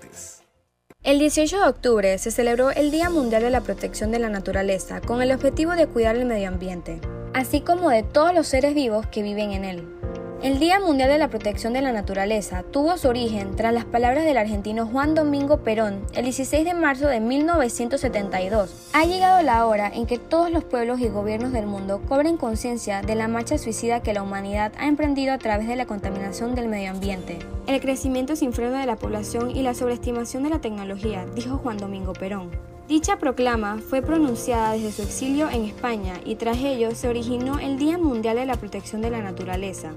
[1.03, 5.01] El 18 de octubre se celebró el Día Mundial de la Protección de la Naturaleza
[5.01, 7.01] con el objetivo de cuidar el medio ambiente,
[7.33, 9.87] así como de todos los seres vivos que viven en él.
[10.43, 14.25] El Día Mundial de la Protección de la Naturaleza tuvo su origen tras las palabras
[14.25, 18.89] del argentino Juan Domingo Perón el 16 de marzo de 1972.
[18.93, 23.03] Ha llegado la hora en que todos los pueblos y gobiernos del mundo cobren conciencia
[23.03, 26.69] de la marcha suicida que la humanidad ha emprendido a través de la contaminación del
[26.69, 27.37] medio ambiente.
[27.67, 31.77] El crecimiento sin freno de la población y la sobreestimación de la tecnología, dijo Juan
[31.77, 32.49] Domingo Perón.
[32.87, 37.77] Dicha proclama fue pronunciada desde su exilio en España y tras ello se originó el
[37.77, 39.93] Día Mundial de la Protección de la Naturaleza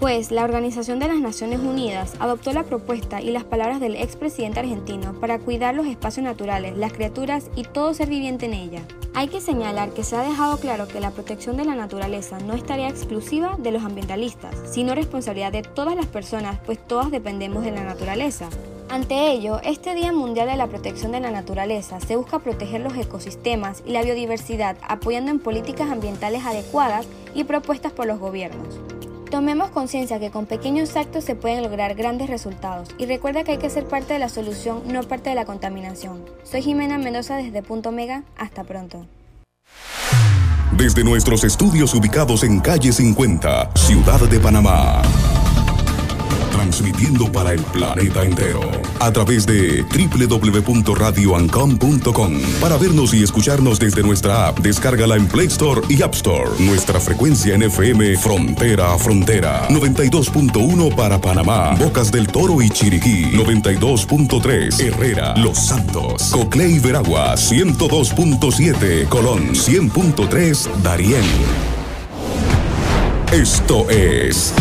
[0.00, 4.58] pues la Organización de las Naciones Unidas adoptó la propuesta y las palabras del expresidente
[4.58, 8.80] argentino para cuidar los espacios naturales, las criaturas y todo ser viviente en ella.
[9.12, 12.54] Hay que señalar que se ha dejado claro que la protección de la naturaleza no
[12.54, 17.62] es tarea exclusiva de los ambientalistas, sino responsabilidad de todas las personas, pues todas dependemos
[17.62, 18.48] de la naturaleza.
[18.88, 22.96] Ante ello, este Día Mundial de la Protección de la Naturaleza se busca proteger los
[22.96, 28.80] ecosistemas y la biodiversidad apoyando en políticas ambientales adecuadas y propuestas por los gobiernos.
[29.30, 33.58] Tomemos conciencia que con pequeños actos se pueden lograr grandes resultados y recuerda que hay
[33.58, 36.24] que ser parte de la solución, no parte de la contaminación.
[36.42, 38.24] Soy Jimena Mendoza desde Punto Mega.
[38.36, 39.06] Hasta pronto.
[40.76, 45.02] Desde nuestros estudios ubicados en calle 50, Ciudad de Panamá
[46.52, 48.60] transmitiendo para el planeta entero
[49.00, 52.40] a través de www.radioancom.com.
[52.60, 56.50] Para vernos y escucharnos desde nuestra app, descárgala en Play Store y App Store.
[56.58, 63.26] Nuestra frecuencia en FM Frontera a Frontera, 92.1 para Panamá, Bocas del Toro y Chiriquí,
[63.32, 71.22] 92.3 Herrera, Los Santos, Coclé y Veragua, 102.7 Colón, 100.3 Darién.
[73.32, 74.52] Esto es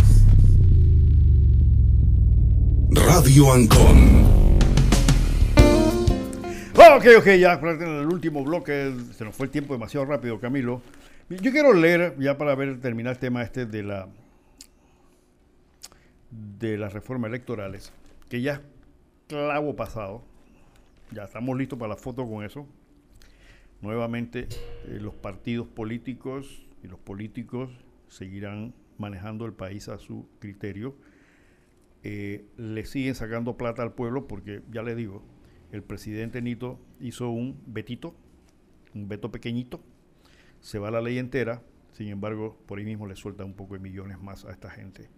[3.11, 4.23] Radio Ancon.
[6.75, 10.83] Ok, ok, ya en el último bloque se nos fue el tiempo demasiado rápido, Camilo.
[11.27, 14.09] Yo quiero leer, ya para ver, terminar el tema este de la
[16.29, 17.91] de las reformas electorales,
[18.29, 18.61] que ya
[19.25, 20.21] clavo pasado,
[21.11, 22.67] ya estamos listos para la foto con eso.
[23.81, 24.47] Nuevamente,
[24.85, 27.71] eh, los partidos políticos y los políticos
[28.07, 30.93] seguirán manejando el país a su criterio
[32.03, 35.23] eh, le siguen sacando plata al pueblo porque, ya le digo,
[35.71, 38.15] el presidente Nito hizo un vetito,
[38.93, 39.81] un veto pequeñito,
[40.61, 41.61] se va la ley entera,
[41.93, 45.09] sin embargo, por ahí mismo le suelta un poco de millones más a esta gente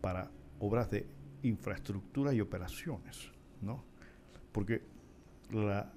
[0.00, 1.06] para obras de
[1.42, 3.30] infraestructura y operaciones,
[3.60, 3.84] ¿no?
[4.52, 4.82] Porque
[5.50, 5.92] la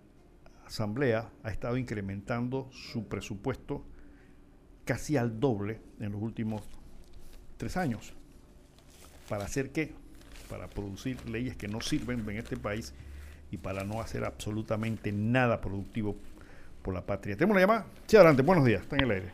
[0.65, 3.85] Asamblea ha estado incrementando su presupuesto
[4.85, 6.61] casi al doble en los últimos
[7.57, 8.13] tres años.
[9.27, 9.93] ¿Para hacer qué?
[10.51, 12.93] Para producir leyes que no sirven en este país
[13.51, 16.17] y para no hacer absolutamente nada productivo
[16.81, 17.37] por la patria.
[17.37, 17.85] ¿Tenemos una llamada?
[18.05, 18.41] Sí, adelante.
[18.41, 18.81] Buenos días.
[18.81, 19.25] Está en el aire.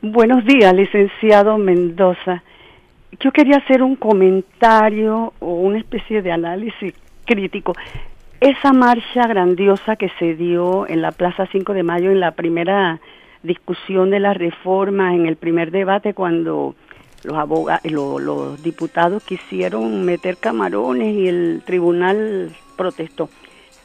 [0.00, 2.42] Buenos días, licenciado Mendoza.
[3.20, 6.94] Yo quería hacer un comentario o una especie de análisis
[7.26, 7.74] crítico.
[8.40, 13.00] Esa marcha grandiosa que se dio en la Plaza 5 de Mayo en la primera
[13.42, 16.74] discusión de la reforma, en el primer debate, cuando
[17.24, 23.28] los abogados, los diputados quisieron meter camarones y el tribunal protestó.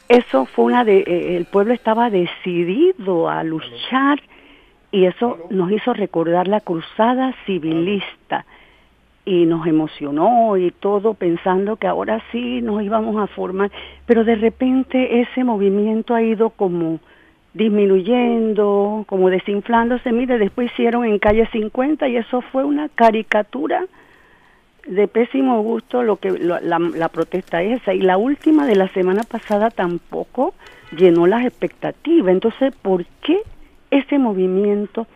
[0.08, 4.20] Eso fue una de, eh, el pueblo estaba decidido a luchar
[4.92, 8.46] y eso nos hizo recordar la cruzada civilista
[9.24, 13.72] y nos emocionó y todo pensando que ahora sí nos íbamos a formar,
[14.06, 17.00] pero de repente ese movimiento ha ido como
[17.56, 20.12] disminuyendo, como desinflándose.
[20.12, 23.86] Mire, después hicieron en calle 50 y eso fue una caricatura
[24.86, 27.94] de pésimo gusto lo que la, la, protesta esa.
[27.94, 30.54] Y la última de la semana pasada tampoco
[30.96, 32.30] llenó las expectativas.
[32.30, 33.40] Entonces, ¿por qué
[33.90, 35.06] ese movimiento?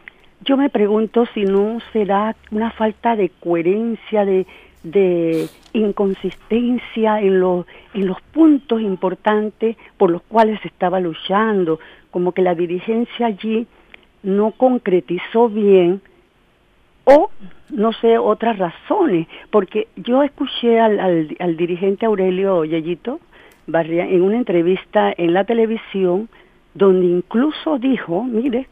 [0.42, 4.46] Yo me pregunto si no será una falta de coherencia, de,
[4.82, 11.78] de inconsistencia en los, en los puntos importantes por los cuales se estaba luchando
[12.10, 13.66] como que la dirigencia allí
[14.22, 16.00] no concretizó bien
[17.04, 17.30] o
[17.70, 23.20] no sé otras razones, porque yo escuché al, al, dirigente Aurelio Yeyito
[23.66, 26.28] Barria en una entrevista en la televisión
[26.74, 28.68] donde incluso dijo, mire,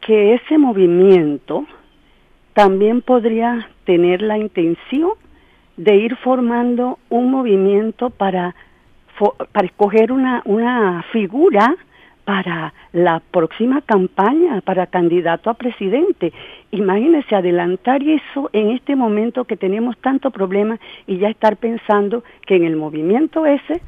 [0.00, 1.66] que ese movimiento
[2.52, 5.12] también podría tener la intención
[5.76, 8.54] de ir formando un movimiento para,
[9.52, 11.76] para escoger una, una figura
[12.28, 16.34] para la próxima campaña, para candidato a presidente.
[16.70, 22.56] Imagínese adelantar eso en este momento que tenemos tanto problema y ya estar pensando que
[22.56, 23.80] en el movimiento ese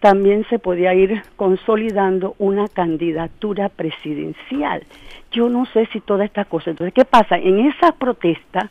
[0.00, 4.82] también se podía ir consolidando una candidatura presidencial.
[5.30, 6.70] Yo no sé si toda esta cosa.
[6.70, 7.38] Entonces, ¿qué pasa?
[7.38, 8.70] En esa protesta,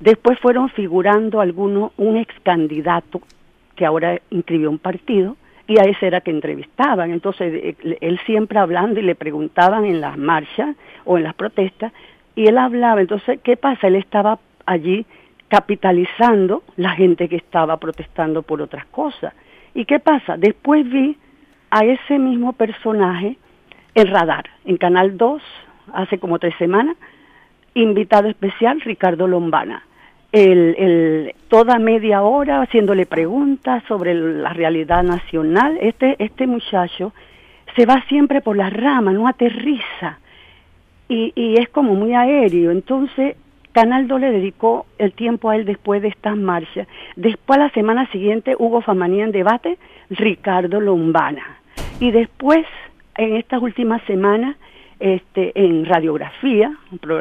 [0.00, 3.22] después fueron figurando algunos, un ex candidato
[3.74, 5.38] que ahora inscribió un partido,
[5.68, 7.12] y a ese era que entrevistaban.
[7.12, 10.74] Entonces, eh, él siempre hablando y le preguntaban en las marchas
[11.04, 11.92] o en las protestas,
[12.34, 13.00] y él hablaba.
[13.00, 13.86] Entonces, ¿qué pasa?
[13.86, 15.06] Él estaba allí
[15.48, 19.34] capitalizando la gente que estaba protestando por otras cosas.
[19.74, 20.36] ¿Y qué pasa?
[20.36, 21.16] Después vi
[21.70, 23.36] a ese mismo personaje
[23.94, 25.42] en Radar, en Canal 2,
[25.92, 26.96] hace como tres semanas,
[27.74, 29.82] invitado especial Ricardo Lombana.
[30.30, 35.78] El, el, toda media hora haciéndole preguntas sobre la realidad nacional.
[35.80, 37.12] Este, este muchacho
[37.76, 40.18] se va siempre por las ramas, no aterriza.
[41.08, 42.70] Y, y es como muy aéreo.
[42.70, 43.36] Entonces,
[43.72, 46.88] Canal 2 le dedicó el tiempo a él después de estas marchas.
[47.16, 49.78] Después, a la semana siguiente, Hugo Famanía en debate,
[50.10, 51.60] Ricardo Lombana.
[52.00, 52.66] Y después,
[53.16, 54.56] en estas últimas semanas,
[55.00, 56.76] este, en radiografía,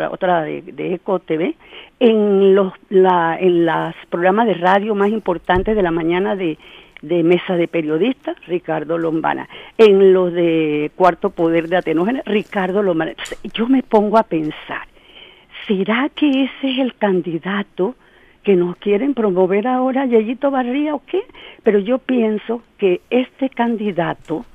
[0.09, 1.55] otra de, de Eco TV,
[1.99, 6.57] en los la, en los programas de radio más importantes de la mañana de,
[7.01, 9.47] de Mesa de Periodistas, Ricardo Lombana.
[9.77, 13.13] En los de Cuarto Poder de Atenógenes, Ricardo Lombana.
[13.53, 14.87] yo me pongo a pensar,
[15.67, 17.95] ¿será que ese es el candidato
[18.43, 21.21] que nos quieren promover ahora, Yayito Barría o qué?
[21.63, 24.45] Pero yo pienso que este candidato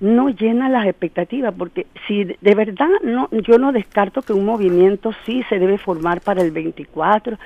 [0.00, 5.12] no llena las expectativas, porque si de verdad no, yo no descarto que un movimiento
[5.26, 7.38] sí se debe formar para el 24,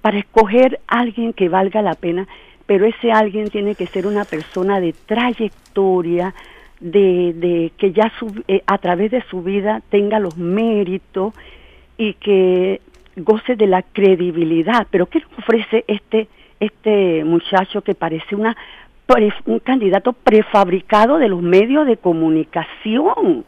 [0.00, 2.28] para escoger alguien que valga la pena,
[2.66, 6.34] pero ese alguien tiene que ser una persona de trayectoria,
[6.80, 8.12] de, de que ya
[8.48, 11.32] eh, a través de su vida tenga los méritos
[11.96, 12.80] y que
[13.16, 14.86] goce de la credibilidad.
[14.90, 16.28] Pero ¿qué nos ofrece este,
[16.60, 18.56] este muchacho que parece una,
[19.46, 23.44] un candidato prefabricado de los medios de comunicación?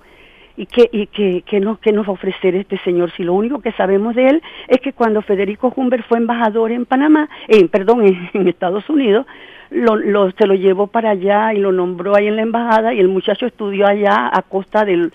[0.58, 3.10] ¿Y qué, y que, que, nos, que nos va a ofrecer este señor?
[3.12, 6.86] Si lo único que sabemos de él es que cuando Federico Humbert fue embajador en
[6.86, 9.26] Panamá, en, perdón, en, Estados Unidos,
[9.70, 13.00] lo, lo, se lo llevó para allá y lo nombró ahí en la embajada y
[13.00, 15.12] el muchacho estudió allá a costa del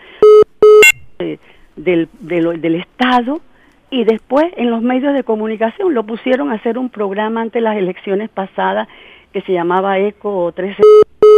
[1.75, 3.41] del, del, Estado
[3.89, 7.77] y después en los medios de comunicación lo pusieron a hacer un programa ante las
[7.77, 8.87] elecciones pasadas
[9.31, 10.81] que se llamaba ECO 13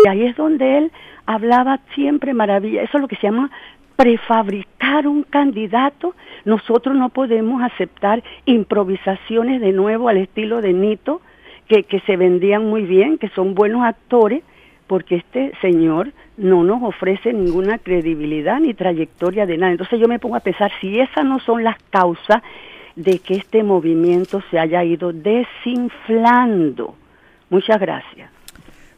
[0.06, 0.92] y ahí es donde él
[1.26, 3.52] hablaba siempre maravilla, eso es lo que se llama
[3.96, 6.16] prefabricar un candidato,
[6.46, 11.22] nosotros no podemos aceptar improvisaciones de nuevo al estilo de Nito,
[11.68, 14.44] que, que se vendían muy bien, que son buenos actores,
[14.88, 19.72] porque este señor no nos ofrece ninguna credibilidad ni trayectoria de nada.
[19.72, 22.42] Entonces yo me pongo a pensar si esas no son las causas
[22.96, 26.96] de que este movimiento se haya ido desinflando.
[27.54, 28.32] Muchas gracias.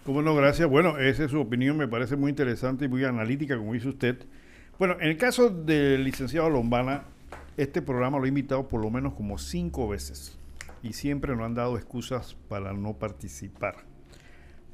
[0.06, 0.70] Cómo no, gracias.
[0.70, 4.26] Bueno, esa es su opinión, me parece muy interesante y muy analítica, como dice usted.
[4.80, 7.04] Bueno, en el caso del licenciado Lombana,
[7.58, 10.40] este programa lo he invitado por lo menos como cinco veces
[10.84, 13.76] y siempre nos han dado excusas para no participar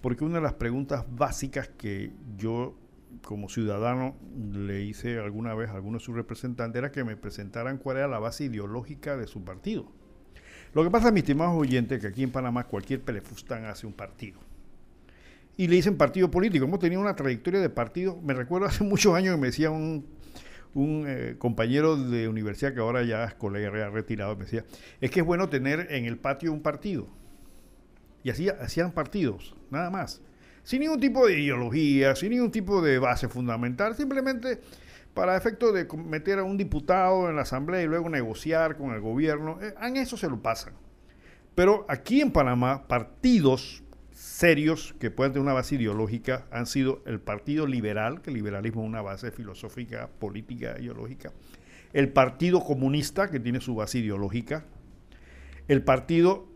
[0.02, 2.76] porque una de las preguntas básicas que yo
[3.24, 4.16] como ciudadano
[4.52, 8.08] le hice alguna vez a alguno de sus representantes era que me presentaran cuál era
[8.08, 9.92] la base ideológica de su partido.
[10.74, 14.40] Lo que pasa, mis estimados oyentes, que aquí en Panamá cualquier pelefustán hace un partido.
[15.58, 16.66] Y le dicen partido político.
[16.66, 18.18] Hemos tenido una trayectoria de partido.
[18.22, 20.06] Me recuerdo hace muchos años que me decía un,
[20.74, 24.64] un eh, compañero de universidad que ahora ya es colega retirado, me decía,
[25.02, 27.08] es que es bueno tener en el patio un partido
[28.24, 30.22] y así hacían partidos, nada más.
[30.64, 34.60] Sin ningún tipo de ideología, sin ningún tipo de base fundamental, simplemente
[35.14, 39.02] para efecto de meter a un diputado en la asamblea y luego negociar con el
[39.02, 39.60] gobierno.
[39.62, 40.74] Eh, en eso se lo pasan.
[41.56, 47.20] Pero aquí en Panamá, partidos serios que pueden tener una base ideológica han sido el
[47.20, 51.32] Partido Liberal, que el liberalismo es una base filosófica, política, ideológica,
[51.92, 54.64] el Partido Comunista, que tiene su base ideológica,
[55.68, 56.48] el Partido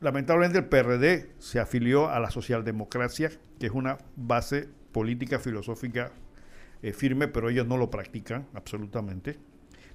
[0.00, 6.12] lamentablemente el PRD se afilió a la socialdemocracia, que es una base política, filosófica
[6.82, 9.38] eh, firme, pero ellos no lo practican absolutamente.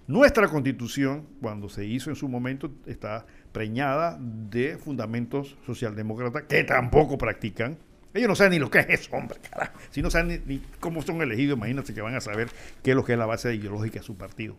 [0.05, 7.17] Nuestra constitución, cuando se hizo en su momento, está preñada de fundamentos socialdemócratas que tampoco
[7.17, 7.77] practican.
[8.13, 9.79] Ellos no saben ni lo que es eso, hombre, carajo.
[9.91, 12.49] Si no saben ni, cómo son elegidos, imagínate que van a saber
[12.83, 14.55] qué es lo que es la base ideológica de su partido.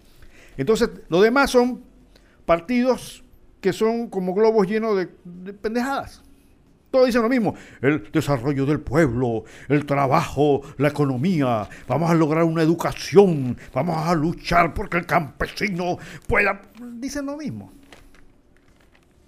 [0.56, 1.84] Entonces, los demás son
[2.46, 3.22] partidos
[3.60, 6.22] que son como globos llenos de, pendejadas.
[6.94, 12.44] Todos dicen lo mismo, el desarrollo del pueblo, el trabajo, la economía, vamos a lograr
[12.44, 15.98] una educación, vamos a luchar porque el campesino
[16.28, 16.62] pueda...
[16.80, 17.72] Dicen lo mismo.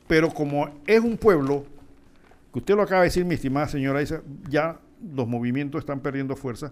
[0.06, 1.64] Pero como es un pueblo,
[2.52, 4.01] que usted lo acaba de decir, mi estimada señora,
[4.48, 4.78] ya
[5.16, 6.70] los movimientos están perdiendo fuerza.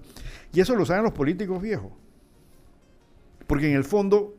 [0.52, 1.90] Y eso lo saben los políticos viejos.
[3.48, 4.36] Porque en el fondo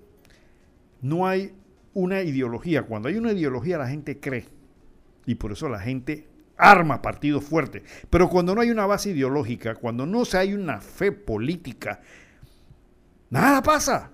[1.02, 1.54] no hay
[1.94, 2.84] una ideología.
[2.84, 4.46] Cuando hay una ideología la gente cree.
[5.26, 7.84] Y por eso la gente arma partidos fuertes.
[8.10, 12.02] Pero cuando no hay una base ideológica, cuando no se hay una fe política,
[13.30, 14.12] nada pasa.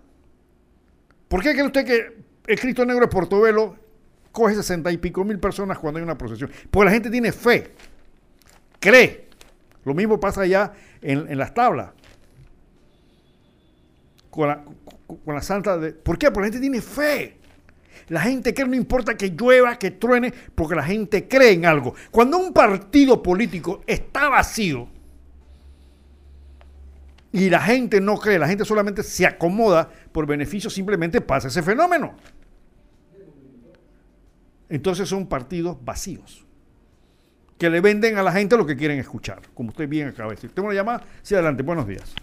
[1.27, 3.77] ¿Por qué cree usted que el Cristo Negro de Portobelo
[4.31, 6.51] coge sesenta y pico mil personas cuando hay una procesión?
[6.69, 7.73] Porque la gente tiene fe,
[8.79, 9.29] cree.
[9.83, 11.91] Lo mismo pasa allá en, las tablas.
[14.29, 14.63] Con la,
[15.25, 15.91] con la santa de...
[15.91, 16.29] ¿Por qué?
[16.29, 17.40] Porque la gente tiene fe.
[18.07, 21.93] La gente cree, no importa que llueva, que truene, porque la gente cree en algo.
[22.11, 24.87] Cuando un partido político está vacío
[27.31, 31.63] y la gente no cree, la gente solamente se acomoda por beneficio, simplemente pasa ese
[31.63, 32.15] fenómeno.
[34.69, 36.45] Entonces son partidos vacíos
[37.57, 40.35] que le venden a la gente lo que quieren escuchar, como usted bien acaba de
[40.35, 40.51] decir.
[40.51, 42.15] Tengo una llamada, sí, adelante, buenos días.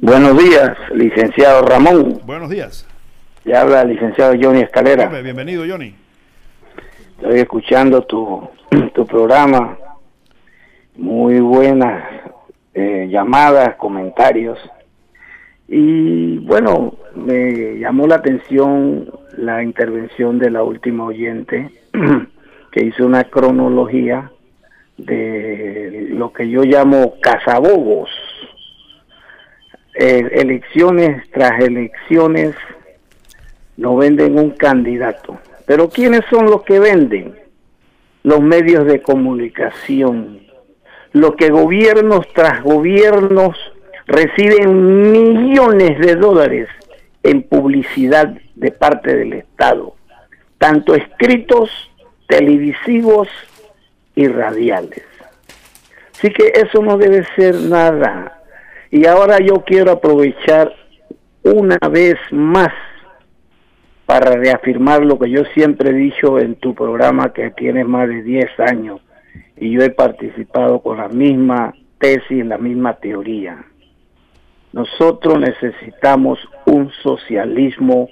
[0.00, 2.20] Buenos días, licenciado Ramón.
[2.24, 2.86] Buenos días.
[3.44, 5.06] Ya habla el licenciado Johnny Escalera.
[5.20, 5.94] bienvenido, Johnny.
[7.18, 8.48] Estoy escuchando tu,
[8.94, 9.76] tu programa.
[10.96, 12.04] Muy buenas
[12.72, 14.58] eh, llamadas, comentarios.
[15.68, 21.70] Y bueno, me llamó la atención la intervención de la última oyente
[22.72, 24.30] que hizo una cronología
[24.96, 28.08] de lo que yo llamo cazabobos.
[29.96, 32.54] Eh, elecciones tras elecciones
[33.76, 35.38] no venden un candidato.
[35.66, 37.34] Pero ¿quiénes son los que venden?
[38.22, 40.40] Los medios de comunicación.
[41.12, 43.56] Los que gobiernos tras gobiernos
[44.06, 46.68] reciben millones de dólares
[47.22, 49.96] en publicidad de parte del Estado,
[50.58, 51.70] tanto escritos,
[52.28, 53.28] televisivos
[54.14, 55.04] y radiales.
[56.12, 58.42] Así que eso no debe ser nada.
[58.90, 60.72] Y ahora yo quiero aprovechar
[61.42, 62.72] una vez más
[64.06, 68.22] para reafirmar lo que yo siempre he dicho en tu programa que tienes más de
[68.22, 69.00] 10 años
[69.56, 73.64] y yo he participado con la misma tesis, la misma teoría.
[74.72, 78.08] Nosotros necesitamos un socialismo,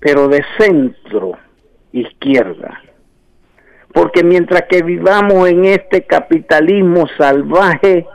[0.00, 1.32] pero de centro
[1.92, 2.80] izquierda.
[3.92, 8.06] Porque mientras que vivamos en este capitalismo salvaje,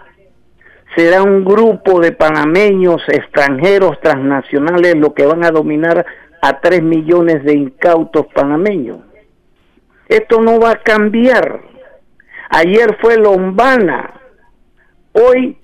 [0.95, 6.05] será un grupo de panameños extranjeros transnacionales lo que van a dominar
[6.41, 8.97] a 3 millones de incautos panameños.
[10.07, 11.61] Esto no va a cambiar.
[12.49, 14.19] Ayer fue Lombana.
[15.13, 15.57] Hoy,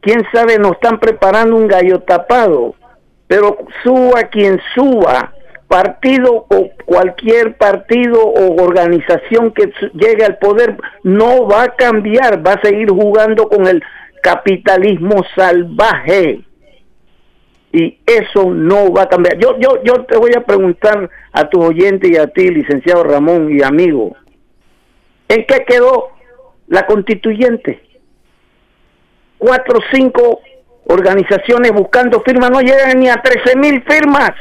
[0.00, 2.74] quién sabe, nos están preparando un gallo tapado.
[3.26, 5.34] Pero suba quien suba,
[5.68, 12.54] partido o cualquier partido o organización que llegue al poder, no va a cambiar, va
[12.54, 13.82] a seguir jugando con el
[14.22, 16.44] capitalismo salvaje
[17.72, 19.38] y eso no va a cambiar.
[19.38, 23.56] Yo, yo, yo te voy a preguntar a tus oyentes y a ti, licenciado Ramón
[23.56, 24.16] y amigo,
[25.28, 26.10] ¿en qué quedó
[26.66, 27.80] la constituyente?
[29.38, 30.40] Cuatro o cinco
[30.86, 34.32] organizaciones buscando firmas, no llegan ni a 13 mil firmas,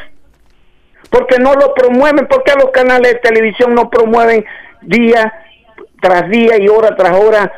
[1.12, 4.44] porque no lo promueven, porque los canales de televisión no promueven
[4.82, 5.32] día
[6.02, 7.52] tras día y hora tras hora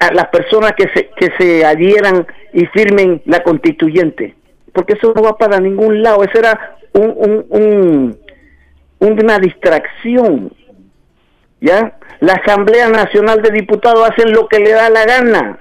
[0.00, 4.34] a las personas que se, que se adhieran y firmen la constituyente
[4.76, 8.14] porque eso no va para ningún lado, eso era un,
[9.00, 10.52] una distracción.
[11.62, 11.98] ¿Ya?
[12.20, 15.58] La Asamblea Nacional de Diputados hacen lo que le da la gana.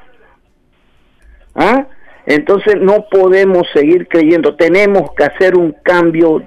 [1.56, 1.88] ¿Ah?
[2.26, 6.44] Entonces no podemos seguir creyendo, tenemos que hacer un cambio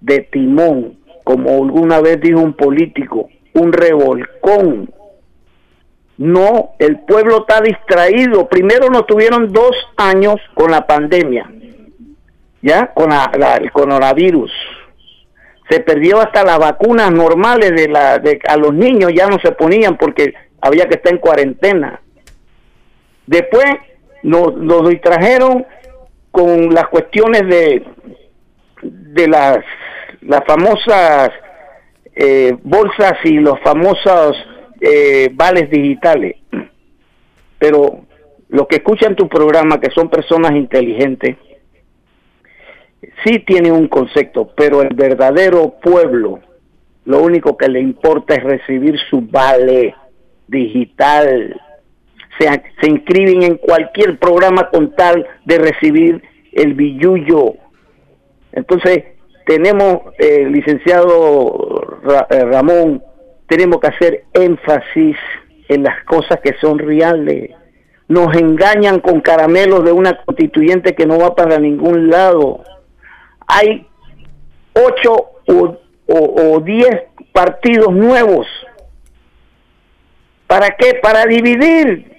[0.00, 4.90] de timón, como alguna vez dijo un político, un revolcón.
[6.16, 8.48] No, el pueblo está distraído.
[8.48, 11.48] Primero nos tuvieron dos años con la pandemia
[12.62, 14.52] ya con el coronavirus.
[15.70, 19.52] Se perdió hasta las vacunas normales de la de, a los niños ya no se
[19.52, 22.00] ponían porque había que estar en cuarentena.
[23.26, 23.66] Después
[24.22, 25.66] nos, nos distrajeron
[26.30, 27.84] con las cuestiones de
[28.82, 29.58] de las
[30.22, 31.30] las famosas
[32.14, 34.36] eh, bolsas y los famosos
[34.80, 36.36] eh, vales digitales.
[37.58, 38.04] Pero
[38.48, 41.36] los que escuchan tu programa, que son personas inteligentes,
[43.24, 46.40] sí tiene un concepto, pero el verdadero pueblo
[47.04, 49.94] lo único que le importa es recibir su vale
[50.46, 51.58] digital.
[52.38, 52.46] Se,
[52.80, 56.22] se inscriben en cualquier programa con tal de recibir
[56.52, 57.54] el billuyo.
[58.52, 59.04] Entonces,
[59.46, 61.98] tenemos, eh, licenciado
[62.28, 63.02] eh, Ramón,
[63.46, 65.16] tenemos que hacer énfasis
[65.68, 67.52] en las cosas que son reales.
[68.08, 72.62] Nos engañan con caramelos de una constituyente que no va para ningún lado.
[73.48, 73.86] Hay
[74.74, 77.02] ocho o, diez
[77.32, 78.46] partidos nuevos.
[80.46, 80.94] ¿Para qué?
[81.02, 82.16] Para dividir.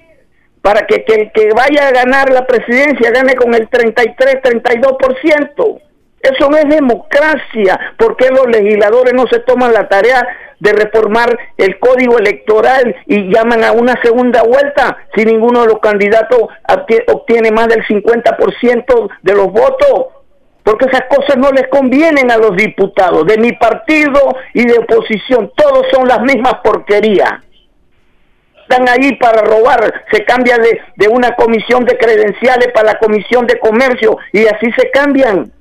[0.62, 5.82] Para que, que el que vaya a ganar la presidencia gane con el 33, 32%.
[6.22, 7.80] Eso no es democracia.
[7.98, 10.28] ¿Por qué los legisladores no se toman la tarea
[10.60, 15.80] de reformar el código electoral y llaman a una segunda vuelta si ninguno de los
[15.80, 16.50] candidatos
[17.08, 20.19] obtiene más del 50% de los votos?
[20.64, 25.52] Porque esas cosas no les convienen a los diputados de mi partido y de oposición.
[25.56, 27.32] Todos son las mismas porquerías.
[28.62, 30.06] Están ahí para robar.
[30.12, 34.92] Se cambia de, una comisión de credenciales para la comisión de comercio y así se
[34.92, 35.52] cambian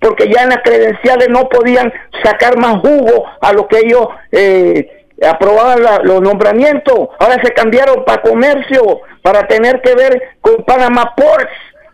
[0.00, 5.06] porque ya en las credenciales no podían sacar más jugo a lo que ellos eh,
[5.26, 7.08] aprobaban los nombramientos.
[7.18, 11.50] Ahora se cambiaron para comercio, para tener que ver con Panamá Ports,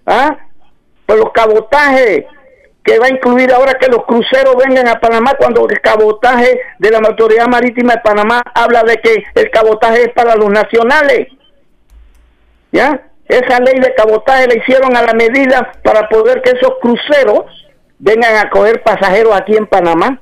[0.07, 0.36] ¿ah?
[1.07, 2.24] por los cabotajes,
[2.85, 6.90] que va a incluir ahora que los cruceros vengan a Panamá cuando el cabotaje de
[6.90, 11.28] la Autoridad Marítima de Panamá habla de que el cabotaje es para los nacionales.
[12.70, 13.09] ¿Ya?
[13.27, 17.47] Esa ley de cabotaje la hicieron a la medida para poder que esos cruceros
[17.98, 20.20] vengan a coger pasajeros aquí en Panamá.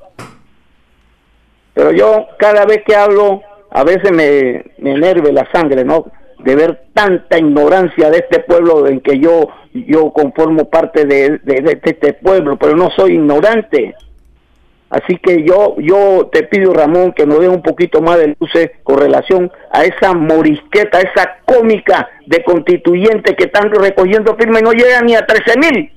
[1.73, 3.41] Pero yo cada vez que hablo,
[3.71, 6.05] a veces me, me enerve la sangre, ¿no?
[6.43, 11.79] De ver tanta ignorancia de este pueblo en que yo, yo conformo parte de, de,
[11.83, 13.95] este pueblo, pero no soy ignorante.
[14.89, 18.71] Así que yo, yo te pido, Ramón, que nos dé un poquito más de luces
[18.83, 24.71] con relación a esa morisqueta, esa cómica de constituyentes que están recogiendo firme y no
[24.71, 25.91] llegan ni a 13 mil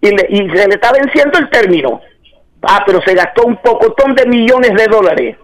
[0.00, 2.00] y, y se le está venciendo el término.
[2.62, 5.36] Ah, pero se gastó un pocotón de millones de dólares.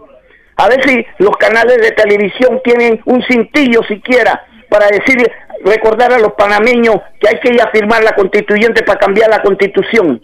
[0.56, 5.31] A ver si los canales de televisión tienen un cintillo siquiera para decir,
[5.64, 9.43] recordar a los panameños que hay que ir a firmar la constituyente para cambiar la
[9.43, 10.20] constitución.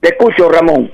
[0.00, 0.90] Te escucho, Ramón.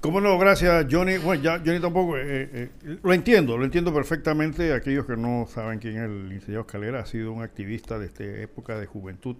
[0.00, 0.38] ¿Cómo no?
[0.38, 1.16] Gracias, Johnny.
[1.16, 2.18] Bueno, Johnny tampoco.
[2.18, 2.68] Eh, eh,
[3.02, 4.74] lo entiendo, lo entiendo perfectamente.
[4.74, 8.24] Aquellos que no saben quién es el licenciado Escalera, ha sido un activista de esta
[8.24, 9.36] época de juventud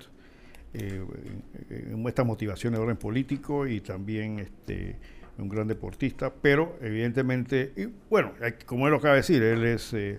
[0.77, 1.03] eh,
[1.95, 4.97] muestra motivaciones de orden político y también este,
[5.39, 8.33] un gran deportista, pero evidentemente, y bueno,
[8.67, 10.19] como él lo acaba de decir, él es eh,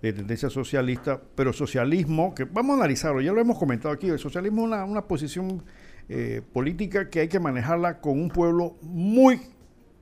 [0.00, 4.18] de tendencia socialista, pero socialismo, que vamos a analizarlo, ya lo hemos comentado aquí, el
[4.18, 5.62] socialismo es una, una posición
[6.08, 9.40] eh, política que hay que manejarla con un pueblo muy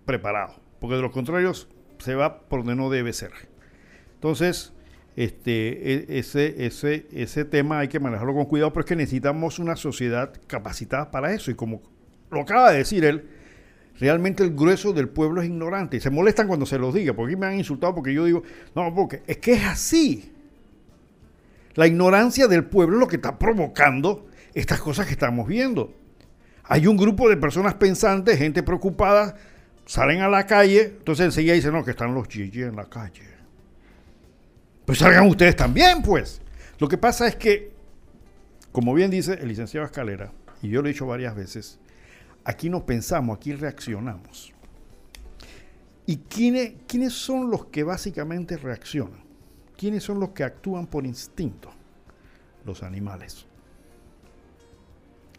[0.05, 1.53] preparado, porque de lo contrario
[1.99, 3.33] se va por donde no debe ser.
[4.15, 4.73] Entonces,
[5.17, 9.59] este, e, ese, ese, ese tema hay que manejarlo con cuidado, pero es que necesitamos
[9.59, 11.51] una sociedad capacitada para eso.
[11.51, 11.83] Y como
[12.31, 13.29] lo acaba de decir él,
[14.01, 15.99] realmente el grueso del pueblo es ignorante.
[15.99, 18.43] Y se molestan cuando se los diga, porque me han insultado porque yo digo,
[18.75, 20.33] no, porque es que es así.
[21.75, 25.95] La ignorancia del pueblo es lo que está provocando estas cosas que estamos viendo.
[26.65, 29.37] Hay un grupo de personas pensantes, gente preocupada,
[29.87, 33.23] salen a la calle, entonces enseguida dicen, no, que están los GG en la calle.
[34.85, 36.41] Pues salgan ustedes también, pues.
[36.79, 37.73] Lo que pasa es que,
[38.73, 40.33] como bien dice el licenciado Escalera,
[40.63, 41.79] y yo lo he dicho varias veces,
[42.45, 44.53] aquí no pensamos, aquí reaccionamos.
[46.07, 49.21] ¿Y quiénes, quiénes son los que básicamente reaccionan?
[49.77, 51.71] ¿Quiénes son los que actúan por instinto?
[52.65, 53.47] Los animales.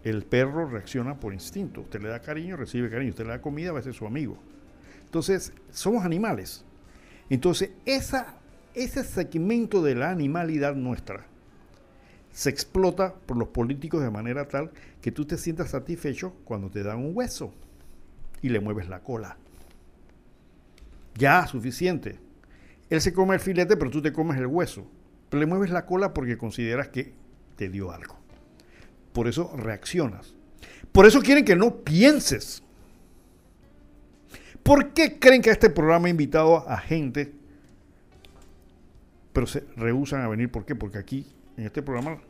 [0.03, 1.81] El perro reacciona por instinto.
[1.81, 3.11] Usted le da cariño, recibe cariño.
[3.11, 4.37] Usted le da comida, va a ser su amigo.
[5.05, 6.65] Entonces, somos animales.
[7.29, 11.27] Entonces, ese segmento de la animalidad nuestra
[12.31, 14.71] se explota por los políticos de manera tal
[15.01, 17.53] que tú te sientas satisfecho cuando te dan un hueso
[18.41, 19.37] y le mueves la cola.
[21.15, 22.19] Ya, suficiente.
[22.89, 24.87] Él se come el filete, pero tú te comes el hueso.
[25.29, 27.13] Pero le mueves la cola porque consideras que
[27.55, 28.17] te dio algo.
[29.13, 30.35] Por eso reaccionas.
[30.91, 32.63] Por eso quieren que no pienses.
[34.63, 37.33] ¿Por qué creen que este programa he invitado a gente
[39.33, 40.51] pero se rehusan a venir.
[40.51, 40.75] ¿Por qué?
[40.75, 41.25] Porque aquí,
[41.57, 42.21] en este programa,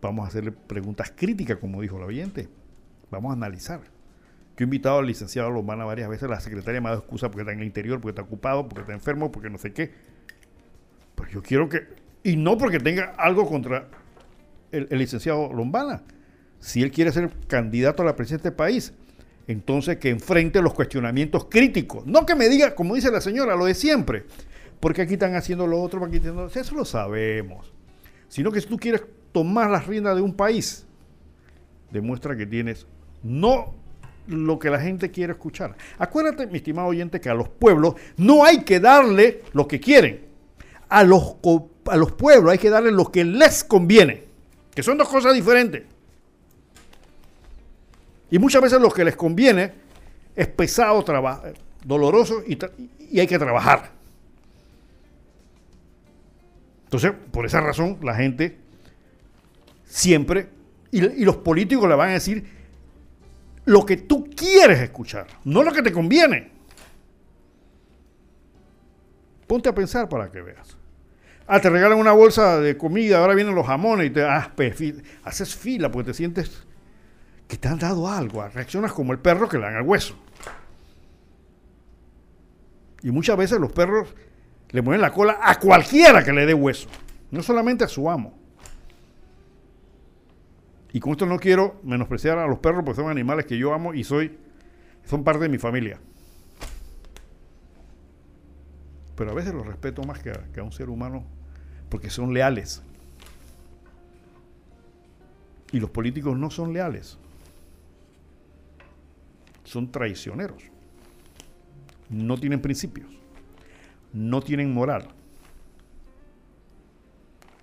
[0.00, 2.48] vamos a hacerle preguntas críticas, como dijo la oyente.
[3.10, 3.80] Vamos a analizar.
[4.56, 7.42] Yo he invitado al licenciado Lombana varias veces, la secretaria me ha dado excusa porque
[7.42, 9.90] está en el interior, porque está ocupado, porque está enfermo, porque no sé qué.
[11.14, 11.86] Pero yo quiero que,
[12.22, 13.88] y no porque tenga algo contra
[14.70, 16.02] el, licenciado Lombana.
[16.58, 18.94] Si él quiere ser candidato a la presidencia del país,
[19.46, 22.06] entonces que enfrente los cuestionamientos críticos.
[22.06, 24.26] No que me diga, como dice la señora, lo de siempre
[24.82, 27.72] porque aquí están haciendo lo otro, aquí están eso lo sabemos.
[28.32, 30.86] Sino que si tú quieres tomar las riendas de un país,
[31.90, 32.86] demuestra que tienes
[33.22, 33.74] no
[34.26, 35.76] lo que la gente quiere escuchar.
[35.98, 40.24] Acuérdate, mi estimado oyente, que a los pueblos no hay que darle lo que quieren.
[40.88, 41.36] a los,
[41.84, 44.24] a los pueblos hay que darle lo que les conviene,
[44.74, 45.82] que son dos cosas diferentes.
[48.30, 49.74] Y muchas veces lo que les conviene
[50.34, 51.04] es pesado,
[51.84, 52.58] doloroso y,
[53.10, 54.01] y hay que trabajar.
[56.92, 58.58] Entonces, por esa razón, la gente
[59.86, 60.50] siempre,
[60.90, 62.44] y, los políticos le van a decir
[63.64, 66.50] lo que tú quieres escuchar, no lo que te conviene.
[69.46, 70.76] Ponte a pensar para que veas.
[71.46, 74.52] Ah, te regalan una bolsa de comida, ahora vienen los jamones y te ah,
[75.24, 76.64] haces fila porque te sientes
[77.48, 80.14] que te han dado algo, reaccionas como el perro que le dan al hueso.
[83.02, 84.14] Y muchas veces los perros
[84.72, 86.88] le mueven la cola a cualquiera que le dé hueso,
[87.30, 88.38] no solamente a su amo.
[90.92, 93.94] Y con esto no quiero menospreciar a los perros porque son animales que yo amo
[93.94, 94.38] y soy,
[95.04, 95.98] son parte de mi familia.
[99.16, 101.24] Pero a veces los respeto más que a, que a un ser humano
[101.88, 102.82] porque son leales.
[105.70, 107.18] Y los políticos no son leales
[109.72, 110.62] son traicioneros.
[112.10, 113.10] No tienen principios.
[114.12, 115.08] No tienen moral.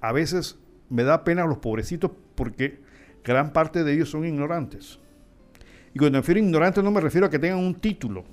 [0.01, 0.57] A veces
[0.89, 2.79] me da pena a los pobrecitos porque
[3.23, 4.99] gran parte de ellos son ignorantes.
[5.93, 8.23] Y cuando me refiero a ignorantes no me refiero a que tengan un título,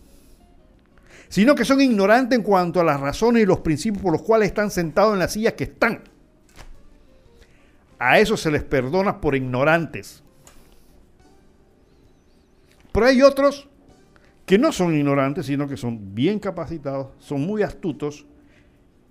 [1.28, 4.48] sino que son ignorantes en cuanto a las razones y los principios por los cuales
[4.48, 6.02] están sentados en las sillas que están.
[7.98, 10.22] A eso se les perdona por ignorantes.
[12.93, 13.68] Pero hay otros
[14.47, 18.27] que no son ignorantes, sino que son bien capacitados, son muy astutos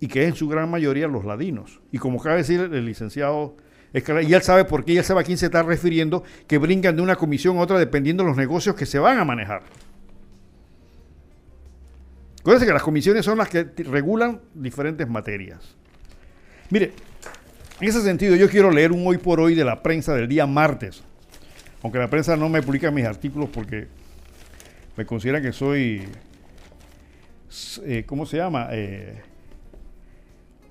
[0.00, 1.80] y que es en su gran mayoría los ladinos.
[1.92, 3.56] Y como acaba de decir el licenciado
[3.92, 6.96] y él sabe por qué, y él sabe a quién se está refiriendo, que brincan
[6.96, 9.62] de una comisión a otra dependiendo de los negocios que se van a manejar.
[12.40, 15.76] Acuérdense que las comisiones son las que regulan diferentes materias.
[16.70, 16.92] Mire,
[17.80, 20.46] en ese sentido yo quiero leer un hoy por hoy de la prensa del día
[20.46, 21.02] martes,
[21.82, 23.88] aunque la prensa no me publica mis artículos porque
[24.96, 26.02] me considera que soy,
[27.84, 28.68] eh, ¿cómo se llama?
[28.72, 29.22] Eh,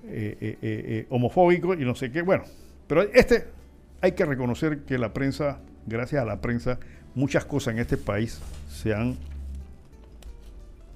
[0.07, 2.21] eh, homofóbico y no sé qué.
[2.21, 2.43] Bueno,
[2.87, 3.45] pero este
[4.01, 6.79] hay que reconocer que la prensa, gracias a la prensa,
[7.15, 8.39] muchas cosas en este país
[8.69, 9.15] se han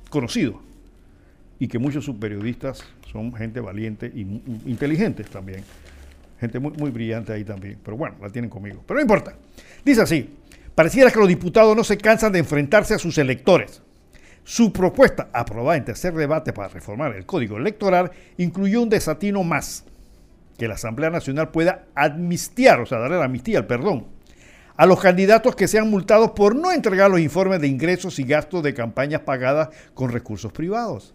[0.09, 0.61] conocido
[1.59, 4.21] y que muchos subperiodistas son gente valiente y
[4.69, 5.63] inteligentes también.
[6.39, 7.77] Gente muy, muy brillante ahí también.
[7.83, 8.81] Pero bueno, la tienen conmigo.
[8.87, 9.35] Pero no importa.
[9.83, 10.29] Dice así,
[10.79, 13.81] pareciera que los diputados no se cansan de enfrentarse a sus electores.
[14.45, 19.83] Su propuesta, aprobada en tercer debate para reformar el código electoral, incluyó un desatino más,
[20.57, 24.07] que la Asamblea Nacional pueda amnistiar, o sea, darle la amnistía, el perdón,
[24.77, 28.63] a los candidatos que sean multados por no entregar los informes de ingresos y gastos
[28.63, 31.13] de campañas pagadas con recursos privados.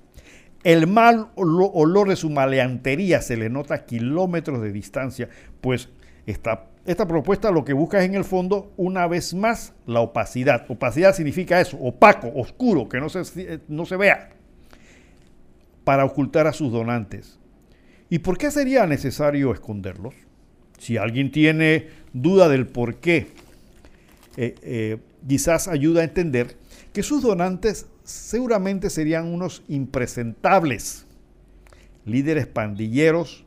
[0.62, 5.30] El mal olor de su maleantería se le nota a kilómetros de distancia,
[5.62, 5.88] pues
[6.26, 10.66] esta, esta propuesta lo que busca es en el fondo, una vez más, la opacidad.
[10.68, 14.30] Opacidad significa eso, opaco, oscuro, que no se, no se vea,
[15.84, 17.38] para ocultar a sus donantes.
[18.10, 20.14] ¿Y por qué sería necesario esconderlos?
[20.78, 23.28] Si alguien tiene duda del por qué,
[24.36, 26.56] eh, eh, quizás ayuda a entender
[26.92, 31.06] que sus donantes seguramente serían unos impresentables,
[32.04, 33.43] líderes pandilleros,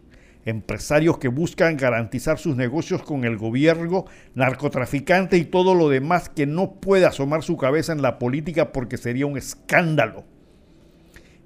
[0.47, 6.45] empresarios que buscan garantizar sus negocios con el gobierno, narcotraficante y todo lo demás que
[6.45, 10.23] no puede asomar su cabeza en la política porque sería un escándalo.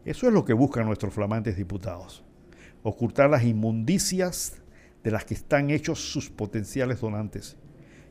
[0.06, 2.24] Eso es lo que buscan nuestros flamantes diputados,
[2.84, 4.62] ocultar las inmundicias
[5.04, 7.58] de las que están hechos sus potenciales donantes.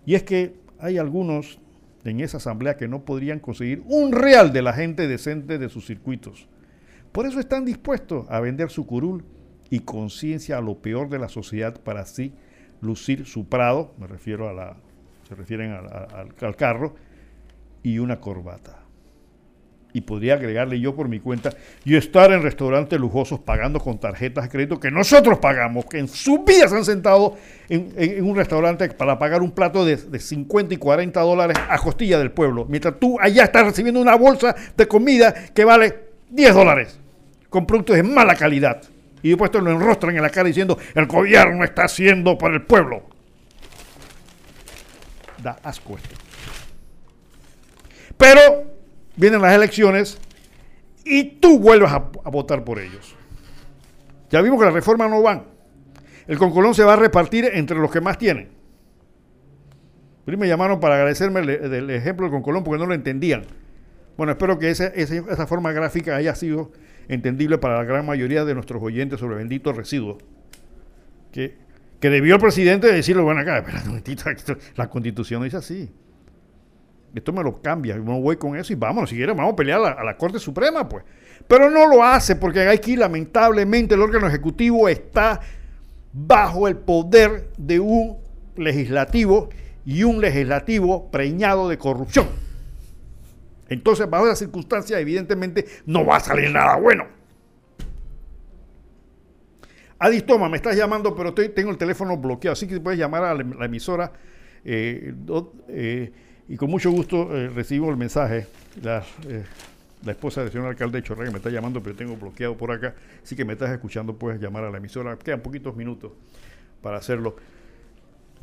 [0.05, 1.61] Y es que hay algunos
[2.05, 5.87] en esa asamblea que no podrían conseguir un real de la gente decente de sus
[5.87, 6.49] circuitos.
[7.12, 9.25] Por eso están dispuestos a vender su curul
[9.70, 12.32] y conciencia a lo peor de la sociedad para así
[12.80, 14.76] lucir su prado, me refiero a la,
[15.28, 16.94] se refieren al carro,
[17.82, 18.80] y una corbata
[19.92, 21.51] y podría agregarle yo por mi cuenta,
[21.84, 26.09] y estar en restaurantes lujosos pagando con tarjetas de crédito que nosotros pagamos, que en
[26.09, 27.36] su vida se han sentado
[27.68, 32.18] en, un restaurante para pagar un plato de, de, 50 y 40 dólares a costilla
[32.18, 36.98] del pueblo, mientras tú allá estás recibiendo una bolsa de comida que vale 10 dólares,
[37.48, 38.82] con productos de mala calidad.
[39.22, 42.62] Y después te lo enrostran en la cara diciendo, el gobierno está haciendo para el
[42.62, 43.05] pueblo.
[45.42, 46.16] Da asco esto.
[48.16, 48.64] Pero
[49.16, 50.18] vienen las elecciones
[51.05, 51.98] y tú vuelves a,
[52.30, 53.14] votar por ellos.
[54.30, 55.44] Ya vimos que las reformas no van.
[56.26, 58.51] El concolón se va a repartir entre los que más tienen.
[60.26, 63.44] me llamaron para agradecerme el, ejemplo del concolón porque no lo entendían.
[64.16, 66.72] Bueno, espero que esa, esa, forma gráfica haya sido
[67.11, 70.23] entendible para la gran mayoría de nuestros oyentes sobre benditos residuos.
[71.32, 71.57] Que,
[71.99, 74.24] que debió el presidente decirlo, bueno, acá, espera un momentito,
[74.77, 75.93] la constitución dice así.
[77.12, 79.81] Esto me lo cambia, no voy con eso y vámonos, si quieren vamos a pelear
[79.99, 81.05] a la, Corte Suprema, pues.
[81.49, 85.41] Pero no lo hace porque aquí lamentablemente el órgano ejecutivo está
[86.12, 88.19] bajo el poder de un
[88.57, 89.49] legislativo
[89.85, 92.28] y un legislativo preñado de corrupción.
[93.70, 97.06] Entonces, bajo esa circunstancia, evidentemente no va a salir nada bueno.
[99.98, 103.64] Adistoma, me estás llamando, pero tengo el teléfono bloqueado, así que puedes llamar a la,
[103.64, 104.12] emisora.
[104.64, 105.14] Eh,
[105.68, 106.12] eh,
[106.48, 108.48] y con mucho gusto eh, recibo el mensaje.
[108.82, 109.44] La, eh,
[110.05, 112.94] la, esposa del señor alcalde de Chorrera me está llamando, pero tengo bloqueado por acá.
[113.22, 115.16] Así que me estás escuchando, puedes llamar a la emisora.
[115.16, 116.10] Quedan poquitos minutos
[116.82, 117.36] para hacerlo.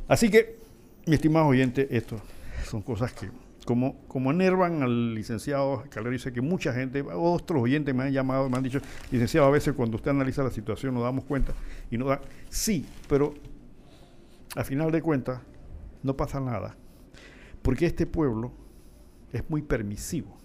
[0.06, 0.56] Así que,
[1.04, 2.18] mi estimado oyente, esto
[2.64, 3.28] son cosas que,
[3.68, 8.48] como, como enervan al licenciado Calero, dice que mucha gente, otros oyentes me han llamado,
[8.48, 8.80] me han dicho,
[9.10, 11.52] licenciado, a veces cuando usted analiza la situación nos damos cuenta
[11.90, 12.18] y no da.
[12.48, 13.34] Sí, pero
[14.56, 15.42] al final de cuentas
[16.02, 16.78] no pasa nada
[17.60, 18.54] porque este pueblo
[19.34, 20.38] es muy permisivo.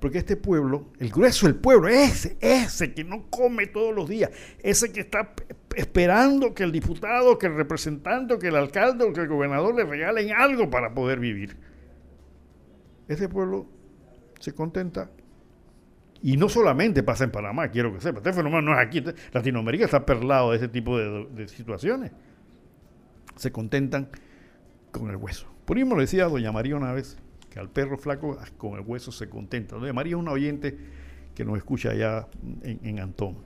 [0.00, 4.32] Porque este pueblo, el grueso del pueblo, ese, ese que no come todos los días,
[4.58, 5.32] ese que está
[5.76, 9.84] esperando que el diputado, que el representante, que el alcalde o que el gobernador le
[9.84, 11.70] regalen algo para poder vivir.
[13.08, 13.66] Ese pueblo
[14.38, 15.10] se contenta.
[16.22, 18.18] Y no solamente pasa en Panamá, quiero que sepa.
[18.18, 19.02] Este fenómeno no es aquí.
[19.32, 22.12] Latinoamérica está perlado de ese tipo de, de situaciones.
[23.36, 24.08] Se contentan
[24.92, 25.46] con el hueso.
[25.64, 27.16] Por mismo le decía a doña María una vez
[27.50, 29.76] que al perro flaco ah, con el hueso se contenta.
[29.76, 30.76] Doña María es una oyente
[31.34, 32.28] que nos escucha allá
[32.62, 33.36] en, Antón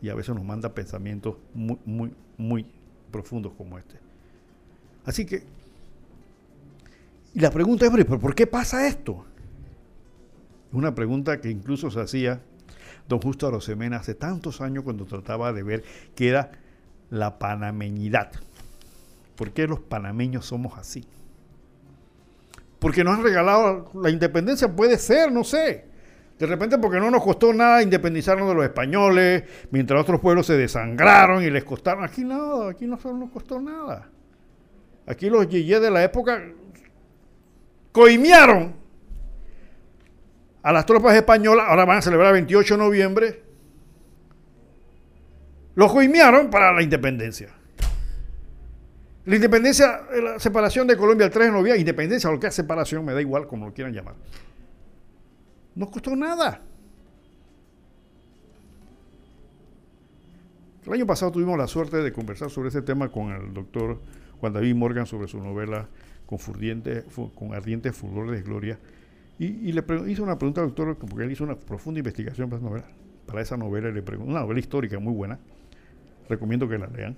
[0.00, 2.66] y a veces nos manda pensamientos muy, muy, muy
[3.10, 3.96] profundos como este.
[5.04, 5.42] Así que,
[7.34, 9.24] y la pregunta es, ¿pero por qué pasa esto?
[10.72, 12.40] Una pregunta que incluso se hacía
[13.08, 15.84] don Justo Arosemena hace tantos años cuando trataba de ver
[16.14, 16.52] qué era
[17.10, 18.32] la panameñidad.
[19.36, 21.06] ¿Por qué los panameños somos así?
[22.84, 25.86] porque nos han regalado la independencia, puede ser, no sé.
[26.38, 30.58] De repente porque no nos costó nada independizarnos de los españoles, mientras otros pueblos se
[30.58, 32.04] desangraron y les costaron.
[32.04, 34.10] Aquí nada, aquí no nos costó nada.
[35.06, 36.42] Aquí los yeyes de la época
[37.94, 38.74] coimearon
[40.64, 43.42] a las tropas españolas, ahora van a celebrar el 28 de noviembre,
[45.76, 47.54] los coimearon para la independencia.
[49.26, 52.54] La independencia, la separación de Colombia el 3 de noviembre, independencia o lo que es
[52.54, 54.16] separación, me da igual como lo quieran llamar.
[55.76, 56.62] No costó nada.
[60.84, 64.00] El año pasado tuvimos la suerte de conversar sobre ese tema con el doctor
[64.40, 65.88] Juan David Morgan sobre su novela
[66.26, 67.04] con, furdiente,
[67.34, 68.78] con ardientes fulgores de gloria.
[69.38, 72.68] Y, le hizo una pregunta al doctor, porque él hizo una profunda investigación para esa
[72.68, 72.86] novela.
[73.26, 75.40] Para esa novela, le una novela histórica muy buena.
[76.28, 77.16] Recomiendo que la lean.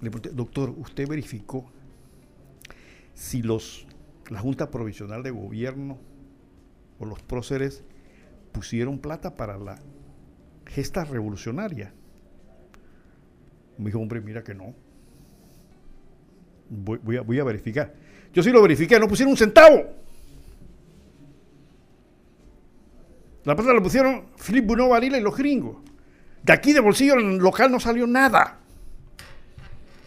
[0.00, 1.64] Le pregunté, doctor, ¿usted verificó
[3.14, 3.86] si los,
[4.30, 5.98] la Junta Provisional de Gobierno
[6.98, 7.82] o los próceres
[8.52, 9.78] pusieron plata para la
[10.66, 11.92] gesta revolucionaria?
[13.78, 14.74] Me dijo, hombre, mira que no.
[16.68, 17.92] Voy, a, voy a verificar.
[18.32, 20.04] Yo sí lo verifiqué, no pusieron un centavo.
[23.44, 25.76] La plata la pusieron Philip Bruno Varila y los gringos.
[26.42, 28.58] De aquí de bolsillo local no salió nada.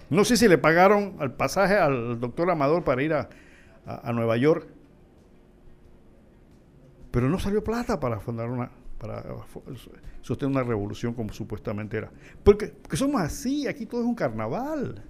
[0.09, 3.29] No sé si le pagaron al pasaje al doctor Amador para ir a,
[4.13, 4.67] Nueva York,
[7.09, 9.23] pero no salió plata para fundar una, para
[10.21, 12.11] sostener una revolución como supuestamente era.
[12.43, 15.03] Porque, somos así, aquí todo es un carnaval.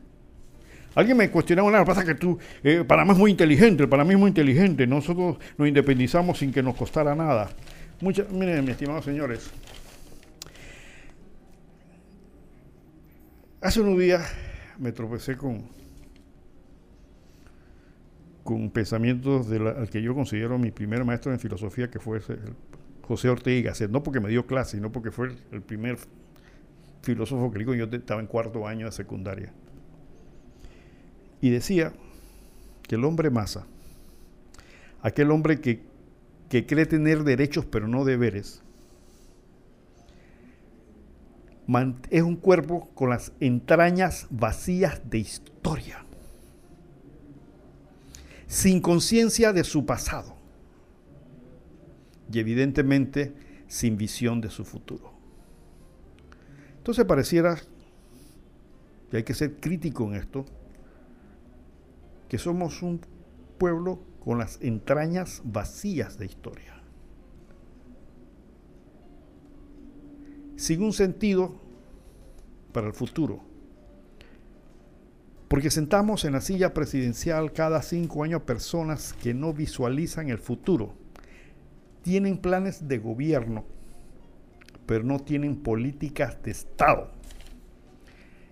[0.95, 4.19] Alguien me cuestionaba una pasa que tú, eh, Panamá es muy inteligente, para mí es
[4.19, 7.49] muy inteligente, nosotros nos independizamos sin que nos costara nada.
[8.01, 9.51] Muchas, miren, mis estimados señores,
[13.61, 14.31] hace unos días
[14.79, 15.63] me tropecé con,
[18.43, 22.19] con pensamientos del que yo considero mi primer maestro en filosofía, que fue
[23.07, 25.97] José Ortega no porque me dio clase, sino porque fue el, primer
[27.01, 29.53] filósofo que digo, yo estaba en cuarto año de secundaria.
[31.41, 31.93] Y decía
[32.83, 33.65] que el hombre masa,
[35.01, 35.81] aquel hombre que,
[36.49, 38.63] que cree tener derechos pero no deberes,
[42.09, 46.05] es un cuerpo con las entrañas vacías de historia,
[48.47, 50.37] sin conciencia de su pasado
[52.31, 53.33] y evidentemente
[53.67, 55.11] sin visión de su futuro.
[56.77, 57.57] Entonces pareciera,
[59.11, 60.45] y hay que ser crítico en esto,
[62.29, 63.01] que somos un
[63.57, 66.77] pueblo con las entrañas vacías de historia.
[70.57, 71.55] sin un sentido
[72.73, 73.39] para el futuro.
[75.47, 80.93] Porque sentamos en la silla presidencial cada cinco años personas que no visualizan el futuro.
[82.01, 83.63] Tienen planes de gobierno,
[84.85, 87.11] pero no tienen políticas de Estado.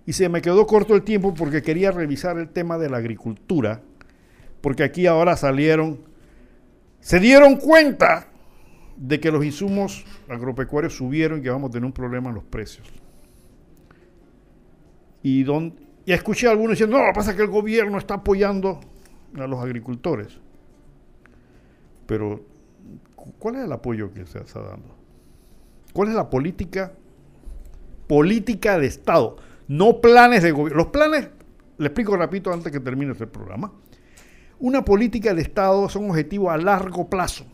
[0.06, 3.82] Y se me quedó corto el tiempo porque quería revisar el tema de la agricultura,
[4.60, 5.98] porque aquí ahora salieron,
[7.00, 8.28] se dieron cuenta
[8.96, 12.44] de que los insumos agropecuarios subieron y que vamos a tener un problema en los
[12.44, 12.88] precios.
[15.22, 15.74] Y, don,
[16.04, 18.80] y escuché a algunos diciendo, no, lo que pasa es que el gobierno está apoyando
[19.36, 20.38] a los agricultores.
[22.06, 22.44] Pero,
[23.38, 24.94] ¿cuál es el apoyo que se está dando?
[25.92, 26.92] ¿Cuál es la política?
[28.06, 29.36] Política de Estado,
[29.68, 30.82] no planes de gobierno.
[30.82, 31.28] Los planes,
[31.78, 33.72] le explico rapidito antes que termine este programa.
[34.58, 37.44] Una política de Estado son objetivos a largo plazo.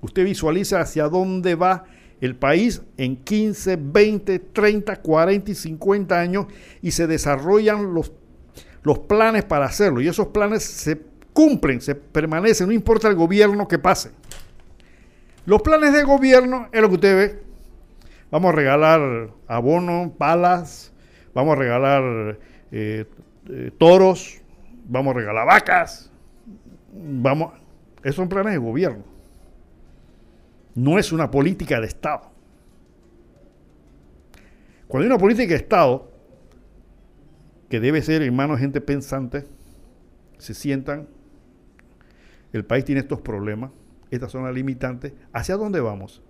[0.00, 1.84] Usted visualiza hacia dónde va
[2.20, 6.46] el país en 15, 20, 30, 40 y 50 años
[6.80, 8.12] y se desarrollan los,
[8.82, 10.00] los planes para hacerlo.
[10.00, 11.00] Y esos planes se
[11.32, 14.10] cumplen, se permanecen, no importa el gobierno que pase.
[15.46, 17.43] Los planes de gobierno es lo que usted ve.
[18.34, 20.92] Vamos a regalar abono, palas,
[21.34, 22.36] vamos a regalar
[22.72, 23.06] eh,
[23.48, 24.42] eh, toros,
[24.88, 26.10] vamos a regalar vacas,
[26.92, 27.52] vamos,
[28.02, 29.04] esos son planes de gobierno.
[30.74, 32.32] No es una política de Estado.
[34.88, 36.10] Cuando hay una política de Estado,
[37.68, 39.44] que debe ser en manos gente pensante,
[40.38, 41.06] se sientan,
[42.52, 43.70] el país tiene estos problemas,
[44.10, 46.20] estas son las limitantes, ¿hacia dónde vamos?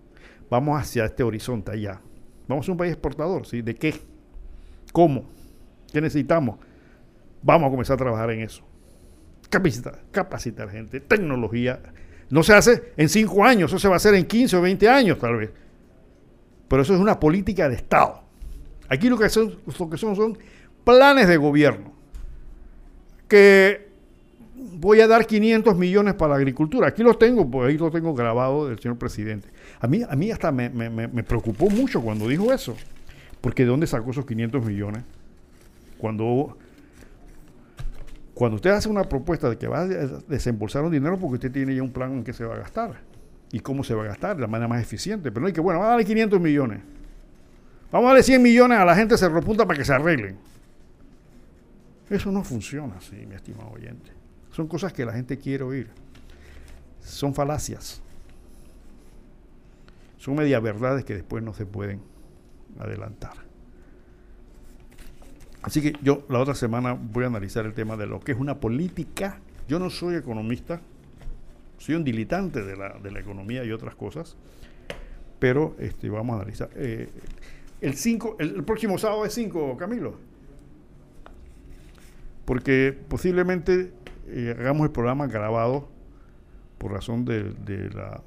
[0.51, 2.01] Vamos hacia este horizonte allá.
[2.47, 3.63] Vamos a un país exportador, ¿sí?
[3.63, 3.95] ¿De qué?
[4.93, 5.25] ¿Cómo?
[5.93, 6.59] ¿Qué necesitamos?
[7.43, 8.63] Vamos a comenzar a trabajar en eso.
[9.49, 11.81] Capacitar, capacitar gente, tecnología.
[12.31, 14.89] No se hace en cinco años, eso se va a hacer en 15 o 20
[14.89, 15.51] años tal vez.
[16.69, 18.23] Pero eso es una política de Estado.
[18.89, 20.39] Aquí lo que son, lo que son, son
[20.85, 21.93] planes de gobierno.
[23.29, 23.89] Que
[24.55, 26.89] voy a dar 500 millones para la agricultura.
[26.89, 29.49] Aquí lo tengo, pues ahí lo tengo grabado del señor presidente.
[29.81, 30.69] A mí, a mí hasta me,
[31.25, 32.77] preocupó mucho cuando dijo eso.
[33.41, 35.03] Porque ¿de dónde sacó esos 500 millones?
[35.99, 36.57] Cuando
[38.35, 41.75] cuando usted hace una propuesta de que va a desembolsar un dinero porque usted tiene
[41.75, 43.01] ya un plan en qué se va a gastar
[43.53, 45.31] y cómo se va a gastar de la manera más eficiente.
[45.31, 46.81] Pero no hay que, bueno, vamos a darle 500 millones.
[47.93, 50.37] Vamos a darle 100 millones a la gente se repunta para que se arreglen.
[52.11, 54.11] Eso no funciona así, mi estimado oyente.
[54.51, 55.89] Son cosas que la gente quiere oír.
[57.01, 58.03] Son falacias.
[60.25, 62.01] Son media verdades que después no se pueden
[62.79, 63.35] adelantar.
[65.61, 68.39] Así que yo la otra semana voy a analizar el tema de lo que es
[68.39, 69.39] una política.
[69.69, 70.81] Yo no soy economista,
[71.77, 74.39] soy un dilitante de la, de la economía y otras cosas,
[75.41, 76.71] pero este, vamos a analizar.
[76.75, 77.11] Eh,
[77.83, 80.15] el, cinco, el, próximo sábado es 5, Camilo.
[82.47, 83.93] Porque posiblemente
[84.29, 85.87] eh, hagamos el programa grabado
[86.79, 88.23] por razón de, de, la,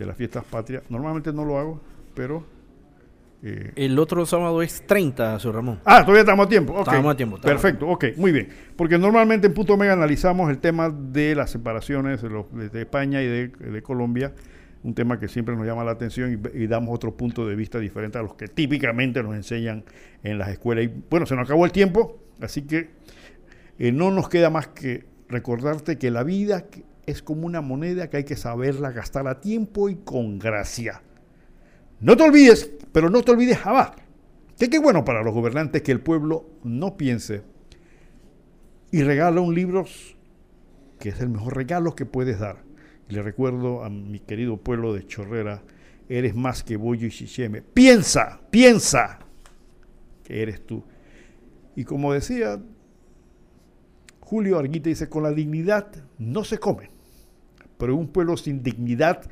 [0.00, 0.82] de las fiestas patrias.
[0.88, 1.80] Normalmente no lo hago,
[2.14, 2.44] pero
[3.42, 5.80] eh, el otro sábado es 30, señor Ramón.
[5.84, 6.78] Ah, todavía estamos a tiempo.
[6.80, 7.38] Estamos a tiempo.
[7.38, 8.48] Perfecto, ok, muy bien.
[8.76, 13.82] Porque normalmente en Punto Mega analizamos el tema de las separaciones de, España y de,
[13.82, 14.32] Colombia,
[14.82, 18.16] un tema que siempre nos llama la atención y, damos otro punto de vista diferente
[18.16, 19.84] a los que típicamente nos enseñan
[20.22, 20.86] en las escuelas.
[20.86, 22.88] Y bueno, se nos acabó el tiempo, así que
[23.78, 26.64] eh, no nos queda más que recordarte que la vida
[27.10, 31.02] es como una moneda que hay que saberla gastar a tiempo y con gracia.
[32.00, 33.92] No te olvides, pero no te olvides jamás,
[34.58, 37.42] que qué bueno para los gobernantes que el pueblo no piense
[38.90, 39.84] y regala un libro
[40.98, 42.62] que es el mejor regalo que puedes dar.
[43.08, 45.62] Y le recuerdo a mi querido pueblo de Chorrera,
[46.08, 47.62] eres más que Bollo y Chicheme.
[47.62, 49.20] Piensa, piensa
[50.24, 50.84] que eres tú.
[51.74, 52.60] Y como decía
[54.20, 56.89] Julio Arguita, dice, con la dignidad no se come,
[57.80, 59.22] pero un pueblo sin dignidad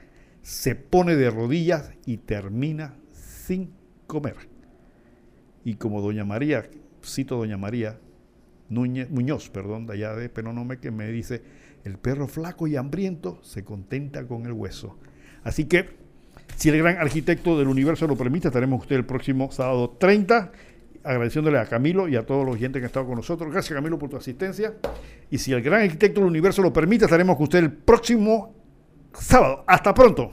[0.42, 3.70] se pone de rodillas y termina sin
[4.06, 4.36] comer.
[5.64, 6.68] Y como doña María,
[7.04, 8.00] cito doña María
[8.70, 11.42] Núñez, Muñoz, perdón, de allá de Penonome, que me dice,
[11.84, 14.98] el perro flaco y hambriento se contenta con el hueso.
[15.42, 15.90] Así que,
[16.56, 20.52] si el gran arquitecto del universo lo permite, estaremos usted el próximo sábado 30,
[21.04, 23.50] agradeciéndole a Camilo y a todos los oyentes que han estado con nosotros.
[23.52, 24.74] Gracias Camilo por tu asistencia.
[25.30, 28.54] Y si el gran arquitecto del universo lo permite, estaremos con usted el próximo
[29.12, 29.64] sábado.
[29.66, 30.30] Hasta pronto.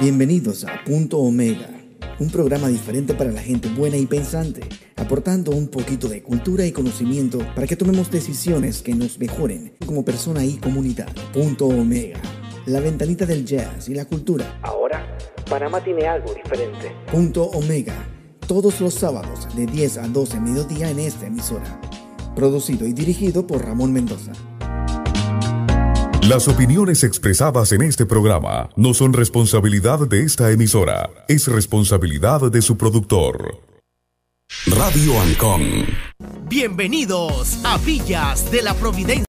[0.00, 1.68] Bienvenidos a Punto Omega,
[2.18, 4.62] un programa diferente para la gente buena y pensante,
[4.96, 10.04] aportando un poquito de cultura y conocimiento para que tomemos decisiones que nos mejoren como
[10.04, 11.08] persona y comunidad.
[11.32, 12.20] Punto Omega.
[12.66, 14.58] la ventanita del jazz y la cultura.
[14.62, 15.06] Ahora,
[15.48, 16.94] Panamá tiene algo diferente.
[17.10, 17.94] Punto Omega,
[18.46, 21.80] todos los sábados de 10 a 12 mediodía en esta emisora.
[22.34, 24.32] Producido y dirigido por Ramón Mendoza.
[26.22, 32.62] Las opiniones expresadas en este programa no son responsabilidad de esta emisora, es responsabilidad de
[32.62, 33.60] su productor.
[34.66, 35.86] Radio Ancon.
[36.48, 39.20] Bienvenidos a Villas de la Providencia.